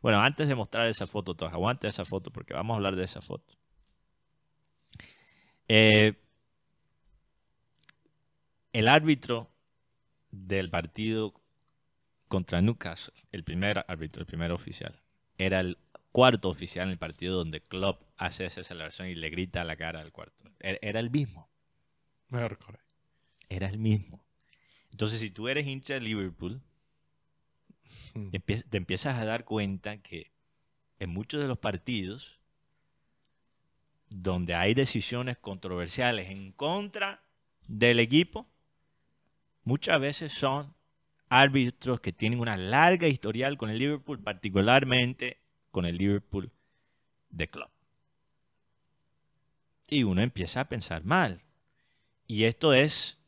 [0.02, 3.02] Bueno, antes de mostrar esa foto, todos, aguante esa foto porque vamos a hablar de
[3.02, 3.56] esa foto.
[5.66, 6.14] Eh,
[8.72, 9.50] el árbitro
[10.30, 11.34] del partido
[12.28, 15.00] contra Newcastle, el primer árbitro, el primer oficial,
[15.38, 15.78] era el
[16.12, 19.76] cuarto oficial en el partido donde Klopp hace esa celebración y le grita a la
[19.76, 20.44] cara al cuarto.
[20.60, 21.48] Era, era el mismo,
[22.28, 22.80] Miércoles.
[23.48, 24.24] era el mismo.
[24.92, 26.62] Entonces, si tú eres hincha de Liverpool,
[28.14, 28.28] Mm.
[28.32, 30.32] empie- te empiezas a dar cuenta que
[30.98, 32.40] en muchos de los partidos
[34.08, 37.22] donde hay decisiones controversiales en contra
[37.68, 38.46] del equipo,
[39.64, 40.74] muchas veces son
[41.28, 45.40] árbitros que tienen una larga historial con el Liverpool, particularmente
[45.70, 46.50] con el Liverpool
[47.30, 47.68] de club.
[49.88, 51.42] Y uno empieza a pensar mal.
[52.26, 53.18] Y esto es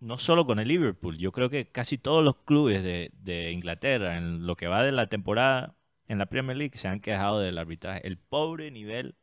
[0.00, 4.16] no solo con el Liverpool, yo creo que casi todos los clubes de, de Inglaterra,
[4.18, 5.76] en lo que va de la temporada
[6.08, 8.04] en la Premier League, se han quejado del arbitraje.
[8.06, 9.14] El pobre nivel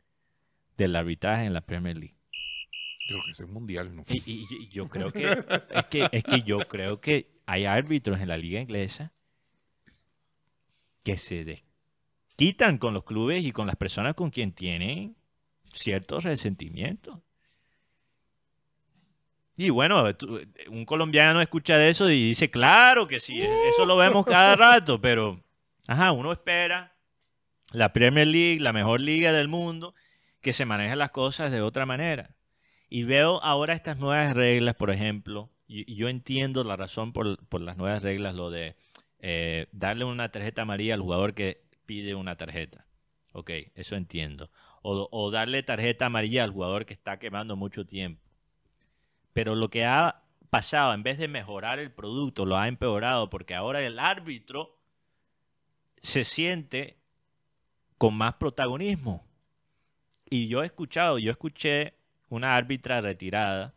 [0.78, 2.16] del arbitraje en la Premier League.
[3.10, 4.06] Creo que es mundial, ¿no?
[4.08, 8.22] Y, y- y yo creo que es, que es que yo creo que hay árbitros
[8.22, 9.12] en la liga inglesa
[11.02, 15.16] que se desquitan con los clubes y con las personas con quien tienen
[15.74, 17.18] ciertos resentimientos.
[19.58, 20.06] Y bueno,
[20.70, 25.02] un colombiano escucha de eso y dice, claro que sí, eso lo vemos cada rato,
[25.02, 25.44] pero,
[25.88, 26.96] ajá, uno espera
[27.72, 29.96] la Premier League, la mejor liga del mundo,
[30.40, 32.36] que se manejen las cosas de otra manera.
[32.90, 37.78] Y veo ahora estas nuevas reglas, por ejemplo, yo entiendo la razón por, por las
[37.78, 38.76] nuevas reglas, lo de
[39.20, 42.88] eh, darle una tarjeta amarilla al jugador que pide una tarjeta.
[43.34, 44.50] Ok, eso entiendo.
[44.82, 48.28] O, o darle tarjeta amarilla al jugador que está quemando mucho tiempo.
[49.34, 53.54] Pero lo que ha pasado, en vez de mejorar el producto, lo ha empeorado porque
[53.54, 54.76] ahora el árbitro
[56.02, 56.98] se siente
[58.00, 59.28] con más protagonismo.
[60.30, 61.94] Y yo he escuchado, yo escuché
[62.30, 63.76] una árbitra retirada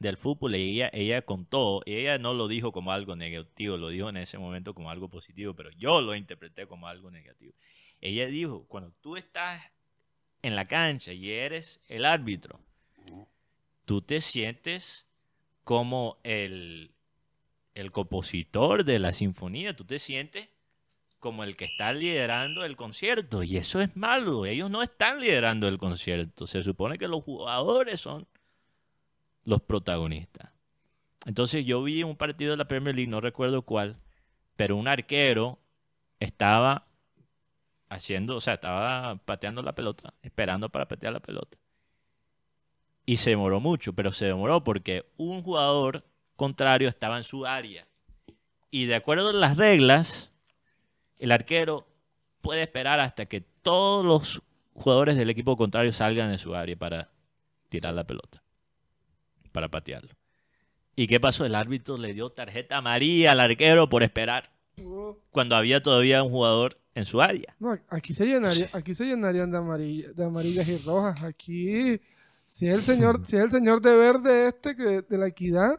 [0.00, 3.90] del fútbol y ella, ella contó, y ella no lo dijo como algo negativo, lo
[3.90, 7.52] dijo en ese momento como algo positivo, pero yo lo interpreté como algo negativo.
[8.00, 9.62] Ella dijo, cuando tú estás
[10.42, 12.58] en la cancha y eres el árbitro,
[13.84, 15.06] tú te sientes
[15.64, 16.94] como el,
[17.74, 20.48] el compositor de la sinfonía, tú te sientes
[21.18, 23.42] como el que está liderando el concierto.
[23.42, 24.46] Y eso es malo.
[24.46, 26.46] Ellos no están liderando el concierto.
[26.46, 28.26] Se supone que los jugadores son
[29.44, 30.50] los protagonistas.
[31.26, 33.98] Entonces yo vi un partido de la Premier League, no recuerdo cuál,
[34.56, 35.58] pero un arquero
[36.18, 36.86] estaba
[37.88, 41.58] haciendo, o sea, estaba pateando la pelota, esperando para patear la pelota.
[43.04, 46.04] Y se demoró mucho, pero se demoró porque un jugador
[46.36, 47.86] contrario estaba en su área.
[48.70, 50.30] Y de acuerdo a las reglas,
[51.18, 51.86] el arquero
[52.40, 54.42] puede esperar hasta que todos los
[54.74, 57.10] jugadores del equipo contrario salgan de su área para
[57.68, 58.39] tirar la pelota,
[59.52, 60.10] para patearlo.
[60.96, 61.44] ¿Y qué pasó?
[61.44, 64.50] El árbitro le dio tarjeta amarilla al arquero por esperar
[65.30, 67.54] cuando había todavía un jugador en su área.
[67.58, 71.22] No, aquí se llenaría, aquí se llenarían de, amarilla- de amarillas y rojas.
[71.22, 72.00] Aquí,
[72.46, 75.78] si es el señor, si es el señor de verde este que, de la equidad,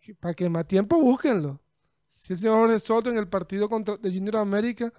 [0.00, 1.60] que- para que más tiempo búsquenlo.
[2.08, 4.92] Si el señor Jorge Soto en el partido contra de Junior América,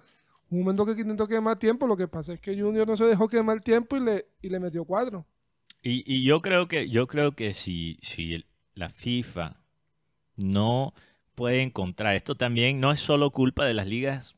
[0.50, 3.28] un momento que intentó quemar tiempo, lo que pasa es que Junior no se dejó
[3.28, 5.24] quemar tiempo y le, y le metió cuatro.
[5.82, 8.44] Y, yo creo que, yo creo que si, si
[8.74, 9.56] la FIFA
[10.36, 10.94] no
[11.34, 14.36] puede encontrar, esto también no es solo culpa de las ligas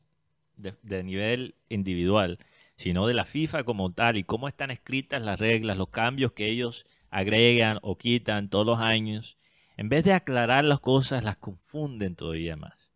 [0.57, 2.39] de, de nivel individual,
[2.77, 6.49] sino de la FIFA como tal y cómo están escritas las reglas, los cambios que
[6.49, 9.37] ellos agregan o quitan todos los años.
[9.77, 12.91] En vez de aclarar las cosas, las confunden todavía más.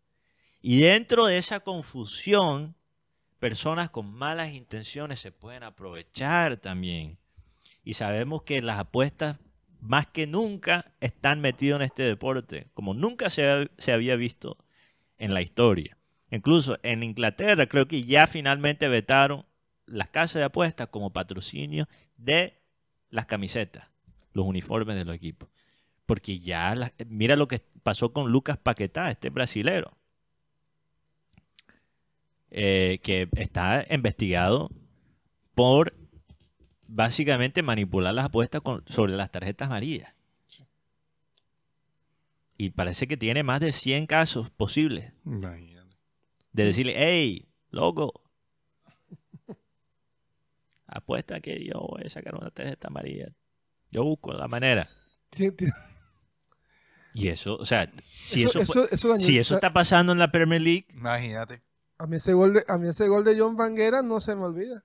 [0.60, 2.74] Y dentro de esa confusión,
[3.38, 7.18] personas con malas intenciones se pueden aprovechar también.
[7.82, 9.38] Y sabemos que las apuestas
[9.80, 14.58] más que nunca están metidas en este deporte, como nunca se, se había visto
[15.18, 15.96] en la historia.
[16.30, 19.44] Incluso en Inglaterra creo que ya finalmente vetaron
[19.86, 22.60] las casas de apuestas como patrocinio de
[23.08, 23.88] las camisetas,
[24.32, 25.48] los uniformes de los equipos.
[26.06, 26.74] Porque ya,
[27.08, 29.96] mira lo que pasó con Lucas Paquetá, este brasilero,
[32.50, 34.70] eh, que está investigado
[35.54, 35.94] por
[36.92, 40.12] básicamente manipular las apuestas con- sobre las tarjetas amarillas.
[42.56, 45.96] Y parece que tiene más de 100 casos posibles Imagínate.
[46.52, 48.22] de decirle, hey, loco,
[50.86, 53.32] apuesta que yo voy a sacar una tarjeta amarilla.
[53.90, 54.88] Yo busco la manera.
[55.32, 55.50] Sí,
[57.14, 60.18] Y eso, o sea, si eso, eso, eso- eso dañó- si eso está pasando en
[60.18, 61.62] la Premier League, Imagínate.
[61.98, 64.42] a, mí ese gol de, a mí ese gol de John Vanguera no se me
[64.42, 64.84] olvida.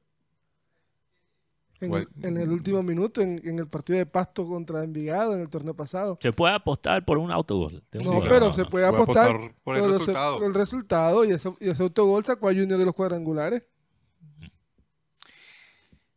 [1.85, 5.41] En, el, en el último minuto, en, en el partido de Pasto contra Envigado, en
[5.41, 6.17] el torneo pasado.
[6.21, 7.83] se puede apostar por un autogol.
[7.91, 9.99] de un No, pero no, se no, puede se puede apostar, por el pero se-
[9.99, 10.37] resultado.
[10.37, 13.63] por el resultado y ese, y ese autogol sacó a Junior de los cuadrangulares.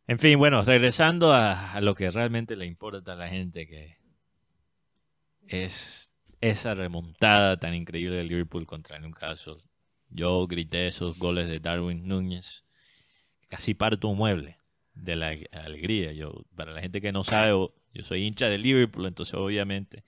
[0.07, 3.97] En fin, bueno, regresando a, a lo que realmente le importa a la gente, que
[5.47, 9.57] es esa remontada tan increíble del Liverpool contra el Newcastle.
[10.09, 12.63] Yo grité esos goles de Darwin Núñez,
[13.49, 14.57] casi parto un mueble
[15.01, 16.11] de la alegría.
[16.13, 20.03] Yo, para la gente que no sabe, yo soy hincha de Liverpool, entonces obviamente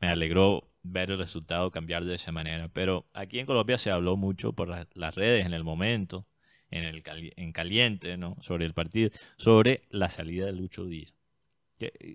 [0.00, 2.68] me alegró ver el resultado cambiar de esa manera.
[2.68, 6.26] Pero aquí en Colombia se habló mucho por la- las redes en el momento,
[6.70, 7.02] en, el
[7.36, 8.36] en caliente, ¿no?
[8.40, 11.12] Sobre el partido, sobre la salida de Lucho Díaz.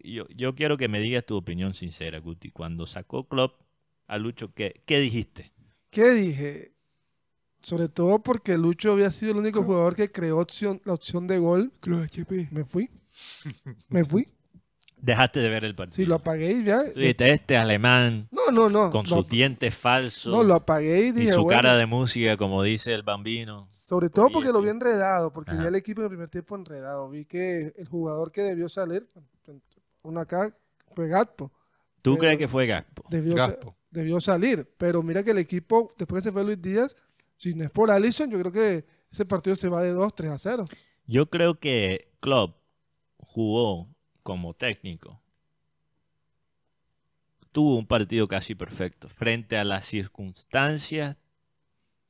[0.03, 2.49] Yo, yo quiero que me digas tu opinión sincera, Guti.
[2.49, 3.61] Cuando sacó Klopp
[4.07, 5.51] a Lucho, ¿qué, qué dijiste?
[5.91, 6.71] ¿Qué dije?
[7.61, 11.37] Sobre todo porque Lucho había sido el único jugador que creó opción, la opción de
[11.39, 11.71] gol.
[12.51, 12.89] Me fui.
[13.89, 14.29] Me fui.
[15.01, 15.95] Dejaste de ver el partido.
[15.95, 16.83] Sí, lo apagué y ya.
[16.95, 18.91] Viste, Este alemán No, no, no.
[18.91, 22.35] con sus dientes falsos No, lo apagué y y dije, su bueno, cara de música,
[22.35, 23.69] como dice el bambino.
[23.71, 25.61] Sobre todo porque lo vi enredado, porque Ajá.
[25.61, 27.09] vi al equipo en el primer tiempo enredado.
[27.09, 29.07] Vi que el jugador que debió salir,
[30.03, 30.53] uno acá,
[30.95, 31.51] fue Gatpo.
[32.01, 33.03] ¿Tú crees que fue Gaspo?
[33.09, 33.75] Debió, sa- Gaspo.
[33.91, 34.69] debió salir.
[34.77, 36.95] Pero mira que el equipo, después que se fue Luis Díaz,
[37.39, 40.29] si no es por Allison, yo creo que ese partido se va de 2, 3
[40.31, 40.65] a 0.
[41.05, 42.57] Yo creo que Klopp
[43.17, 43.87] jugó
[44.23, 45.21] como técnico.
[47.51, 51.17] Tuvo un partido casi perfecto frente a las circunstancias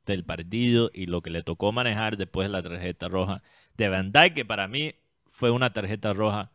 [0.05, 3.41] del partido y lo que le tocó manejar después de la tarjeta roja
[3.77, 4.95] de Van Dijk, que para mí
[5.27, 6.51] fue una tarjeta roja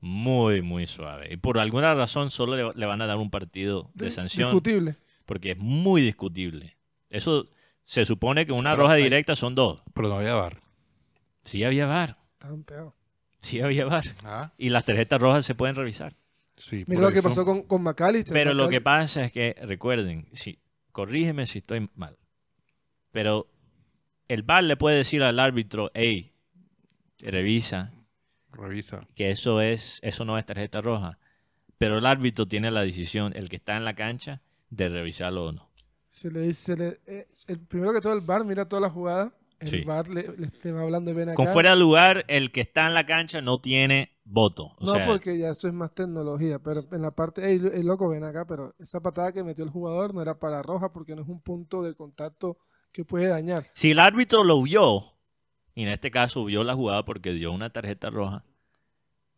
[0.00, 1.32] muy, muy suave.
[1.32, 4.50] Y por alguna razón solo le, le van a dar un partido de Di- sanción
[4.50, 4.94] Discutible.
[5.26, 6.78] porque es muy discutible.
[7.10, 7.48] Eso
[7.88, 9.80] se supone que una Pero roja hay- directa son dos.
[9.94, 10.60] Pero no había bar.
[11.44, 12.94] Sí había VAR, Estaban pegados.
[13.40, 14.04] sí había VAR.
[14.24, 16.14] Ah, Y las tarjetas rojas se pueden revisar.
[16.56, 16.82] sí.
[16.88, 18.32] Mira lo que pasó con, con McAllister.
[18.34, 20.58] Pero lo que pasa es que, recuerden, si,
[20.90, 22.18] corrígeme si estoy mal,
[23.12, 23.48] pero
[24.28, 26.32] el VAR le puede decir al árbitro, hey,
[27.20, 27.92] revisa,
[28.52, 29.06] Revisa.
[29.14, 31.18] que eso, es, eso no es tarjeta roja.
[31.78, 34.40] Pero el árbitro tiene la decisión, el que está en la cancha,
[34.70, 35.70] de revisarlo o no.
[36.08, 38.90] Se le dice, se le- eh, el primero que todo el bar mira toda la
[38.90, 39.32] jugada.
[39.58, 39.80] El Sí.
[39.84, 41.36] bar le, le- le va hablando de ven acá.
[41.36, 44.74] Con fuera de lugar, el que está en la cancha no tiene voto.
[44.78, 47.82] O no, sea, porque ya esto es más tecnología, pero en la parte, ey, ey,
[47.82, 51.16] loco, ven acá, pero esa patada que metió el jugador no era para roja porque
[51.16, 52.58] no es un punto de contacto
[52.92, 53.66] que puede dañar.
[53.72, 55.14] Si el árbitro lo vio,
[55.74, 58.44] y en este caso vio la jugada porque dio una tarjeta roja,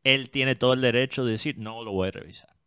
[0.03, 2.58] él tiene todo el derecho de decir, no lo voy a revisar.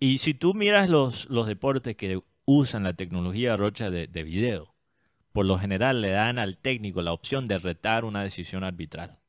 [0.00, 4.74] Y si tú miras los, los deportes que usan la tecnología rocha de, de video,
[5.32, 9.20] por lo general le dan al técnico la opción de retar una decisión arbitral.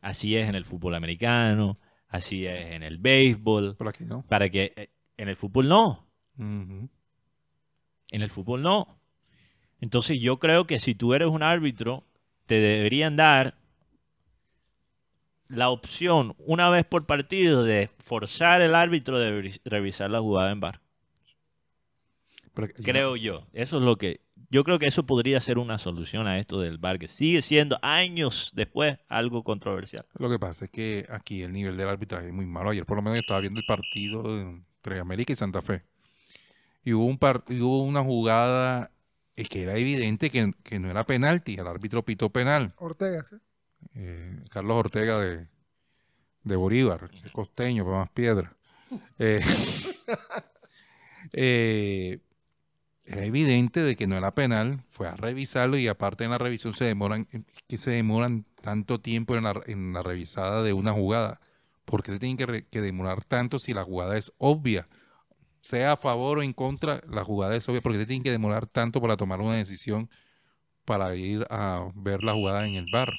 [0.00, 4.24] Así es en el fútbol americano, así es en el béisbol, Por aquí, ¿no?
[4.28, 6.06] para que eh, en el fútbol no.
[6.36, 6.90] En
[8.10, 8.98] el fútbol no.
[9.80, 12.04] Entonces yo creo que si tú eres un árbitro,
[12.46, 13.56] te deberían dar
[15.54, 20.50] la opción una vez por partido de forzar el árbitro de revi- revisar la jugada
[20.50, 20.80] en bar.
[22.54, 23.46] Pero Creo yo.
[23.52, 24.20] Eso es lo que...
[24.50, 27.76] Yo creo que eso podría ser una solución a esto del bar, que sigue siendo
[27.82, 30.06] años después algo controversial.
[30.16, 32.70] Lo que pasa es que aquí el nivel del arbitraje es muy malo.
[32.70, 35.82] Ayer por lo menos yo estaba viendo el partido entre América y Santa Fe.
[36.84, 38.92] Y hubo, un par- y hubo una jugada
[39.34, 41.54] que era evidente que, que no era penalti.
[41.54, 42.74] El árbitro pitó penal.
[42.76, 43.36] Ortega, ¿sí?
[43.94, 45.48] Eh, Carlos Ortega de,
[46.42, 48.56] de Bolívar, que costeño, pero más piedra.
[49.18, 49.40] Eh,
[51.32, 52.20] eh,
[53.06, 56.72] era evidente de que no era penal, fue a revisarlo y aparte en la revisión
[56.72, 57.28] se demoran,
[57.66, 61.40] que se demoran tanto tiempo en la, en la revisada de una jugada.
[61.84, 64.88] ¿Por qué se tienen que, que demorar tanto si la jugada es obvia?
[65.60, 67.82] Sea a favor o en contra, la jugada es obvia.
[67.82, 70.10] ¿Por qué se tienen que demorar tanto para tomar una decisión
[70.84, 73.10] para ir a ver la jugada en el bar?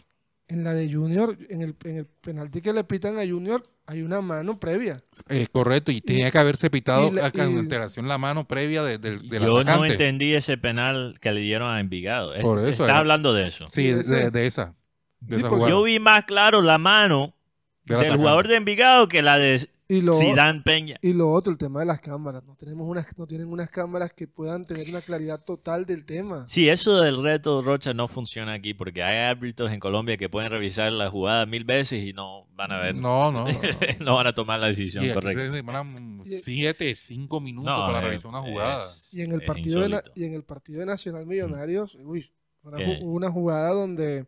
[0.47, 4.03] En la de Junior, en el, en el penalti que le pitan a Junior, hay
[4.03, 5.03] una mano previa.
[5.27, 9.41] Es correcto, y tenía que haberse pitado la- antelación la mano previa de- del del
[9.43, 12.35] Yo no entendí ese penal que le dieron a Envigado.
[12.35, 13.65] Es- Por eso Estás era- hablando de eso.
[13.67, 14.76] Sí, de, de esa.
[15.19, 15.43] De Sí.
[15.67, 17.34] Yo vi más claro la mano
[17.85, 20.95] Del jugador de Envigado que la de Y lo, Zidane Peña.
[20.99, 22.43] y lo otro, el tema de las cámaras.
[22.43, 26.45] No tenemos unas, no tienen unas cámaras que puedan tener una claridad total del tema.
[26.49, 30.49] Sí, eso del reto Rocha no funciona aquí porque hay árbitros en Colombia que pueden
[30.49, 33.51] revisar la jugada mil veces y no van a ver, no, No, no.
[33.99, 34.15] no.
[34.15, 35.43] van a tomar la decisión correcta.
[35.43, 38.83] se demoran siete, cinco minutos No, para es- revisar una jugada.
[38.83, 42.31] es- Y en el partido de, y en el partido de Nacional Millonarios, uy,
[42.63, 42.99] una, Eh.
[43.03, 44.25] una jugada donde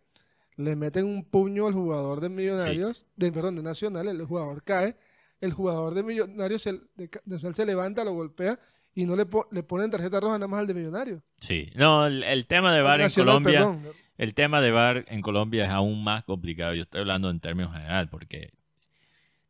[0.56, 4.96] le meten un puño al jugador de Millonarios, de, perdón, de Nacional, el jugador cae,
[5.42, 8.60] el jugador de Millonarios se, de Nacional se levanta, lo golpea
[8.96, 11.22] y no le, po- le ponen tarjeta roja nada más al de Millonarios.
[11.36, 13.84] Sí, no, el, el tema de VAR en Colombia, perdón.
[14.18, 16.74] el tema de VAR en Colombia es aún más complicado.
[16.74, 18.52] Yo estoy hablando en términos general porque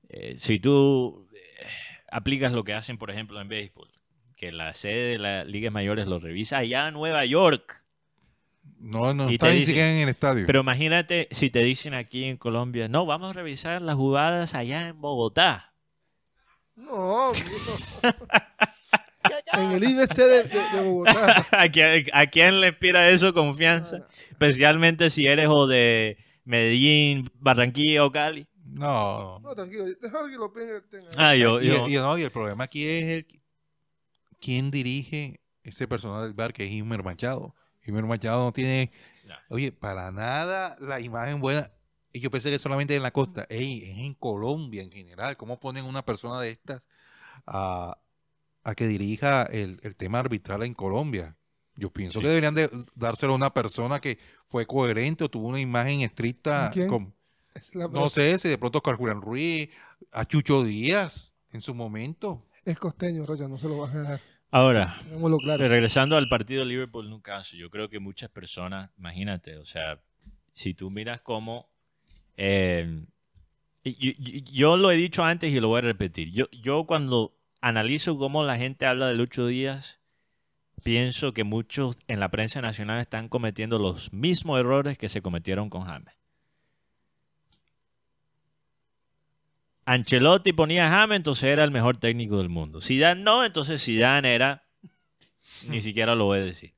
[0.09, 1.39] eh, si tú eh,
[2.11, 3.89] aplicas lo que hacen, por ejemplo, en béisbol,
[4.35, 7.83] que la sede de las ligas mayores lo revisa allá en Nueva York.
[8.79, 10.45] No, no, Y está te ni dicen- siquiera en el estadio.
[10.45, 14.89] Pero imagínate si te dicen aquí en Colombia, no, vamos a revisar las jugadas allá
[14.89, 15.73] en Bogotá.
[16.77, 17.31] No,
[19.53, 21.45] en el IBC de, de- de Bogotá.
[21.59, 24.07] ¿A quién, a quién le inspira eso confianza?
[24.29, 28.47] Especialmente si eres o de Medellín, Barranquilla o Cali.
[28.63, 29.39] no.
[29.39, 30.81] No, tranquilo, déjalo que lo tenga.
[31.17, 33.27] Ah, yo, Y, yo- y no, y el problema aquí es el
[34.39, 37.55] quién dirige ese personal del bar que es Imer Machado.
[37.85, 38.91] Imer Machado no tiene,
[39.27, 39.39] Ya.
[39.49, 41.71] oye, para nada la imagen buena.
[42.17, 45.37] Y yo pensé que solamente en la costa, Ey, es en Colombia en general.
[45.37, 46.81] ¿Cómo ponen una persona de estas
[47.45, 47.95] a,
[48.63, 51.37] a que dirija el, el tema arbitral en Colombia?
[51.75, 52.23] Yo pienso Sí.
[52.23, 54.17] que deberían de dárselo a una persona que
[54.47, 56.69] fue coherente o tuvo una imagen estricta.
[56.71, 56.87] ¿Y quién?
[56.87, 57.13] con-
[57.53, 59.69] Es la- no sé si de pronto Carl Julián Ruiz,
[60.11, 62.47] a Chucho Díaz en su momento.
[62.65, 64.21] Es costeño, Rocha, no se lo vas a dejar.
[64.49, 64.99] Ahora,
[65.43, 65.67] claro.
[65.67, 70.01] regresando al partido de Liverpool Newcastle, yo creo que muchas personas, imagínate, o sea,
[70.51, 71.69] si tú miras cómo...
[72.37, 76.31] y- yo, lo he dicho antes y lo voy a repetir.
[76.31, 79.99] Yo, yo cuando analizo cómo la gente habla de Lucho Díaz,
[80.83, 85.69] pienso que muchos en la prensa nacional están cometiendo los mismos errores que se cometieron
[85.69, 86.13] con James.
[89.85, 92.81] Ancelotti ponía a James, entonces era el mejor técnico del mundo.
[92.81, 94.63] Zidane no, entonces Zidane era...
[95.69, 96.73] Ni siquiera lo voy a decir.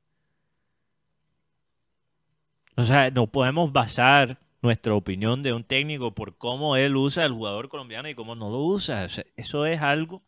[2.76, 7.34] O sea, no podemos basar nuestra opinión de un técnico por cómo él usa al
[7.34, 9.06] jugador colombiano y cómo no lo usa.
[9.36, 10.24] Eso es algo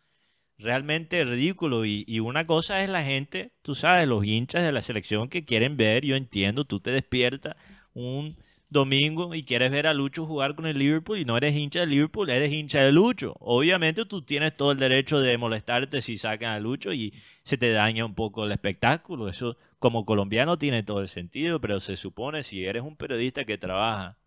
[0.57, 1.85] realmente ridículo.
[1.85, 5.45] Y, y, una cosa es la gente, tú sabes, los hinchas de la selección que
[5.45, 7.55] quieren ver, yo entiendo, tú te despiertas
[7.93, 8.37] un
[8.71, 11.87] domingo y quieres ver a Lucho jugar con el Liverpool y no eres hincha de
[11.87, 13.35] Liverpool, eres hincha de Lucho.
[13.39, 17.13] Obviamente tú tienes todo el derecho de molestarte si sacan a Lucho y
[17.43, 19.27] se te daña un poco el espectáculo.
[19.27, 23.57] Eso como colombiano tiene todo el sentido, pero se supone si eres un periodista que
[23.57, 24.20] trabaja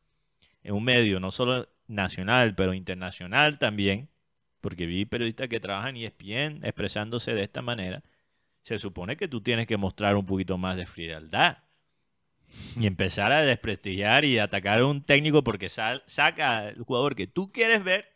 [0.65, 4.09] en un medio no solo nacional, pero internacional también,
[4.61, 8.03] porque vi periodistas que trabajan y es bien expresándose de esta manera,
[8.63, 11.59] se supone que tú tienes que mostrar un poquito más de frialdad
[12.79, 17.27] y empezar a desprestigiar y atacar a un técnico porque sal, saca el jugador que
[17.27, 18.15] tú quieres ver,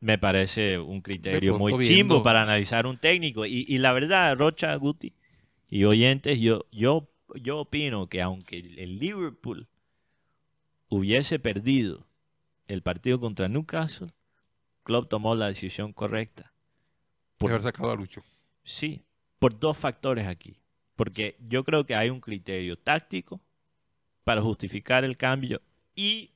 [0.00, 1.94] me parece un criterio muy viendo.
[1.94, 3.46] chimbo para analizar un técnico.
[3.46, 5.14] Y, y, la verdad, Rocha, Guti
[5.70, 9.66] y oyentes, yo, yo, yo opino que aunque el Liverpool
[10.94, 12.06] hubiese perdido
[12.66, 14.12] el partido contra Newcastle,
[14.84, 16.52] Klopp tomó la decisión correcta.
[17.38, 18.22] Por haber sacado a Lucho.
[18.62, 19.02] Sí,
[19.38, 20.60] por dos factores aquí.
[20.94, 23.40] Porque yo creo que hay un criterio táctico
[24.22, 25.60] para justificar el cambio
[25.96, 26.30] y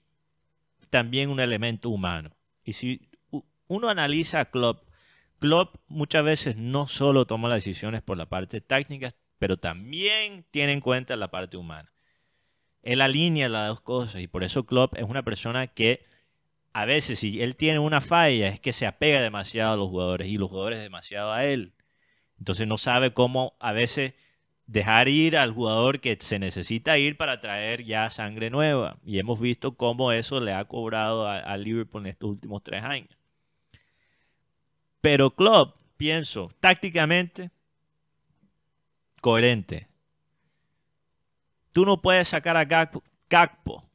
[0.90, 2.36] también un elemento humano.
[2.64, 3.08] Y si
[3.68, 4.88] uno analiza a Klopp,
[5.38, 10.72] Klopp muchas veces no solo toma las decisiones por la parte técnica, pero también tiene
[10.72, 11.92] en cuenta la parte humana.
[12.88, 16.06] Él alinea las dos cosas y por eso Klopp es una persona que
[16.72, 20.28] a veces si él tiene una falla es que se apega demasiado a los jugadores
[20.28, 21.74] y los jugadores demasiado a él.
[22.38, 24.14] Entonces no sabe cómo a veces
[24.64, 28.96] dejar ir al jugador que se necesita ir para traer ya sangre nueva.
[29.04, 33.10] Y hemos visto cómo eso le ha cobrado a, Liverpool en estos últimos tres años.
[35.02, 37.50] Pero Klopp, pienso, tácticamente,
[39.20, 39.88] coherente.
[41.72, 43.88] Tú no puedes sacar a Gakpo, Gakpo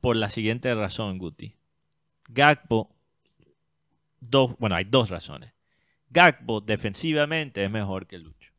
[0.00, 1.56] por la siguiente razón, Guti.
[2.28, 2.94] Gakpo,
[4.20, 5.52] dos, bueno, hay dos razones.
[6.10, 8.52] Gakpo defensivamente es mejor que Lucho.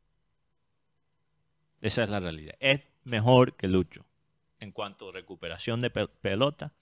[1.82, 2.56] Esa es la realidad.
[2.60, 4.06] Es mejor que Lucho
[4.60, 6.74] en cuanto a recuperación de pelota,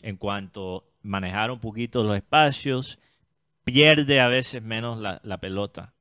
[0.00, 2.98] en cuanto a manejar un poquito los espacios,
[3.64, 5.94] pierde a veces menos la, la, pelota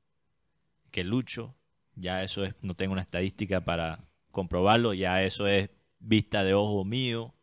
[0.91, 1.55] que Lucho.
[1.95, 4.06] Ya eso es, no tengo una estadística para
[4.37, 7.33] comprobarlo, ya eso es vista de ojo mío.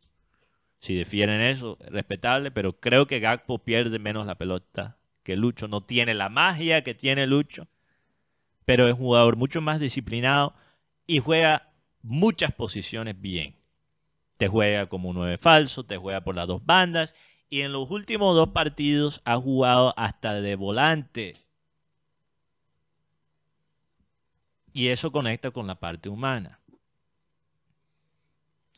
[0.78, 5.66] Si defieren eso, respetable, pero creo que Gakpo pierde menos la pelota que Lucho.
[5.66, 7.66] No tiene la magia que tiene Lucho,
[8.64, 10.54] pero es un jugador mucho más disciplinado
[11.04, 13.56] y juega muchas posiciones bien.
[14.36, 17.16] Te juega como un 9 falso, te juega por las dos bandas
[17.50, 21.44] y en los últimos dos partidos ha jugado hasta de volante.
[24.72, 26.60] Y eso conecta con la parte humana.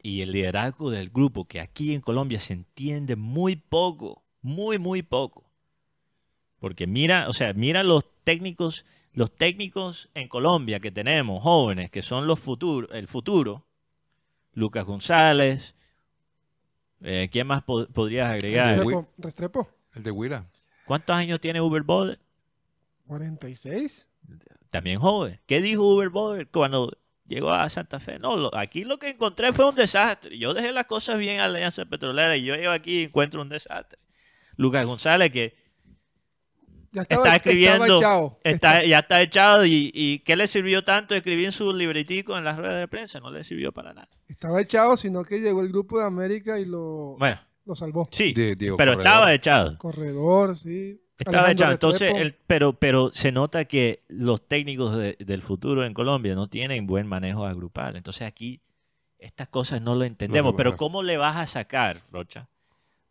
[0.06, 5.02] Y el liderazgo del grupo, que aquí en Colombia se entiende muy poco, muy, muy
[5.02, 5.50] poco.
[6.60, 8.84] Porque mira, o sea, mira los técnicos,
[9.14, 13.66] los técnicos en Colombia que tenemos, jóvenes, que son los futuros, el futuro.
[14.52, 15.74] Lucas González,
[17.00, 18.76] eh, ¿Quién más pod podrías agregar?
[18.76, 19.08] Restrepo.
[19.18, 19.68] Restrepo.
[19.92, 20.46] El de Huila.
[20.84, 22.20] ¿Cuántos años tiene Uber Boder?
[23.08, 24.08] 46.
[24.70, 25.40] También joven.
[25.46, 26.96] ¿Qué dijo Uber Boder cuando
[27.28, 28.18] llegó a Santa Fe?
[28.18, 30.38] No, lo, aquí lo que encontré fue un desastre.
[30.38, 33.40] Yo dejé las cosas bien a la Alianza Petrolera y yo llego aquí y encuentro
[33.42, 33.98] un desastre.
[34.56, 35.54] Lucas González, que
[36.92, 38.40] Ya estaba, está escribiendo, estaba echado.
[38.42, 42.56] está- ya está echado y, y ¿qué le sirvió tanto escribir su libretico en las
[42.56, 43.20] ruedas de prensa?
[43.20, 44.08] No le sirvió para nada.
[44.28, 48.08] Estaba echado, sino que llegó el grupo de América y lo, Bueno, lo salvó.
[48.12, 49.06] sí, Diego pero Corredor.
[49.06, 49.78] estaba echado.
[49.78, 51.02] Corredor, sí.
[51.18, 51.72] Estaba echado.
[51.72, 56.48] Entonces, el- pero, pero se nota que los técnicos de- del futuro en Colombia no
[56.48, 57.96] tienen buen manejo agrupal.
[57.96, 58.60] Entonces aquí
[59.18, 60.52] estas cosas no lo entendemos.
[60.52, 60.76] No, pero no.
[60.76, 62.48] ¿cómo le vas a sacar, Rocha?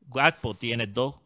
[0.08, 1.20] Gakpo tiene dos,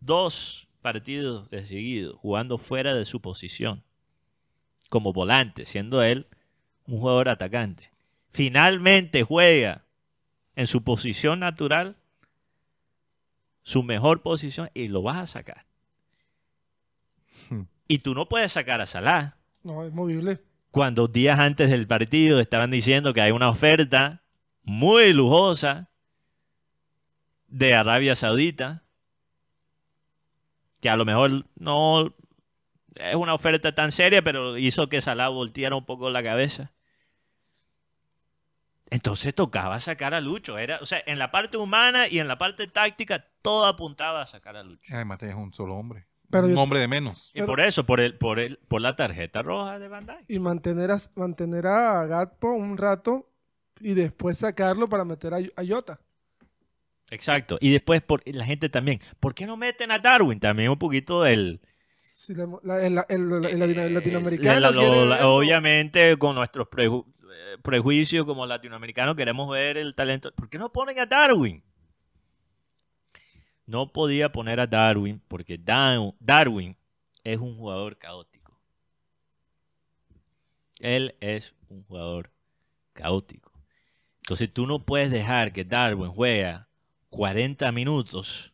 [0.00, 3.84] dos partidos de seguido jugando fuera de su posición
[4.90, 6.26] como volante, siendo él
[6.86, 7.90] un jugador atacante.
[8.28, 9.84] Finalmente juega
[10.56, 11.96] en su posición natural,
[13.62, 15.64] su mejor posición, y lo vas a sacar.
[17.88, 20.42] Y tú no puedes sacar a Salah No, es movible.
[20.70, 24.22] cuando días antes del partido estaban diciendo que hay una oferta
[24.62, 25.90] muy lujosa
[27.46, 28.82] de Arabia Saudita,
[30.80, 32.14] que a lo mejor no
[32.96, 36.72] es una oferta tan seria, pero hizo que Salah volteara un poco la cabeza.
[38.90, 40.58] Entonces tocaba sacar a Lucho.
[40.58, 44.26] Era, o sea, en la parte humana y en la parte táctica, todo apuntaba a
[44.26, 44.94] sacar a Lucho.
[44.94, 46.06] Además tenías un solo hombre.
[46.38, 47.30] Pero un yo- hombre de menos.
[47.34, 50.24] Y por eso, por el, por el, por la tarjeta roja de Dijk.
[50.28, 53.30] Y mantener a, mantener a Gatpo un rato
[53.80, 56.00] y después sacarlo para meter a, a Jota.
[57.10, 57.58] Exacto.
[57.60, 59.00] Y después por, la gente también.
[59.20, 60.40] ¿Por qué no meten a Darwin?
[60.40, 61.60] También un poquito el,
[61.96, 64.60] Si la- la- el, el- el latino- el latinoamericano.
[65.06, 70.32] la- obviamente, con nuestros preju- eh, prejuicios como latinoamericanos, queremos ver el talento.
[70.34, 71.62] ¿Por qué no ponen a Darwin?
[73.66, 76.76] No podía poner a Darwin porque Dar- Darwin
[77.22, 78.58] es un jugador caótico.
[80.80, 82.30] Él es un jugador
[82.92, 83.52] caótico.
[84.18, 86.68] Entonces tú no puedes dejar que Darwin juega
[87.10, 88.52] 40 minutos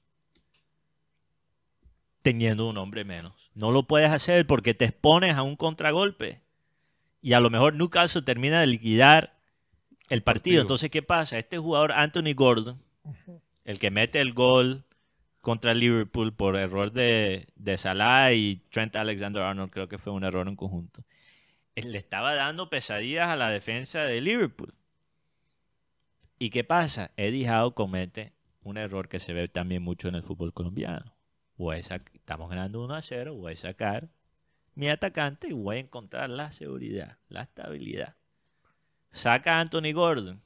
[2.23, 3.33] teniendo un hombre menos.
[3.55, 6.41] No lo puedes hacer porque te expones a un contragolpe.
[7.23, 9.37] Y a lo mejor Newcastle termina de liquidar
[10.09, 10.61] el partido.
[10.63, 11.39] Entonces, ¿qué pasa?
[11.39, 12.81] Este jugador, Anthony Gordon,
[13.65, 14.85] el que mete el gol
[15.41, 20.47] contra Liverpool por error de, de Salah y Trent Alexander-Arnold, creo que fue un error
[20.49, 21.03] en conjunto,
[21.75, 24.75] él le estaba dando pesadillas a la defensa de Liverpool.
[26.39, 27.11] ¿Y qué pasa?
[27.17, 31.15] Eddie Howe comete un error que se ve también mucho en el fútbol colombiano.
[31.57, 34.09] Voy a estamos ganando 1 a 0, voy a sacar
[34.75, 38.17] mi atacante y voy a encontrar la seguridad, la estabilidad.
[39.13, 40.43] Saca a Anthony Gordon.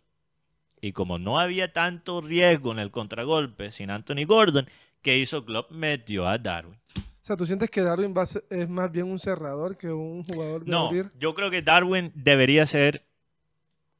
[0.81, 4.67] Y como no había tanto riesgo en el contragolpe sin Anthony Gordon,
[5.05, 5.71] ¿qué hizo Klopp?
[5.71, 6.81] Metió a Darwin.
[6.97, 9.89] O sea, ¿tú sientes que Darwin va a ser- es más bien un cerrador que
[9.89, 11.11] un jugador de No, abrir?
[11.19, 13.07] yo creo que Darwin debería ser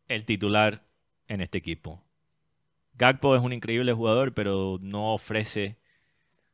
[0.09, 0.85] el titular
[1.29, 2.03] en este equipo.
[2.95, 5.79] Gakpo es un increíble jugador, pero no ofrece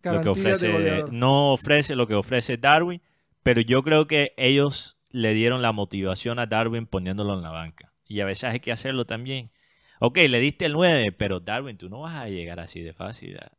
[0.04, 3.02] lo que ofrece, no ofrece lo que ofrece Darwin,
[3.42, 7.92] pero yo creo que ellos le dieron la motivación a Darwin poniéndolo en la banca.
[8.06, 9.50] Y a veces hay que hacerlo también.
[9.98, 13.38] Ok, le diste el 9, pero Darwin, tú no vas a llegar así de fácil.
[13.38, 13.52] a-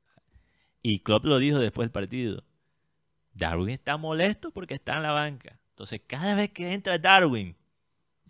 [0.81, 2.43] Y Klopp lo dijo después del partido.
[3.33, 5.59] Darwin está molesto porque está en la banca.
[5.69, 7.55] Entonces, cada vez que entra Darwin,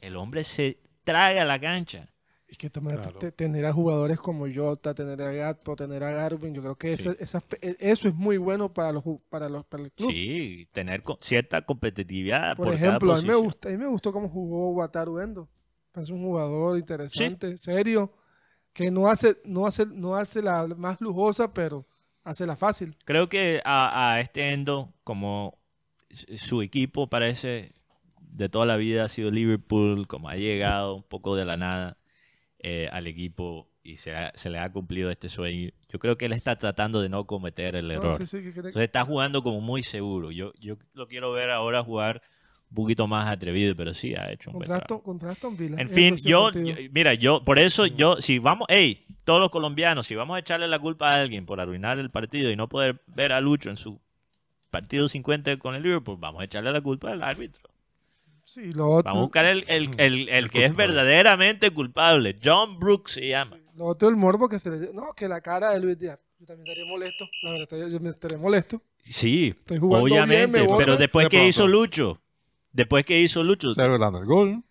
[0.01, 2.07] el hombre se traga la cancha.
[2.47, 3.17] Y que toma- Claro.
[3.17, 6.97] te- tener a jugadores como Jota, tener a Gatpo, tener a Garvin, yo creo que
[6.97, 7.07] Sí.
[7.47, 10.11] pe- e, eso es muy bueno para los para los para el club.
[10.11, 12.57] Sí, tener co- cierta competitividad.
[12.57, 15.19] Por, Por, cada ejemplo, a mí, me gusta, a mí me gustó cómo jugó Wataru
[15.19, 15.49] Endo.
[15.95, 18.11] Es un jugador interesante, serio,
[18.73, 21.85] que no hace no hace no hace la más lujosa, pero
[22.23, 22.95] hace la fácil.
[23.05, 25.57] Creo que a, a este Endo, como
[26.09, 27.71] su equipo parece
[28.19, 31.97] de toda la vida ha sido Liverpool, como ha llegado un poco de la nada
[32.59, 35.71] eh, al equipo y se, ha- se le ha cumplido este sueño.
[35.89, 38.17] Yo creo que él está tratando de no cometer el No, error.
[38.17, 40.31] sí, sí, que cree- Entonces está jugando como muy seguro.
[40.31, 42.21] Yo, yo lo quiero ver ahora jugar
[42.71, 45.01] un poquito más atrevido, pero sí ha hecho un buen contra, trabajo.
[45.01, 45.75] Aston- contra Aston Villa.
[45.77, 46.49] En fin, yo,
[46.91, 50.67] mira, yo, por eso yo, si vamos, hey, todos los colombianos, si vamos a echarle
[50.67, 53.77] la culpa a alguien por arruinar el partido y no poder ver a Lucho en
[53.77, 53.99] su
[54.69, 57.61] partido 50 con el Liverpool, vamos a echarle la culpa al árbitro.
[58.45, 62.37] Sí, lo otro, Vamos a buscar el, el, el, el que es verdaderamente culpable.
[62.43, 63.57] John Brooks se llama.
[63.75, 66.19] lo otro el morbo que se le dio- no, que la cara de Luis Díaz.
[66.39, 68.81] Yo también estaría molesto, la verdad, yo- me estaría molesto.
[69.03, 72.19] Sí, Estoy jugando obviamente, me pero después De que hizo Lucho,
[72.73, 74.63] después que hizo Lucho, Celebrando el gol.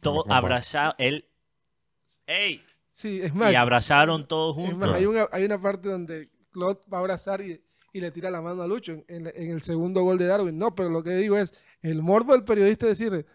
[0.00, 1.26] todo abrazado, él,
[2.26, 4.78] ey, Sí, es más, y abrazaron todos es juntos.
[4.88, 7.60] más, hay una hay una parte donde Claude va a abrazar y,
[7.92, 10.56] y le tira la mano a Lucho en, en- en el segundo gol de Darwin.
[10.56, 11.52] No, pero lo que digo es
[11.82, 13.26] el morbo del periodista es decir,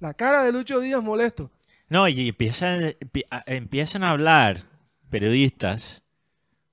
[0.00, 1.52] la cara de Lucho Díaz molesto.
[1.88, 4.64] No, y empiezan, empie- a- empiezan a hablar
[5.10, 6.02] periodistas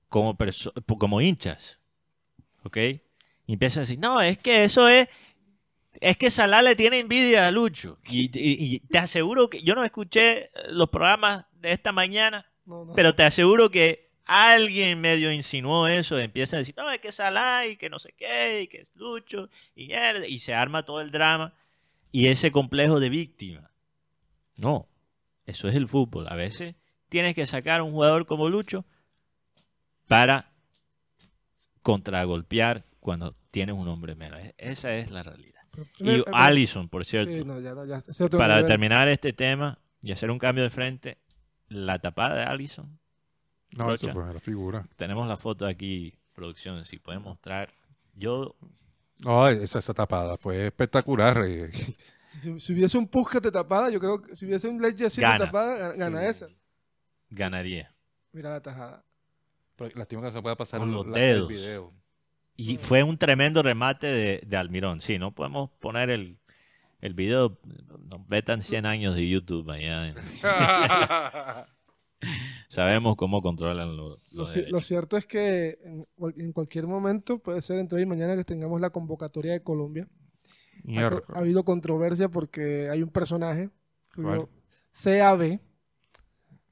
[0.08, 1.78] como, perso- como hinchas,
[2.64, 2.76] ¿ok?
[3.46, 5.06] Y empiezan a decir, no, es que eso es,
[6.00, 7.98] es que Salah le tiene envidia a Lucho.
[8.08, 12.84] Y, y- y te aseguro que, yo no escuché los programas de esta mañana, No,
[12.86, 12.92] no.
[12.94, 17.66] pero te aseguro que alguien medio insinuó eso, empiezan a decir, no, es que Salah
[17.66, 21.00] y que no sé qué, y que es Lucho, y, mierda", y se arma todo
[21.00, 21.54] el drama
[22.10, 23.70] y ese complejo de víctima.
[24.56, 24.88] No,
[25.46, 26.26] eso es el fútbol.
[26.28, 26.74] A veces
[27.08, 28.84] tienes que sacar a un jugador como Lucho
[30.08, 30.52] para
[31.82, 34.40] contragolpear cuando tienes un hombre menos.
[34.40, 35.51] E- Esa es la realidad.
[35.98, 38.00] Y Me- me- Allison, por cierto, Sí, no, ya, ya,
[38.38, 38.66] para nivel.
[38.66, 41.18] terminar este tema y hacer un cambio de frente,
[41.68, 42.98] la tapada de Allison.
[43.70, 44.10] No, Rocha.
[44.10, 44.86] eso fue la figura.
[44.96, 47.72] Tenemos la foto aquí, producción, si pueden mostrar.
[48.14, 48.54] Yo,
[49.20, 51.42] No, esa, esa tapada fue espectacular.
[51.46, 51.70] eh.
[52.26, 55.20] Si, si hubiese un Puskas de tapada, yo creo que si hubiese un Leche así
[55.20, 56.48] de tapada, gana, gana esa.
[57.30, 57.94] ganaría.
[58.32, 59.04] Mira la tajada.
[59.76, 61.50] Pero Lástima que no se pueda pasar Con los la- dedos.
[61.50, 61.92] el video.
[62.62, 65.00] Y fue un tremendo remate de, de Almirón.
[65.00, 66.38] Sí, no podemos poner el,
[67.00, 67.58] el video.
[67.64, 70.12] Nos vetan 100 años de YouTube allá.
[72.68, 74.86] Sabemos cómo controlan lo- Lo, los lo derechos.
[74.86, 78.44] cierto es que en, cual- en cualquier momento, puede ser entre hoy y mañana que
[78.44, 80.08] tengamos la convocatoria de Colombia.
[80.96, 83.70] Ha, ha habido controversia porque hay un personaje.
[84.14, 85.60] CAB,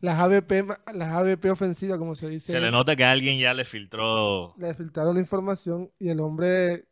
[0.00, 0.52] las ABP,
[0.94, 2.52] las ABP ofensivas, como se dice.
[2.52, 4.54] Se le nota que alguien ya le filtró.
[4.58, 6.86] le filtraron la información y el hombre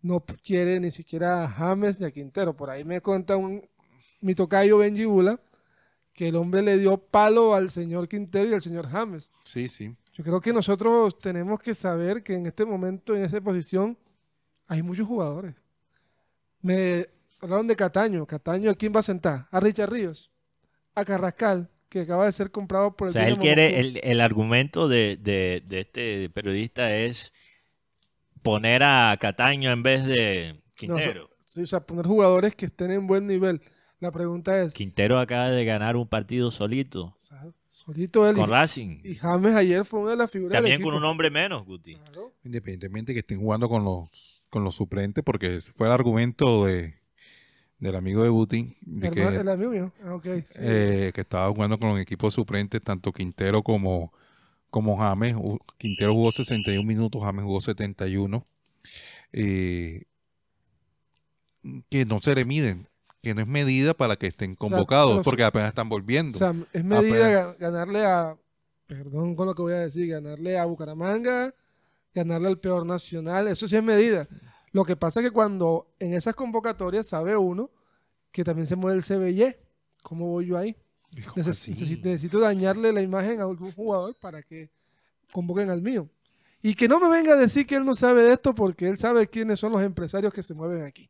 [0.00, 2.56] no quiere ni siquiera a James ni a Quintero.
[2.56, 3.62] Por ahí me cuenta un
[4.20, 5.38] mi tocayo Benji Bula
[6.14, 9.30] que el hombre le dio palo al señor Quintero y al señor James.
[9.42, 9.94] Sí, sí.
[10.14, 13.98] Yo creo que nosotros tenemos que saber que en este momento, en esa posición,
[14.66, 15.54] hay muchos jugadores.
[16.62, 17.06] Me
[17.40, 18.24] hablaron de Cataño.
[18.26, 19.48] Cataño, ¿a quién va a sentar?
[19.50, 20.30] A Richard Ríos.
[20.94, 23.80] A Carrascal, que acaba de ser comprado por O el sea, él quiere.
[23.80, 27.32] El, el argumento de, de- de este periodista es
[28.42, 31.28] poner a Cataño en vez de No, Quintero.
[31.28, 33.62] so- sí, o sea, poner jugadores que estén en buen nivel.
[34.00, 38.50] La pregunta es, Quintero acaba de ganar un partido solito o sea, solito él con
[38.50, 39.00] y, Racing.
[39.02, 41.94] y James ayer fue una de las figuras del También con un hombre menos, Guti.
[41.94, 42.34] Claro.
[42.44, 46.96] Independientemente que estén jugando con los, con los suplentes, porque ese fue el argumento de,
[47.78, 49.92] del amigo de Buti, de que, el amigo mío.
[50.04, 50.30] Ah, sí.
[50.58, 54.12] eh, que estaba jugando con los equipos suplentes, tanto Quintero como,
[54.70, 55.34] como James.
[55.78, 58.46] Quintero jugó 61 minutos, James jugó 71.
[59.32, 60.04] Eh,
[61.88, 62.88] que no se le miden,
[63.22, 66.36] que no es medida para que estén convocados, porque apenas están volviendo.
[66.36, 68.36] O sea, es medida ga- ganarle a,
[68.86, 71.54] perdón con lo que voy a decir, ganarle a Bucaramanga,
[72.14, 74.28] ganarle al peor nacional, eso sí es medida.
[74.74, 77.70] Lo que pasa es que cuando en esas convocatorias sabe uno
[78.32, 79.56] que también se mueve el CBY,
[80.02, 80.76] ¿cómo voy yo ahí?
[81.36, 84.68] Neces- necesito dañarle la imagen a algún jugador para que
[85.30, 86.10] convoquen al mío.
[86.60, 88.98] Y que no me venga a decir que él no sabe de esto porque él
[88.98, 91.08] sabe quiénes son los empresarios que se mueven aquí.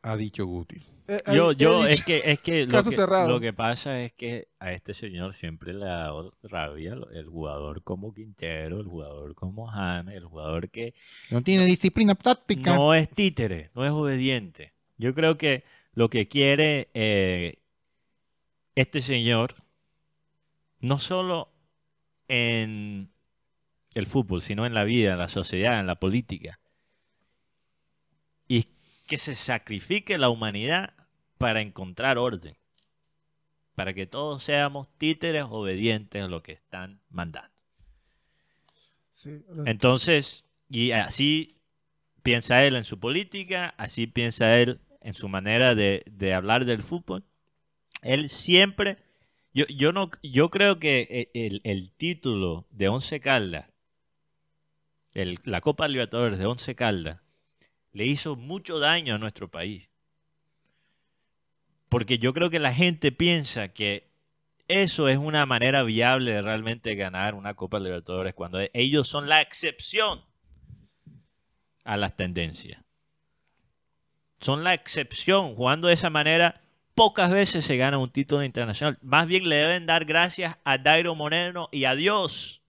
[0.00, 0.82] Ha dicho Guti.
[1.10, 3.28] Eh, Yo, yo, es que, es que lo, Caso que cerrado.
[3.30, 7.82] lo que pasa es que a este señor siempre le ha dado rabia el jugador
[7.82, 10.92] como Quintero, el jugador como James, el jugador que
[11.30, 12.74] No tiene disciplina táctica.
[12.74, 14.74] no es títere, no es obediente.
[14.98, 15.64] Yo creo que
[15.94, 17.62] lo que quiere eh,
[18.74, 19.54] este señor,
[20.80, 21.50] no solo
[22.28, 23.10] en
[23.94, 26.60] el fútbol, sino en la vida, en la sociedad, en la política,
[28.46, 28.66] y
[29.06, 30.92] que se sacrifique la humanidad
[31.38, 32.56] para encontrar orden,
[33.74, 37.56] para que todos seamos títeres obedientes a lo que están mandando.
[39.10, 39.30] Sí,
[39.64, 41.56] Entonces, y así
[42.22, 46.82] piensa él en su política, así piensa él en su manera de, de hablar del
[46.82, 47.24] fútbol.
[48.02, 48.98] Él siempre,
[49.54, 53.66] yo, yo no, yo creo que e- el, el título de Once Caldas,
[55.12, 57.20] el- la Copa Libertadores de Once Caldas,
[57.92, 59.87] le hizo mucho daño a nuestro país.
[61.88, 64.08] Porque yo creo que la gente piensa que
[64.68, 69.40] eso es una manera viable de realmente ganar una Copa Libertadores cuando ellos son la
[69.40, 70.22] excepción
[71.84, 72.82] a las tendencias.
[74.40, 75.56] Son la excepción.
[75.56, 76.60] Jugando de esa manera,
[76.94, 78.98] pocas veces se gana un título internacional.
[79.00, 82.62] Más bien le deben dar gracias a Dairo Moreno y a Dios.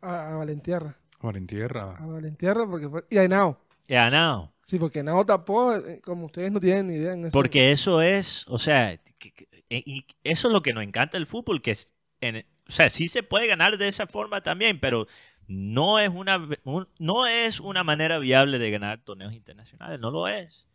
[0.00, 0.98] a, a Valentierra.
[1.20, 1.96] Valentierra.
[1.98, 3.60] A Valentierra porque fue, y a Henao.
[3.86, 4.52] Y a Henao.
[4.66, 7.12] Sí, porque Henao tapó, eh, como ustedes no tienen ni idea.
[7.12, 9.00] En ese- Porque eso es, o sea,
[9.70, 13.06] y eso es lo que nos encanta del fútbol, que es, en- o sea, sí
[13.06, 15.06] se puede ganar de esa forma también, pero
[15.46, 20.26] no es una un- no es una manera viable de ganar torneos internacionales, no lo
[20.26, 20.66] es.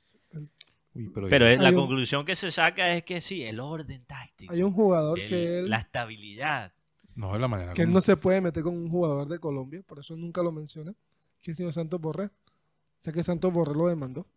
[0.94, 4.06] Uy, pero, Pero es- la un- conclusión que se saca es que sí, el orden
[4.06, 6.72] táctico, Hay un jugador el- que él, la estabilidad.
[7.16, 7.74] no es la manera.
[7.74, 10.54] que él no se puede meter con un jugador de Colombia, por eso nunca lo
[10.54, 10.94] menciona,
[11.42, 12.30] que es el señor Santos Borré.
[13.02, 14.28] O sea que Santos Borré lo demandó.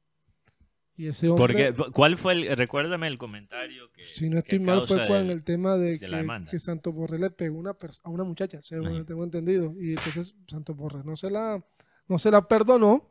[0.97, 4.05] Y ese hombre, Porque, ¿Cuál fue el, recuérdame el comentario que...
[4.05, 6.07] si no estoy mal, fue con el- tema de, que,
[6.51, 9.75] que Santos Borré le pegó una a una muchacha, según tengo entendido.
[9.79, 11.63] Y entonces Santos Borré no se la,
[12.09, 13.11] no se la perdonó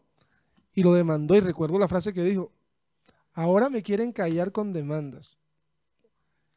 [0.73, 1.35] y lo demandó.
[1.35, 2.51] Y recuerdo la frase que dijo,
[3.33, 5.37] ahora me quieren callar con demandas.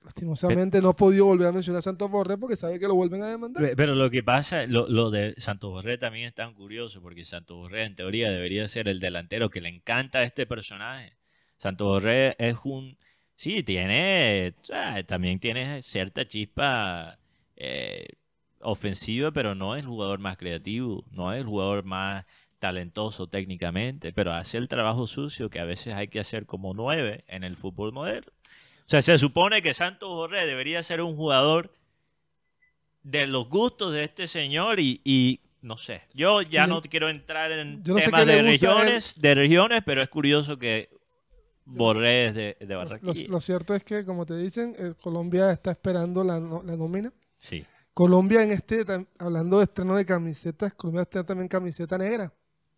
[0.07, 3.23] Lastimosamente no he podido volver a mencionar a Santos Borré porque sabe que lo vuelven
[3.23, 3.63] a demandar.
[3.63, 7.25] Pe- Pero lo que pasa, lo, lo de Santos Borré también es tan curioso, porque
[7.25, 11.17] Santos Borré en teoría debería ser el delantero que le encanta a este personaje.
[11.59, 12.97] Santos Borré es un...
[13.35, 14.55] Sí, tiene...
[15.07, 17.19] también tiene cierta chispa
[17.57, 18.07] eh,
[18.61, 22.25] ofensiva, pero no es el jugador más creativo, no es el jugador más
[22.59, 27.25] talentoso técnicamente, pero hace el trabajo sucio que a veces hay que hacer como nueve
[27.27, 28.33] en el fútbol moderno.
[28.87, 31.73] O sea, se supone que Santos Borré debería ser un jugador
[33.03, 36.03] de los gustos de este señor y, y no sé.
[36.15, 36.71] Yo ya Sí.
[36.71, 40.89] no quiero entrar en no temas de regiones, de regiones, pero es curioso que
[41.65, 43.25] Borré es de, Barranquilla.
[43.27, 47.13] lo- lo cierto es que, como te dicen, eh, Colombia está esperando la, la nómina.
[47.39, 47.65] Sí.
[47.93, 48.85] Colombia en este,
[49.19, 52.33] hablando de estreno de camisetas, Colombia está también camiseta negra.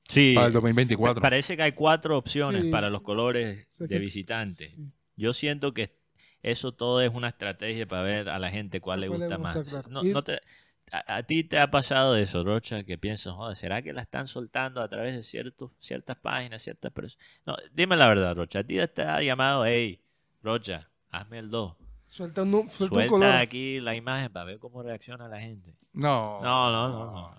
[0.08, 0.32] Sí.
[0.34, 1.20] Para el 2024.
[1.20, 2.70] Parece que hay cuatro opciones Sí.
[2.70, 4.68] para los colores O sea de que- visitante.
[4.68, 4.90] Sí.
[5.18, 5.98] Yo siento que
[6.42, 9.36] eso todo es una estrategia para ver a la gente cuál le Cuál le gusta
[9.36, 9.68] gusta, más.
[9.68, 9.88] claro.
[9.90, 10.40] No, Y- no te-
[10.90, 14.26] a, a ti te ha pasado eso, Rocha, que piensas, joder, ¿será que la están
[14.26, 17.26] soltando a través de ciertos, ciertas páginas, ciertas personas?
[17.44, 18.60] No, dime la verdad, Rocha.
[18.60, 20.00] A ti te ha llamado, hey,
[20.42, 21.74] Rocha, hazme el 2.
[22.06, 23.26] Suelta un, nu- suelta un color.
[23.28, 25.74] Suelta aquí la imagen para ver cómo reacciona la gente.
[25.92, 26.40] No.
[26.42, 27.34] No, no, no, no.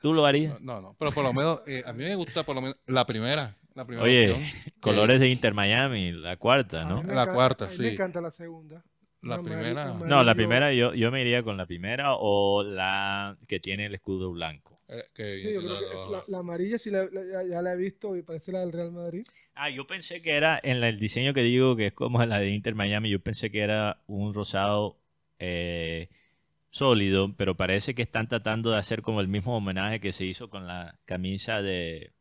[0.00, 0.60] ¿Tú lo harías?
[0.60, 3.06] No, no, pero por lo menos, eh, a mí me gusta por lo menos la
[3.06, 3.56] primera.
[3.74, 4.72] La primera Oye, opción.
[4.80, 6.96] colores de Inter Miami, la cuarta, A ¿no?
[6.96, 7.82] La encanta- cuarta, a mí sí.
[7.82, 8.84] Me encanta la segunda.
[9.22, 9.92] La primera.
[9.94, 13.94] No, la primera yo, yo me iría con la primera o la que tiene el
[13.94, 14.80] escudo blanco.
[14.88, 17.72] Eh, que- Sí, yo creo que la, la amarilla sí la, la- ya, ya la
[17.72, 19.24] he visto y parece la del Real Madrid.
[19.54, 22.50] Ah, yo pensé que era en el diseño que digo que es como la de
[22.50, 24.98] Inter Miami, yo pensé que era un rosado
[25.38, 26.08] eh,
[26.70, 30.50] sólido, pero parece que están tratando de hacer como el mismo homenaje que se hizo
[30.50, 32.12] con la camisa de,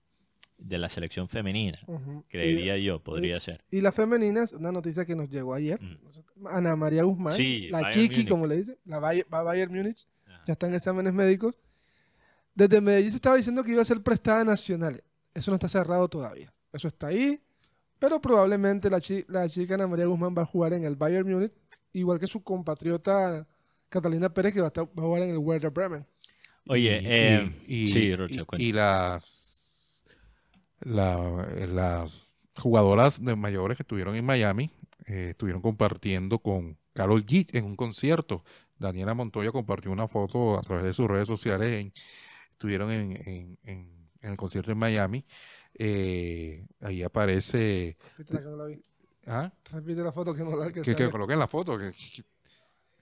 [0.61, 1.79] de la selección femenina.
[1.87, 2.23] Ujú.
[2.29, 3.63] Creería yo, podría ser.
[3.71, 5.81] Y, las femeninas, una noticia que nos llegó ayer.
[5.81, 6.47] Mm.
[6.47, 9.73] Ana María Guzmán, Sí, la Bayern Chiqui, como le dicen, la Bayer- va a Bayern
[9.73, 10.07] Múnich,
[10.45, 11.59] ya están en exámenes médicos.
[12.53, 15.03] Desde Medellín se estaba diciendo que iba a ser prestada a nacional.
[15.33, 16.51] Eso no está cerrado todavía.
[16.73, 17.39] Eso está ahí,
[17.99, 21.29] pero probablemente la, chi- la chica Ana María Guzmán va a jugar en el Bayern
[21.29, 21.53] Múnich,
[21.93, 23.47] igual que su compatriota
[23.89, 26.05] Catalina Pérez, que va a, estar- va a jugar en el Werder Bremen.
[26.67, 29.50] Oye, Y- eh, y- sí, Rocha, y las
[30.81, 34.71] la- las jugadoras de mayores que estuvieron en Miami
[35.05, 38.43] eh, estuvieron compartiendo con Carol G en un concierto.
[38.77, 41.79] Daniela Montoya compartió una foto a través de sus redes sociales.
[41.81, 41.93] en-
[42.51, 45.25] estuvieron en, en- en- en el concierto en Miami.
[45.73, 47.97] Eh, ahí aparece.
[48.17, 48.81] Repite la que no la vi.
[49.27, 49.51] ¿ah?
[49.71, 50.73] Repite la foto que no la vi.
[50.73, 51.77] que Que, que coloquen la foto.
[51.79, 51.91] Que,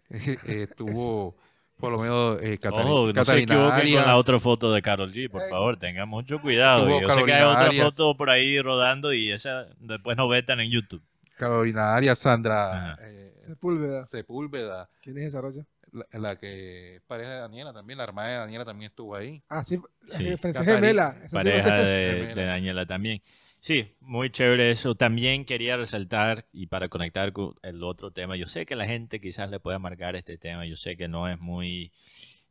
[0.63, 1.35] estuvo
[1.79, 5.29] por lo menos eh, Catari- Ojo, no se con la otra foto de Carol G,
[5.29, 5.45] por Eh.
[5.49, 6.85] favor, tengan mucho cuidado.
[6.85, 7.85] Tuvo Yo sé que hay Carolina otra Arias.
[7.85, 11.01] foto por ahí rodando y esa después no vetan en YouTube.
[11.37, 14.05] Carolina Arias, Sandra eh, Sepúlveda.
[14.05, 15.61] Sepúlveda, ¿Quién es esa rocha?
[15.91, 19.41] la, la que es pareja de Daniela también, la hermana de Daniela también estuvo ahí.
[19.49, 20.25] Ah, sí, Sí.
[20.25, 21.15] Catari- gemela.
[21.27, 23.21] Sí Pareja parece- de, de Daniela también.
[23.61, 24.95] Sí, muy chévere eso.
[24.95, 29.19] También quería resaltar y para conectar con el otro tema, yo sé que la gente
[29.19, 31.91] quizás le pueda marcar este tema, yo sé que no es muy...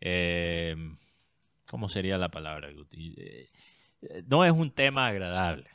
[0.01, 0.77] eh,
[1.67, 2.71] ¿Cómo sería la palabra?
[2.71, 3.49] Eh,
[4.03, 5.69] eh, no es un tema agradable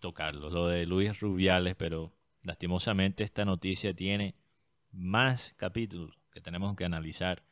[0.00, 2.12] tocarlo, lo de Luis Rubiales, pero
[2.42, 4.34] lastimosamente esta noticia tiene
[4.92, 7.44] más capítulos que tenemos que analizar.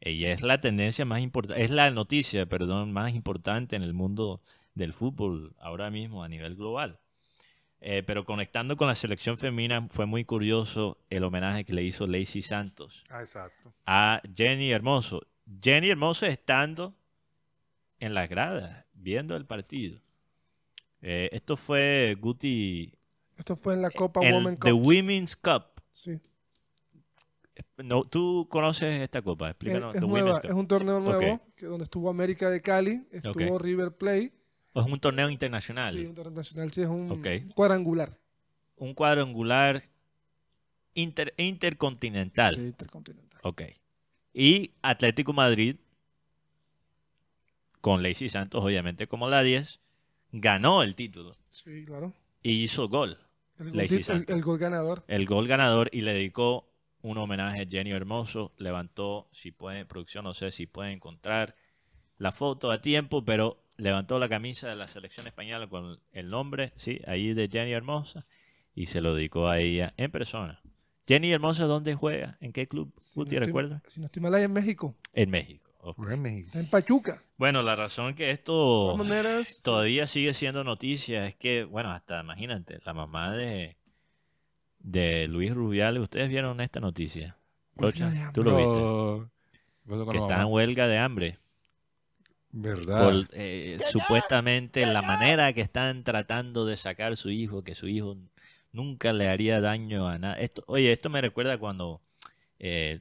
[0.00, 4.42] Ella es la tendencia más importante, es la noticia, perdón, más importante en el mundo
[4.76, 7.00] del fútbol ahora mismo a nivel global.
[7.80, 12.06] Eh, pero conectando con la selección femenina fue muy curioso el homenaje que le hizo
[12.06, 13.74] Lacey Santos Ah, exacto.
[13.84, 15.26] a Jenny Hermoso.
[15.62, 16.94] Jenny Hermoso estando
[18.00, 20.00] en las gradas, viendo el partido.
[21.02, 22.92] Eh, esto fue Guti
[23.36, 24.82] Esto fue en la Copa en Women The Cup.
[24.82, 25.64] Women's Cup.
[25.92, 26.18] Sí.
[27.78, 29.48] No, ¿Tú conoces esta copa?
[29.50, 29.94] Explícanos.
[29.94, 33.58] es nueva, es un torneo nuevo que donde estuvo América de Cali, estuvo.
[33.58, 34.32] River Plate.
[34.76, 35.94] ¿O es un torneo internacional?
[35.94, 37.22] Sí, un torneo nacional, sí, es un
[37.54, 38.18] cuadrangular.
[38.76, 39.82] Un cuadrangular
[40.94, 42.54] inter- intercontinental.
[42.54, 43.40] Sí, intercontinental.
[43.42, 43.62] Ok.
[44.34, 45.76] Y Atlético Madrid,
[47.80, 49.80] con Lacey Santos, obviamente, como la 10,
[50.32, 52.12] ganó el título Sí, claro.
[52.42, 53.18] y hizo gol.
[53.58, 54.36] El gol, Lacey el- Santos.
[54.36, 55.04] el gol ganador.
[55.08, 56.68] El gol ganador y le dedicó
[57.00, 58.52] un homenaje a Jenny Hermoso.
[58.58, 61.54] Levantó, si puede, producción, no sé si puede encontrar
[62.18, 66.72] la foto a tiempo, pero levantó la camisa de la selección española con el nombre,
[66.76, 68.26] sí, ahí de Jenny Hermosa,
[68.74, 70.60] y se lo dedicó a ella en persona.
[71.06, 72.36] Jenny Hermosa, ¿dónde juega?
[72.40, 72.92] ¿En qué club?
[73.00, 73.82] Si no ¿Guti, estoy- recuerda?
[73.86, 74.94] Si no estoy mal, ahí en México.
[75.12, 75.64] En México.
[76.10, 76.46] en México.
[76.48, 77.22] Está en Pachuca.
[77.36, 82.80] Bueno, la razón que esto maneras, todavía sigue siendo noticia es que, bueno, hasta imagínate,
[82.84, 83.76] la mamá de,
[84.80, 87.36] de Luis Rubiales, ¿ustedes vieron esta noticia?
[87.76, 88.72] Rocha, ¿tú lo viste?
[88.80, 89.30] No.
[89.84, 91.38] ¿Qué pasó con Que está en huelga de hambre.
[92.58, 93.04] ¿Verdad?
[93.04, 98.16] Por, eh, supuestamente la manera que están tratando de sacar su hijo, que su hijo
[98.72, 100.34] nunca le haría daño a nada.
[100.36, 102.00] Esto, oye, esto me recuerda cuando,
[102.58, 103.00] eh,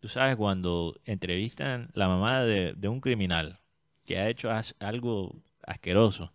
[0.00, 3.60] tú sabes, cuando entrevistan la mamá de, de un criminal
[4.04, 6.32] que ha hecho as- algo asqueroso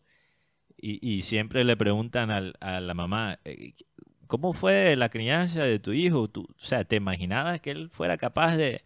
[0.78, 3.74] y, y siempre le preguntan al- a la mamá, eh,
[4.28, 6.28] ¿cómo fue la crianza de tu hijo?
[6.30, 8.84] Tú, o sea, ¿te imaginabas que él fuera capaz de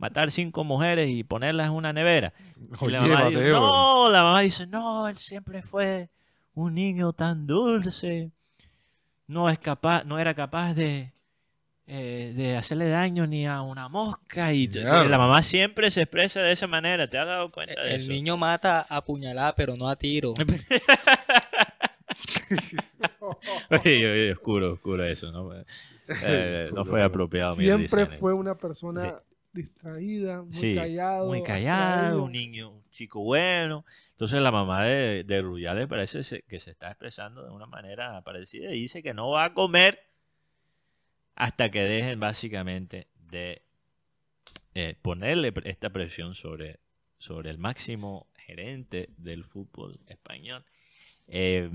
[0.00, 2.32] matar cinco mujeres y ponerlas en una nevera.
[2.80, 3.60] Oye, la mamá dice, Mateo.
[3.60, 6.08] no, la mamá dice, no, él siempre fue
[6.54, 8.32] un niño tan dulce.
[9.26, 11.12] No es capaz, no era capaz de,
[11.86, 14.52] eh, de hacerle daño ni a una mosca.
[14.54, 15.08] Y Claro.
[15.08, 17.06] la mamá siempre se expresa de esa manera.
[17.08, 18.10] ¿Te has dado cuenta de El eso?
[18.10, 20.32] niño mata a puñalada, pero no a tiro.
[23.70, 25.50] Oye, oye, oscuro, oscuro eso, ¿no?
[26.24, 27.54] Eh, no fue apropiado.
[27.56, 29.20] mi Siempre fue una persona
[29.52, 31.28] distraída, muy Sí, callado.
[31.28, 32.22] muy callado, abstraído.
[32.24, 33.84] un niño, un chico bueno.
[34.10, 38.72] Entonces la mamá de, de Rubiales parece que se está expresando de una manera parecida
[38.74, 39.98] y dice que no va a comer
[41.34, 43.62] hasta que dejen básicamente de
[44.74, 46.80] eh, ponerle esta presión sobre,
[47.18, 50.64] sobre el máximo gerente del fútbol español.
[51.28, 51.70] Eh,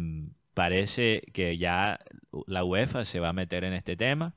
[0.54, 2.00] parece que ya
[2.48, 4.34] la UEFA se va a meter en este tema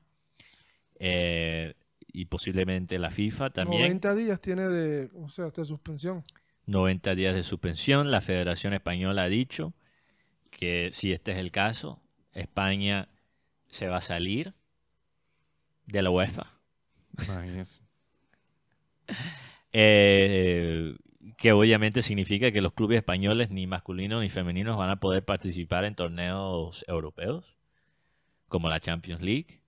[0.99, 1.75] eh,
[2.11, 3.81] y posiblemente la FIFA también.
[3.81, 6.23] 90 días tiene de, o sea, de suspensión.
[6.65, 8.11] 90 días de suspensión.
[8.11, 9.73] La Federación Española ha dicho
[10.51, 12.01] que si este es el caso,
[12.33, 13.09] España
[13.67, 14.53] se va a salir
[15.85, 16.59] de la UEFA.
[17.25, 17.81] Imagínese.
[19.71, 20.95] Eh,
[21.37, 25.85] que obviamente significa que los clubes españoles, ni masculinos ni femeninos, van a poder participar
[25.85, 27.55] en torneos europeos,
[28.47, 29.61] como la Champions League.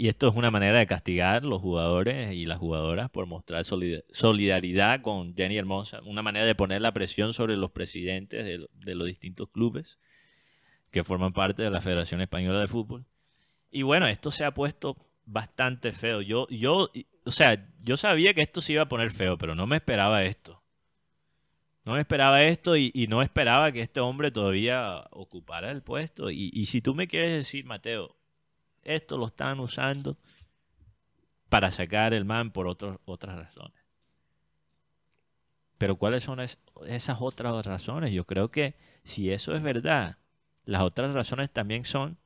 [0.00, 4.02] Y esto es una manera de castigar los jugadores y las jugadoras por mostrar solida-
[4.10, 8.70] solidaridad con Jenny Hermosa, una manera de poner la presión sobre los presidentes de, lo-
[8.72, 9.98] de los distintos clubes
[10.90, 13.04] que forman parte de la Federación Española de Fútbol.
[13.70, 14.96] Y bueno, esto se ha puesto
[15.26, 16.22] bastante feo.
[16.22, 16.90] Yo, yo,
[17.26, 20.24] o sea, yo sabía que esto se iba a poner feo, pero no me esperaba
[20.24, 20.62] esto.
[21.84, 26.30] No me esperaba esto y, no esperaba que este hombre todavía ocupara el puesto.
[26.30, 28.16] Y si tú me quieres decir, Mateo,
[28.82, 30.16] esto lo están usando
[31.48, 32.98] para sacar el man por otras
[33.36, 33.80] razones.
[35.78, 38.12] Pero ¿cuáles son es- esas otras razones?
[38.12, 40.18] Yo creo que si eso es verdad,
[40.64, 42.18] las otras razones también son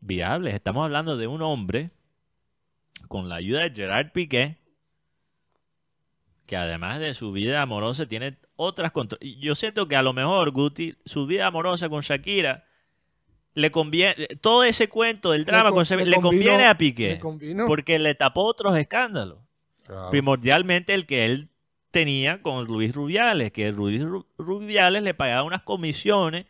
[0.00, 0.54] viables.
[0.54, 1.90] Estamos hablando de un hombre
[3.08, 4.58] con la ayuda de Gerard Piqué,
[6.46, 8.92] que además de su vida amorosa tiene otras
[9.38, 12.65] Yo siento que a lo mejor Guti, su vida amorosa con Shakira,
[13.56, 17.18] le conviene, todo ese cuento del drama Le con le le, convino- conviene a Piqué,
[17.22, 19.38] le porque le tapó otros escándalos
[19.84, 20.10] Claro.
[20.10, 21.48] primordialmente el que él
[21.90, 26.44] tenía con Luis Rubiales, que Luis Ru- Rubiales le pagaba unas comisiones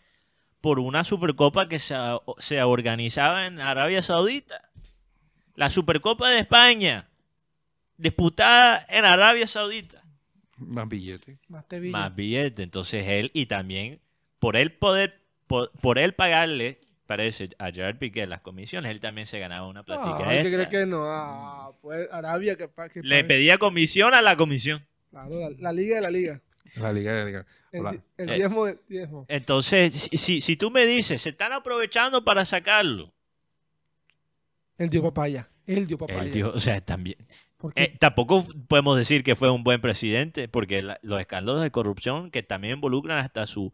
[0.61, 1.95] por una Supercopa que se,
[2.39, 4.69] se organizaba en Arabia Saudita.
[5.55, 7.09] La Supercopa de España,
[7.97, 10.03] disputada en Arabia Saudita.
[10.59, 11.39] Más billetes.
[11.49, 12.63] Más te Más billete.
[12.63, 14.01] Entonces él, y también
[14.39, 19.27] por él poder, por, por él pagarle, parece, a Gerard Piqué las comisiones, él también
[19.27, 20.29] se ganaba una platica.
[20.29, 21.03] Ay, ¿qué crees que no?
[21.05, 23.25] Ah, pues Arabia que, que Le pague.
[23.25, 24.85] pedía comisión a la comisión.
[25.11, 26.43] Claro, la, la liga de la liga.
[26.81, 27.47] La liga de la liga.
[27.73, 28.35] El, el Eh.
[28.35, 29.25] diezmo del diezmo.
[29.29, 33.13] Entonces, si, si, si tú me dices, se están aprovechando para sacarlo.
[34.79, 35.49] Él dio papaya.
[35.67, 36.49] Él dio papaya.
[36.49, 37.17] O sea, también.
[37.75, 42.31] Eh, tampoco podemos decir que fue un buen presidente, porque la- los escándalos de corrupción
[42.31, 43.73] que también involucran hasta su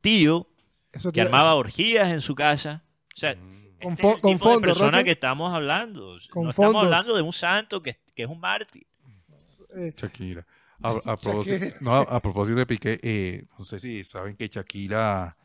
[0.00, 0.48] tío,
[0.94, 2.84] eso que armaba orgías en su casa.
[3.14, 3.34] O sea,
[3.82, 6.16] Con este fo- es el con tipo de persona que estamos hablando.
[6.30, 6.84] Con no estamos fondos.
[6.84, 8.86] hablando de un santo que, que es un mártir.
[9.76, 10.46] eh, Shakira.
[10.82, 14.48] A, a propósito, no, a, a propósito de Piqué, eh, no sé si saben que
[14.48, 15.36] Shakira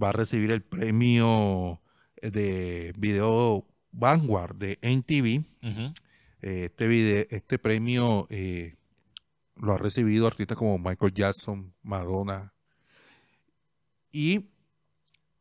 [0.00, 1.80] va a recibir el premio
[2.22, 4.78] de video Vanguard de.
[4.80, 5.44] Eh,
[6.40, 8.76] este, video, este premio eh,
[9.56, 12.52] lo ha recibido artistas como Michael Jackson, Madonna.
[14.12, 14.48] Y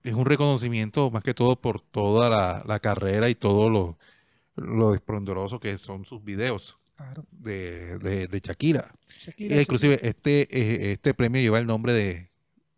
[0.03, 3.97] es un reconocimiento más que todo por toda la, la carrera y todo lo,
[4.55, 7.25] lo esplendoroso que son sus videos claro.
[7.31, 8.93] de, de, de Shakira.
[9.19, 12.29] Shakira, Eh, inclusive este, eh, este premio lleva el nombre de,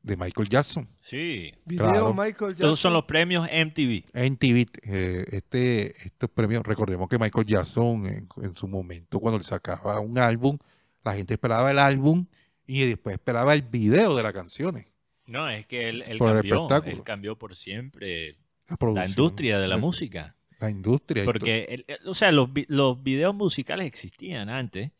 [0.02, 0.88] de Michael Jackson.
[1.02, 1.54] Sí.
[1.66, 2.14] Video claro.
[2.14, 2.56] Michael Jackson.
[2.66, 4.06] Todos son los premios MTV.
[4.14, 9.38] En TV, eh, este, estos premios, recordemos que Michael Jackson en, en su momento cuando
[9.38, 10.58] él sacaba un álbum,
[11.04, 12.26] la gente esperaba el álbum
[12.66, 14.86] y después esperaba el video de las canciones.
[15.30, 16.56] No, es que él, él Por el cambió.
[16.56, 16.96] espectáculo.
[16.98, 18.36] Él cambió por siempre
[18.94, 20.36] La, industria de la música.
[20.60, 21.24] La industria.
[21.24, 24.92] Porque, el- el- o sea, los, los videos musicales existían antes,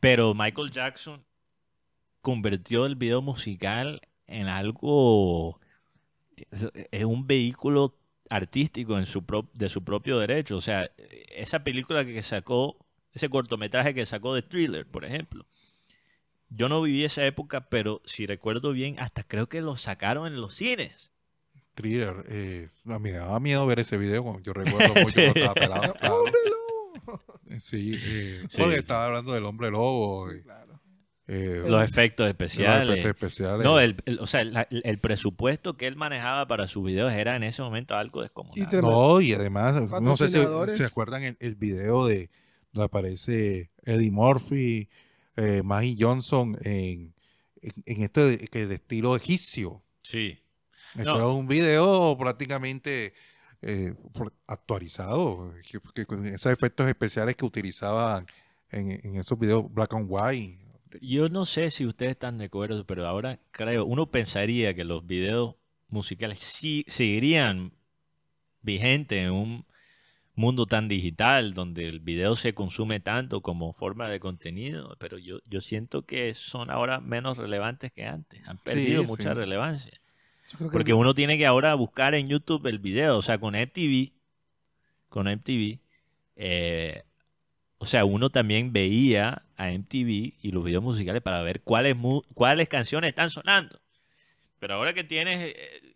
[0.00, 1.24] pero Michael Jackson
[2.20, 5.60] convirtió el video musical en algo,
[6.50, 7.98] es- es un vehículo
[8.30, 10.56] artístico en su pro- de su propio derecho.
[10.56, 10.90] O sea,
[11.34, 12.76] esa película que sacó,
[13.12, 15.46] ese cortometraje que sacó de Thriller, por ejemplo.
[16.50, 20.40] Yo no viví esa época, pero si recuerdo bien, hasta creo que lo sacaron en
[20.40, 21.12] los cines.
[21.74, 25.40] Thriller, eh, a mí me daba miedo ver ese video, cuando yo recuerdo mucho cuando
[25.40, 25.94] estaba pelado.
[25.94, 26.24] claro.
[27.58, 28.80] Sí, eh, Sí, porque sí.
[28.80, 30.32] estaba hablando del hombre lobo.
[30.32, 30.80] y, Claro.
[31.26, 32.88] eh, Los efectos los especiales.
[32.88, 33.64] efectos especiales.
[33.64, 37.36] No, el, el- o sea, el, el presupuesto que él manejaba para sus videos era
[37.36, 38.80] en ese momento algo Y descomunal.
[38.82, 40.38] No, y además, no sé si
[40.76, 42.30] se acuerdan el, el video de
[42.72, 44.88] donde aparece Eddie Murphy,
[45.38, 47.14] eh, Maggie Johnson en,
[47.62, 49.82] en, en este que el estilo egipcio.
[50.02, 50.38] Sí.
[50.96, 51.16] Eso No.
[51.18, 53.12] era un video prácticamente
[53.62, 53.94] eh,
[54.46, 58.26] actualizado, que, que con esos efectos especiales que utilizaban
[58.70, 60.58] en, en esos videos black and white.
[61.02, 65.06] Yo no sé si ustedes están de acuerdo, pero ahora creo, uno pensaría que los
[65.06, 65.54] videos
[65.88, 67.72] musicales sí seguirían
[68.62, 69.66] vigentes en un
[70.38, 75.38] mundo tan digital donde el video se consume tanto como forma de contenido, pero yo,
[75.46, 79.08] yo siento que son ahora menos relevantes que antes, han perdido sí.
[79.08, 79.92] mucha relevancia.
[80.50, 83.38] Yo creo que Porque uno tiene que ahora buscar en YouTube el video, o sea,
[83.38, 84.12] con MTV,
[85.08, 85.78] con MTV,
[86.36, 87.02] eh,
[87.78, 92.22] o sea, uno también veía a MTV y los videos musicales para ver cuáles, mu-
[92.34, 93.78] cuáles canciones están sonando.
[94.58, 95.94] Pero ahora que tienes eh,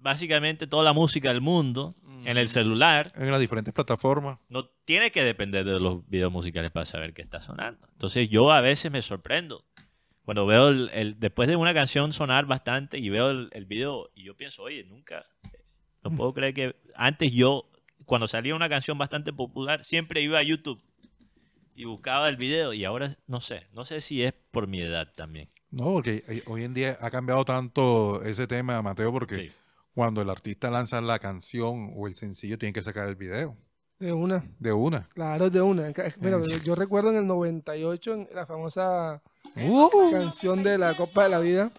[0.00, 1.94] básicamente toda la música del mundo
[2.26, 4.38] en el celular, En las diferentes plataformas.
[4.50, 7.86] no tiene que depender de los videos musicales para saber qué está sonando.
[7.92, 9.64] Entonces yo a veces me sorprendo
[10.24, 14.10] cuando veo el, el- después de una canción sonar bastante y veo el, el video
[14.14, 15.26] y yo pienso, oye, nunca,
[16.02, 17.68] no puedo creer que antes yo,
[18.06, 20.82] cuando salía una canción bastante popular, siempre iba a YouTube
[21.74, 25.12] y buscaba el video y ahora no sé, no sé si es por mi edad
[25.14, 25.50] también.
[25.70, 29.52] No, porque eh, hoy en día ha cambiado tanto ese tema, Mateo, porque Sí.
[29.94, 33.56] Cuando el artista lanza la canción o el sencillo, tiene que sacar el video
[33.98, 34.44] de una.
[34.58, 35.08] de una.
[35.14, 35.92] Claro, es de una.
[36.20, 36.44] Mira, Mm.
[36.64, 39.22] yo- recuerdo en el 98 en la famosa
[39.56, 39.88] Uh.
[40.10, 41.72] canción de la Copa de la Vida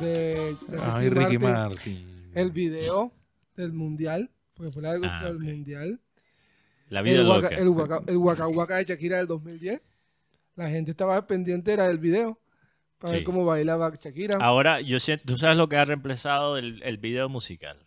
[0.00, 2.30] de, de Ay, Ricky Martin, Martin.
[2.34, 3.12] el video
[3.56, 5.42] del mundial, porque fue la Ah, del ok.
[5.44, 6.00] mundial.
[6.88, 7.42] La vida El loca.
[7.48, 9.80] waka, el, waka, el Waka Waka de Shakira del 2010.
[10.56, 12.38] La gente estaba pendiente era del video
[12.98, 14.38] para ver cómo bailaba Shakira.
[14.40, 17.78] Ahora, yo siento, ¿tú sabes lo que ha reemplazado el, el video musical?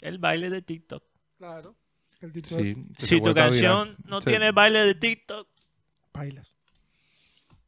[0.00, 1.04] El baile de TikTok.
[1.38, 1.76] Claro.
[2.20, 3.96] El TikTok Sí, Si tu canción viral.
[4.06, 4.26] no Sí.
[4.30, 5.48] tiene baile de TikTok,
[6.12, 6.54] bailas.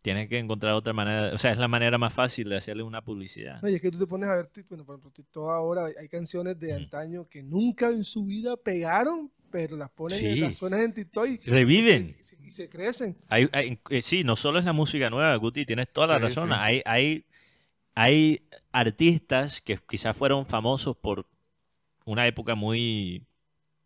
[0.03, 1.35] tienes que encontrar otra manera.
[1.35, 3.61] O sea, es la manera más fácil de hacerle una publicidad.
[3.61, 5.95] No, y es que tú te pones a ver, bueno, por ejemplo, TikTok ahora hay,
[5.99, 6.77] hay canciones de Mm.
[6.77, 10.41] antaño que nunca en su vida pegaron, pero las ponen, en, Sí.
[10.41, 12.17] las suenan en TikTok y, Reviven.
[12.19, 13.17] y se, y se crecen.
[13.29, 16.23] Hay- hay- eh, sí, no solo es la música nueva, Guti, tienes toda la Sí,
[16.25, 16.49] razón.
[16.51, 16.55] sí.
[16.59, 17.25] Hay, hay,
[17.95, 18.43] hay
[18.73, 21.27] artistas que quizás fueron famosos por
[22.05, 23.25] una época muy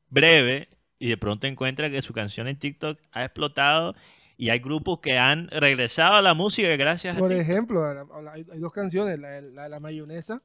[0.09, 0.69] breve
[0.99, 3.95] y de pronto encuentra que su canción en TikTok ha explotado
[4.37, 8.07] y hay grupos que han regresado a la música gracias a Por ejemplo, a la-
[8.13, 10.43] a la- hay, hay dos canciones, la, de- la mayonesa.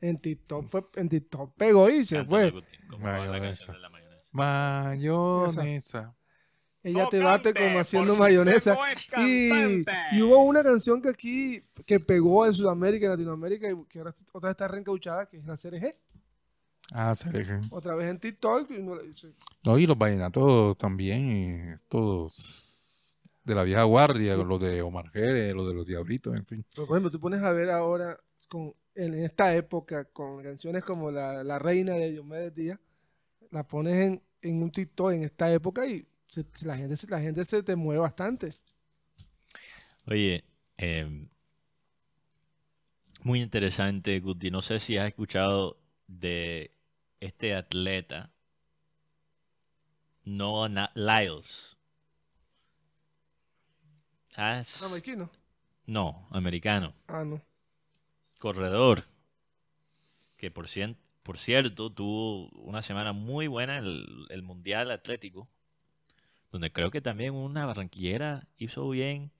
[0.00, 2.50] En TikTok, fue, en TikTok pegó y se fue.
[2.50, 3.88] Guti, ¿cómo va la canción de la
[4.34, 6.14] mayonesa?
[6.82, 8.76] Ella te bate como haciendo mayonesa.
[9.18, 13.98] Y, y hubo una canción que aquí, que pegó en Sudamérica, en Latinoamérica, y que
[14.00, 15.96] ahora otra vez está reencauchada, que es la CRG.
[16.92, 17.62] Ah, deja.
[17.70, 18.70] Otra vez en TikTok.
[18.70, 19.32] y no- y se-
[19.64, 22.94] No, y los vallenatos también, todos
[23.44, 26.66] de la vieja guardia, los de Omar Jerez, los de los Diablitos, en fin.
[26.74, 31.10] Pero, por ejemplo, tú pones a ver ahora, con, en esta época, con canciones como
[31.10, 32.78] La, La Reina de Diomedes Díaz,
[33.54, 37.20] la pones en, en un TikTok en esta época y se- la, gente, se- la
[37.20, 38.54] gente se te mueve bastante.
[40.06, 40.44] Oye,
[40.76, 41.28] eh,
[43.22, 44.50] muy interesante, Guti.
[44.50, 46.76] No sé si has escuchado de
[47.20, 48.30] este atleta,
[50.24, 51.76] Noah Na- Lyles.
[54.36, 55.30] Has- Maiquino.
[55.86, 56.92] no, americano.
[57.06, 57.40] Ah, no.
[58.38, 59.04] Corredor.
[60.36, 65.48] Que por, cien- por cierto tuvo una semana muy buena en el, el Mundial Atlético.
[66.52, 69.32] Donde creo que también una barranquillera hizo bien.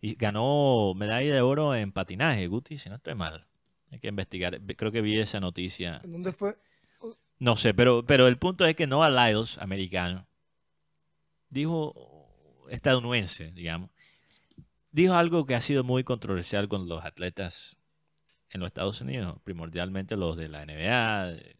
[0.00, 3.48] Y ganó medalla de oro en patinaje, Guti, si no estoy mal.
[3.90, 4.60] Hay que investigar.
[4.76, 6.00] Creo que vi esa noticia.
[6.04, 6.56] ¿En dónde fue?
[7.40, 10.26] No sé, pero, pero el punto es que Noah Lyles, americano,
[11.48, 13.90] dijo, estadounidense, digamos,
[14.90, 17.77] dijo algo que ha sido muy controversial con los atletas
[18.50, 21.56] en los Estados Unidos, primordialmente los de la NBA, eh,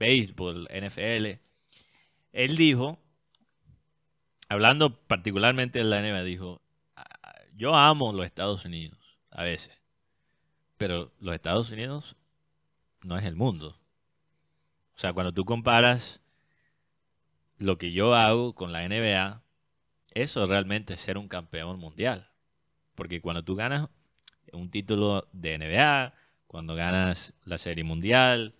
[0.00, 1.40] NFL.
[2.32, 2.98] Él dijo,
[4.48, 6.62] hablando particularmente de la NBA, dijo,
[6.96, 8.98] "Ah, yo amo los Estados Unidos,
[9.30, 9.80] a veces,
[10.76, 12.16] pero los Estados Unidos
[13.02, 13.78] no es el mundo.
[14.94, 16.20] O sea, cuando tú comparas
[17.58, 19.42] lo que yo hago con la NBA,
[20.14, 22.30] eso realmente es ser un campeón mundial.
[22.94, 23.88] Porque cuando tú ganas
[24.52, 26.14] un título de NBA,
[26.46, 28.54] cuando ganas la Serie Mundial,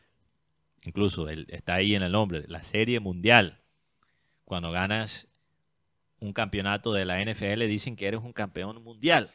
[0.85, 3.59] incluso está ahí en el nombre, la Serie Mundial.
[4.45, 5.29] cuando ganas
[6.19, 9.31] un campeonato de la NFL, dicen que eres un campeón mundial.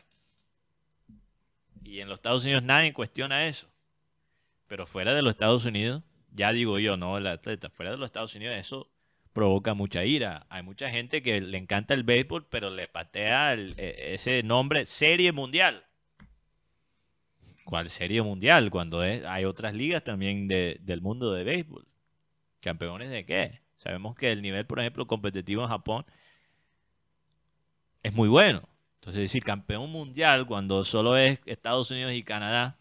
[1.83, 3.67] Y en los Estados Unidos nadie cuestiona eso.
[4.67, 8.07] Pero fuera de los Estados Unidos, ya digo yo, no el atleta, fuera de los
[8.07, 8.91] Estados Unidos eso
[9.33, 10.45] provoca mucha ira.
[10.49, 15.31] Hay mucha gente que le encanta el béisbol, pero le patea e- ese nombre Serie
[15.31, 15.86] Mundial.
[17.67, 18.69] ¿Cuál Serie Mundial?
[18.69, 21.85] Cuando es- hay otras ligas también de- del mundo de béisbol.
[22.61, 23.59] ¿Campeones de qué?
[23.75, 26.05] Sabemos que el nivel, por ejemplo, competitivo en Japón
[28.03, 28.69] es muy bueno.
[28.95, 32.77] Entonces, decir campeón mundial cuando solo es Estados Unidos y Canadá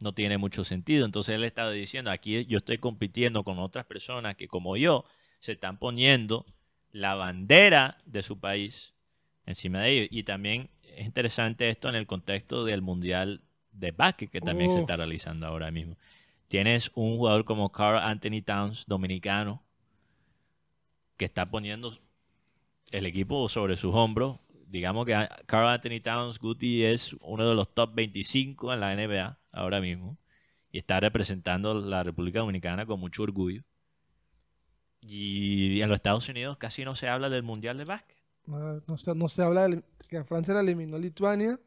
[0.00, 1.04] no tiene mucho sentido.
[1.04, 5.04] Entonces, él estaba diciendo, aquí yo estoy compitiendo con otras personas que como yo
[5.38, 6.46] se están poniendo
[6.92, 8.94] la bandera de su país
[9.44, 10.08] encima de ellos.
[10.10, 13.42] Y también es interesante esto en el contexto del mundial
[13.72, 15.96] de básquet que también se está realizando ahora mismo.
[16.48, 19.62] Tienes un jugador como Carl Anthony Towns, dominicano,
[21.16, 21.98] que está poniendo
[22.90, 24.38] el equipo sobre sus hombros.
[24.66, 29.38] Digamos que Carl Anthony Towns Guti es uno de los top 25 en la NBA
[29.52, 30.18] ahora mismo
[30.70, 33.62] y está representando la República Dominicana con mucho orgullo.
[35.00, 38.18] Y en los Estados Unidos casi no se habla del Mundial de Básquet.
[38.46, 39.82] No, no se, no se habla de
[40.12, 41.58] que Francia la eliminó a Lituania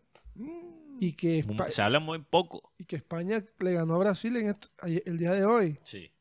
[0.99, 2.71] y que, Espa- Se habla muy poco.
[2.77, 5.79] y que España le ganó a Brasil en esto- ayer- el día de hoy.
[5.83, 6.11] Sí.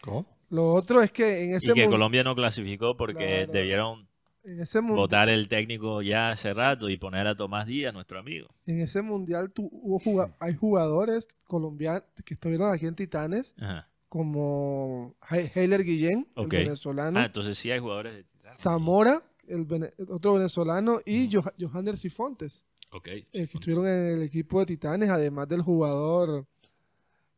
[0.00, 0.26] ¿Cómo?
[0.50, 3.52] Lo otro es que en ese, Y que mun- Colombia no clasificó porque Claro.
[3.52, 4.08] debieron
[4.44, 8.18] en, ese mun- votar el técnico ya hace rato y poner a Tomás Díaz, nuestro
[8.20, 8.48] amigo.
[8.66, 13.88] en ese mundial tu- hubo juga- hay jugadores colombianos que estuvieron aquí en Titanes, Ajá.
[14.08, 16.52] como He- Heiler Guillén, Ok.
[16.54, 18.58] el venezolano, Ah, entonces sí hay jugadores de Titanes.
[18.58, 21.52] Zamora, el, vene- otro venezolano, y Joh-.
[22.90, 23.08] Ok.
[23.08, 26.46] eh, que estuvieron en el equipo de Titanes, además del jugador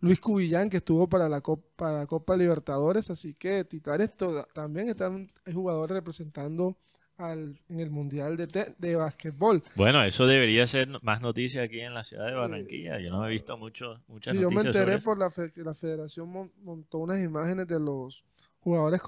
[0.01, 3.09] Luis Cubillán, que estuvo para la Copa, para la Copa Libertadores.
[3.11, 4.11] Así que Titanes
[4.53, 6.77] también están, jugadores representando
[7.17, 9.63] al, en el Mundial de, de Básquetbol.
[9.75, 13.01] Bueno, eso debería ser más noticia aquí en la ciudad de Barranquilla.
[13.01, 15.51] Yo no he visto mucho, muchas Sí, yo me noticias sobre enteré por la, fe-
[15.57, 18.23] la federación mon- montó unas imágenes de los
[18.67, 19.01] jugadores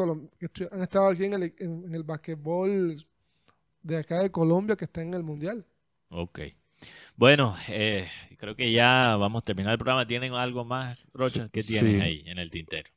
[0.54, 2.96] que han estado aquí en el, en, en el básquetbol
[3.82, 5.66] de acá de Colombia, que está en el Mundial.
[6.10, 6.38] Ok.
[7.16, 8.06] Bueno, eh,
[8.36, 10.06] creo que ya vamos a terminar el programa.
[10.06, 11.48] ¿Tienen algo más, Rocha?
[11.52, 11.72] ¿Qué Sí.
[11.72, 12.88] tienen ahí en el tintero?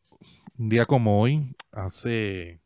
[0.59, 2.59] Un día como hoy, hace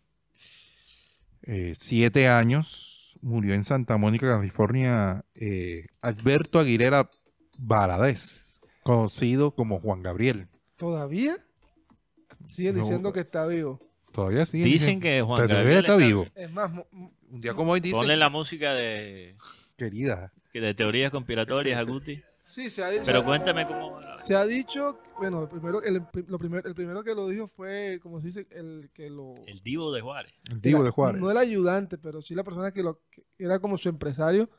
[1.43, 7.09] eh, siete años, murió en Santa Mónica, California, eh, Alberto Aguilera
[7.57, 10.49] Valadez, conocido como Juan Gabriel.
[10.75, 11.37] ¿Todavía?
[12.47, 12.81] Siguen No.
[12.81, 13.79] diciendo que está vivo.
[14.11, 14.61] Todavía sí.
[14.61, 16.25] Dicen que Juan Todavía Gabriel está está- vivo.
[16.35, 16.71] Es más,
[17.29, 19.35] Un día como hoy dice, Ponle la música de,
[19.75, 22.21] querida, de teorías conspiratorias a Guti.
[22.43, 23.03] sí, se ha dicho.
[23.05, 23.99] Pero cuéntame cómo...
[24.23, 27.99] Se ha dicho, bueno, el primero, el, lo primer- el primero que lo dijo fue,
[28.01, 29.33] como se dice, el que lo...
[29.47, 30.33] El divo de Juárez.
[30.49, 31.21] el divo era- de Juárez.
[31.21, 34.49] No el ayudante, pero sí la persona que, lo, que era como su empresario,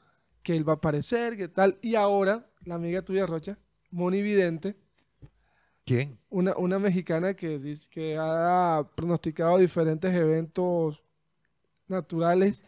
[0.43, 1.79] que él va a aparecer, que tal.
[1.81, 3.59] Y ahora, la amiga tuya, Rocha,
[3.91, 4.77] Moni Vidente,
[5.87, 6.19] ¿Quién?
[6.29, 11.03] una, una mexicana que, dice, que ha pronosticado diferentes eventos
[11.89, 12.65] naturales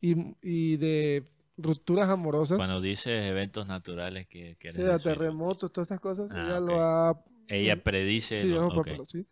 [0.00, 1.24] y, y de
[1.56, 4.56] rupturas amorosas, Cuando dices eventos naturales que...
[4.58, 6.66] que sea terremotos, todas esas cosas, Ah, ella ok.
[6.66, 8.40] lo ha Ella predice...
[8.40, 9.26] Sí, lo- ojo, ok, pero sí.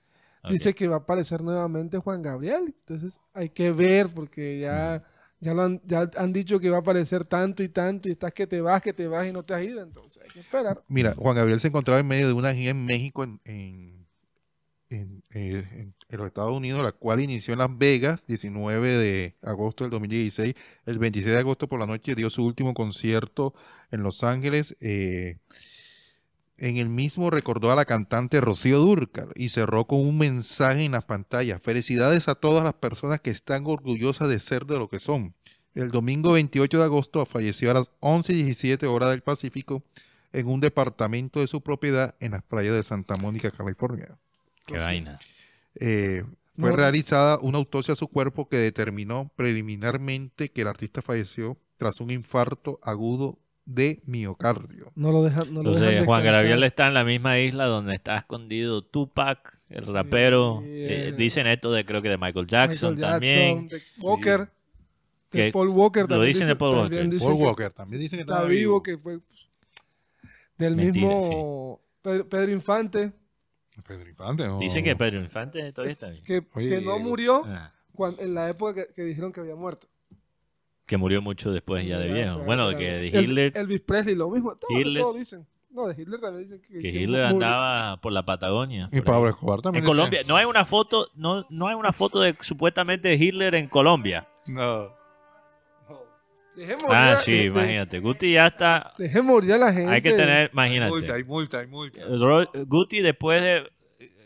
[0.44, 0.50] ok.
[0.50, 2.74] Dice que va a aparecer nuevamente Juan Gabriel.
[2.78, 5.02] Entonces hay que ver porque ya,
[5.42, 8.32] ya, lo han, ya han dicho que va a aparecer tanto y tanto y estás
[8.32, 9.82] que te vas, que te vas y no te has ido.
[9.82, 10.82] Entonces hay que esperar.
[10.88, 14.06] Mira, Juan Gabriel se encontraba en medio de una gira en México, en, en,
[14.90, 19.82] en, eh, en- los Estados Unidos, la cual inició en Las Vegas, 19 de agosto
[19.84, 20.54] del 2016.
[20.86, 23.54] El 26 de agosto por la noche dio su último concierto
[23.90, 24.76] en Los Ángeles.
[24.80, 25.38] eh,
[26.62, 30.92] en el mismo recordó a la cantante Rocío Dúrcal y cerró con un mensaje en
[30.92, 31.60] las pantallas.
[31.60, 35.34] Felicidades a todas las personas que están orgullosas de ser de lo que son.
[35.74, 39.82] El domingo 28 de agosto falleció a las 11 y 17 horas del Pacífico
[40.32, 44.16] en un departamento de su propiedad en las playas de Santa Mónica, California.
[44.64, 45.18] Qué vaina.
[45.74, 46.22] Eh,
[46.54, 46.76] fue No.
[46.76, 52.12] realizada una autopsia a su cuerpo que determinó preliminarmente que el artista falleció tras un
[52.12, 54.90] infarto agudo de miocardio.
[54.94, 55.52] No lo dejan.
[55.54, 56.24] No lo dejan Entonces Juan.
[56.24, 60.62] Gabriel está en la misma isla donde está escondido Tupac, el rapero.
[60.64, 63.68] Eh, el- dicen esto de creo que de Michael Michael Jackson, también.
[63.68, 64.48] de Walker, de
[65.30, 66.02] Que Paul Walker.
[66.02, 67.08] lo también dicen de Paul Walker.
[67.08, 69.20] dicen Paul que Walker también dicen que Está vivo, que fue
[70.58, 73.12] del Mentira, mismo Pedro, Pedro Infante,
[73.86, 74.44] Pedro Infante.
[74.46, 74.58] ¿no?
[74.58, 76.22] Dicen que Pedro Infante todavía está bien.
[76.24, 79.86] que, que no murió Ah, cuan- en la época que, que dijeron que había muerto.
[80.92, 82.38] Que murió mucho después ya de viejo.
[82.40, 83.52] ya, Bueno, que de El- Hitler.
[83.56, 84.54] Elvis Presley, lo mismo.
[84.56, 85.02] Todo, Hitler.
[85.02, 85.46] todo dicen.
[85.70, 86.78] No, de Hitler también dicen que...
[86.80, 88.90] Que Hitler andaba por la Patagonia.
[88.92, 89.30] Y Pablo.
[89.30, 89.82] Escobar también.
[89.82, 93.54] En Colombia, no hay una foto, no, no hay una foto de supuestamente de Hitler
[93.54, 94.28] en Colombia.
[94.46, 94.90] No.
[96.54, 98.00] Deje morir Ah, a- sí, de- imagínate.
[98.00, 98.92] Guti ya está.
[98.98, 99.90] Deje morir a la gente.
[99.90, 101.12] Hay que tener, Multa, imagínate.
[101.12, 102.00] hay multa, hay multa.
[102.66, 103.70] Guti después de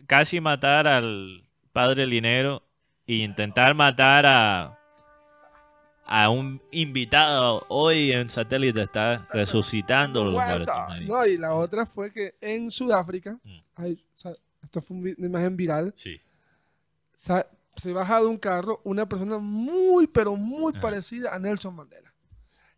[0.08, 2.64] casi matar al padre Linero
[3.06, 4.80] e intentar matar a
[6.06, 10.74] a un invitado hoy en satélite está resucitando los muertos.
[11.02, 13.58] No, y la otra fue que en Sudáfrica, Mm.
[13.74, 16.20] hay- o sea, esto fue una imagen viral, Sí.
[17.76, 20.80] se baja de un carro una persona muy, pero muy Ajá.
[20.80, 22.12] parecida a Nelson Mandela.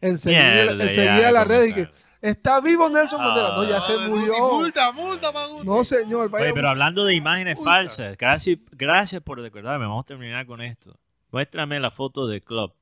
[0.01, 1.89] Enseguida, Mierda, enseguida ya la red y que
[2.23, 3.57] está vivo Nelson Mandela.
[3.57, 3.81] No, ya Ah.
[3.81, 4.33] se murió.
[4.53, 5.67] Multa, multa, Maguti.
[5.67, 6.31] No, señor.
[6.31, 7.71] vaya- Oye, pero hablando de imágenes Multa.
[7.71, 9.87] falsas, gracias, gracias por recordarme.
[9.87, 10.99] Vamos a terminar con esto.
[11.31, 12.75] Muéstrame la foto de Klopp,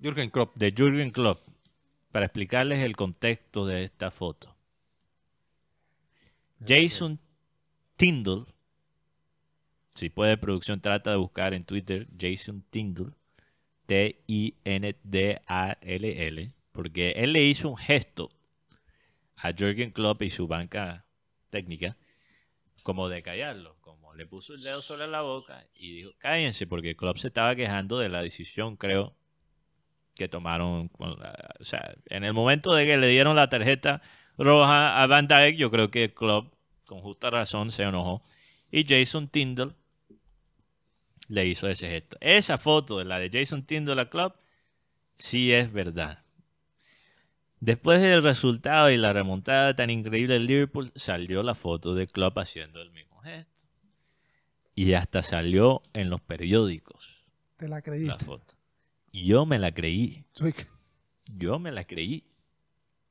[0.00, 0.56] Jürgen Klopp.
[0.56, 1.40] de Jürgen Klopp,
[2.12, 4.56] para explicarles el contexto de esta foto.
[6.66, 7.20] Jason
[7.96, 8.46] Tindall,
[9.94, 13.16] si puede producción, trata de buscar en Twitter Jason Tindall,
[13.86, 14.52] T-I-N-D-A-L-L,
[16.72, 18.28] porque él le hizo un gesto
[19.36, 21.06] a Jürgen Klopp y su banca
[21.50, 21.96] técnica
[22.82, 26.96] como de callarlo, como le puso el dedo sobre la boca y dijo, cállense, porque
[26.96, 29.17] Klopp se estaba quejando de la decisión, creo,
[30.18, 34.02] que tomaron, la- o sea, en el momento de que le dieron la tarjeta
[34.36, 36.52] roja a Van Dijk, yo creo que Klopp,
[36.86, 38.22] con justa razón, se enojó.
[38.70, 39.74] Y Jason Tindall
[41.28, 42.16] le hizo ese gesto.
[42.20, 44.36] Esa foto, la de Jason Tindall a Klopp,
[45.16, 46.22] sí es verdad.
[47.60, 52.38] Después del resultado y la remontada tan increíble del Liverpool, salió la foto de Klopp
[52.38, 53.64] haciendo el mismo gesto.
[54.74, 57.24] Y hasta salió en los periódicos
[57.56, 58.24] Te la la creíste.
[58.24, 58.54] foto.
[59.18, 60.24] Y yo me la creí.
[60.34, 60.54] Que-
[61.36, 62.24] Yo me la creí.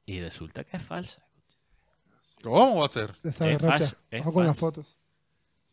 [0.06, 1.22] Y resulta que es falsa.
[2.42, 3.16] ¿Cómo va a ser?
[3.24, 3.78] Esa Es derrocha.
[3.78, 4.98] falso, es Ojo con las fotos.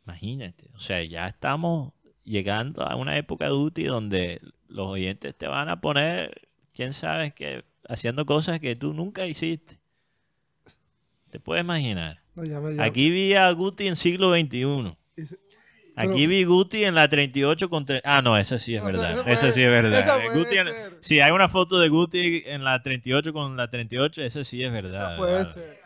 [0.07, 0.71] Imagínate.
[0.75, 1.93] O sea, ya estamos
[2.25, 7.33] llegando a una época de UTI donde los oyentes te van a poner, quién sabe
[7.33, 9.79] qué, haciendo cosas que tú nunca hiciste.
[11.31, 12.23] Te puedes imaginar.
[12.35, 14.97] No, ya me- ya- Aquí vi a Guti en siglo XXI.
[15.17, 15.39] y se-
[15.97, 17.87] Aquí vi Guti en la 38 con...
[17.87, 19.21] tre- Ah, no, esa sí es O sea, verdad.
[19.29, 20.01] esa Esa sí es verdad.
[20.01, 20.69] esa Guti en-.
[21.01, 24.73] Si hay una foto de Guti en la 38 con la 38, esa sí es
[24.73, 25.17] verdad.
[25.17, 25.55] puede hermano.
[25.55, 25.85] ser.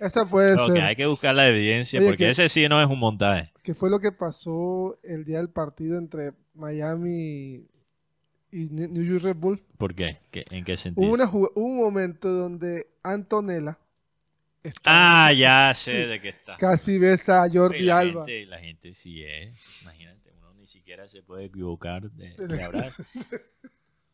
[0.00, 0.82] Esa puede Ok, ser.
[0.84, 3.52] hay que buscar la evidencia Oye, porque que- ese sí no es un montaje.
[3.62, 7.66] que fue lo que pasó el día del partido entre Miami
[8.50, 9.62] y New York Red Bull.
[9.78, 10.16] ¿Por qué?
[10.30, 11.06] ¿Qué- ¿En qué sentido?
[11.06, 13.78] Hubo, una, hubo un momento donde Antonella
[14.84, 16.56] Ah, ya sé de qué está.
[16.56, 18.20] casi besa a Y Jordi la Alba.
[18.26, 19.82] gente, la gente sí es.
[19.82, 22.92] Imagínate, uno ni siquiera se puede equivocar de, de hablar.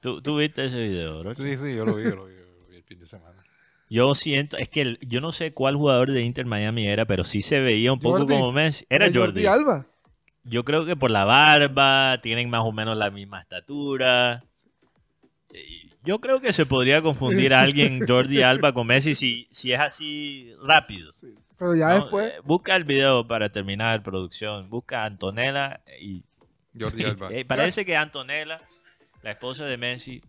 [0.01, 1.35] ¿Tú, tú viste ese video, bro?
[1.35, 3.45] Sí, sí, yo lo vi, yo lo vi, yo lo vi el fin de semana.
[3.91, 7.25] Yo siento, es que el- yo no sé cuál jugador de Inter Miami era, pero
[7.25, 8.35] sí se veía un poco Jordi.
[8.35, 8.85] como Messi.
[8.91, 9.47] Era Jordi.
[9.47, 9.87] Alba.
[10.45, 14.45] Yo creo que por la barba, tienen más o menos la misma estatura.
[15.51, 19.73] Sí, Yo creo que se podría confundir a alguien Jordi Alba con Messi si, si
[19.73, 21.13] es así rápido.
[21.59, 21.95] Pero ya ¿no?
[22.03, 24.71] después, Eh, Busca el video para terminar producción.
[24.71, 26.23] Busca a Antonella y
[26.79, 27.29] Jordi Alba.
[27.33, 28.61] eh, parece que Antonella,
[29.23, 30.23] la esposa de Messi,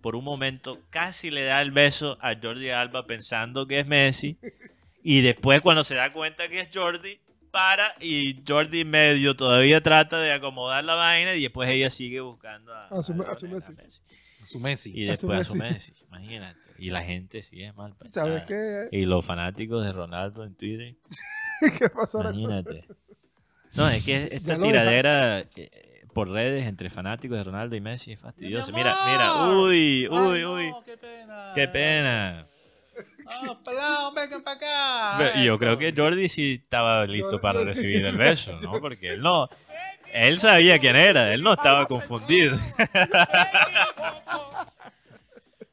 [0.00, 4.38] por un momento casi le da el beso a Jordi Alba pensando que es Messi.
[5.04, 7.18] Y después cuando se da cuenta que es Jordi,
[7.50, 12.72] para y Jordi medio todavía trata de acomodar la vaina y después ella sigue buscando
[12.74, 14.00] a, A su- a a su Jordi, Messi.
[14.52, 14.92] Su Messi.
[14.94, 15.92] Y A su después a su Messi.
[16.08, 16.60] Imagínate.
[16.78, 18.46] Y la gente sí es mal ¿sabes pensada.
[18.46, 18.88] qué?
[18.92, 20.94] Y los fanáticos de Ronaldo en Twitter.
[21.78, 22.30] ¿Qué pasó ahora?
[22.30, 22.86] Imagínate.
[23.74, 28.20] No, es que esta tiradera eh, por redes entre fanáticos de Ronaldo y Messi es
[28.20, 28.70] fastidiosa.
[28.72, 30.72] Mira, mira, uy, uy, uy.
[30.84, 31.52] qué pena.
[31.54, 32.44] Qué pena.
[33.26, 35.18] Ah, pelado, vengan para acá.
[35.18, 38.78] Ve- Y yo creo que Jordi sí estaba listo para recibir el beso, ¿no?
[38.80, 39.48] Porque él no.
[40.12, 42.56] Él sabía quién era, él no estaba confundido.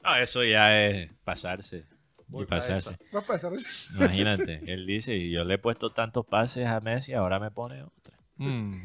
[0.03, 1.85] No, eso ya es pasarse.
[2.31, 2.97] Y pasarse.
[3.13, 3.51] Va a pasar.
[3.95, 7.83] Imagínate, él dice, y yo le he puesto tantos pases a Messi, ahora me pone
[7.83, 8.17] otra.
[8.37, 8.81] Mm.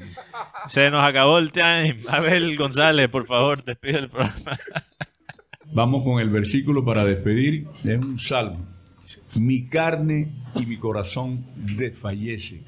[0.67, 1.97] Se nos acabó el time.
[2.09, 4.59] Abel González, por favor, despide el programa.
[5.67, 7.67] Vamos con el versículo para despedir.
[7.85, 8.67] Es un salmo.
[9.35, 12.63] Mi carne y mi corazón desfallece,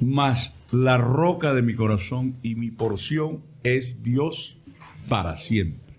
[0.00, 4.56] mas la roca de mi corazón y mi porción es Dios
[5.08, 5.94] para siempre.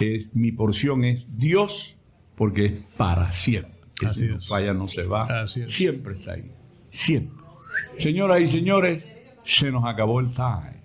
[0.00, 1.96] Es, mi porción es Dios
[2.36, 3.72] porque es para siempre.
[4.06, 4.48] Así no es.
[4.48, 5.42] falla, no se va.
[5.42, 5.72] Así es.
[5.72, 6.50] Siempre está ahí.
[6.90, 7.42] Siempre.
[7.98, 9.04] Señoras y señores,
[9.44, 10.82] se nos acabó el time.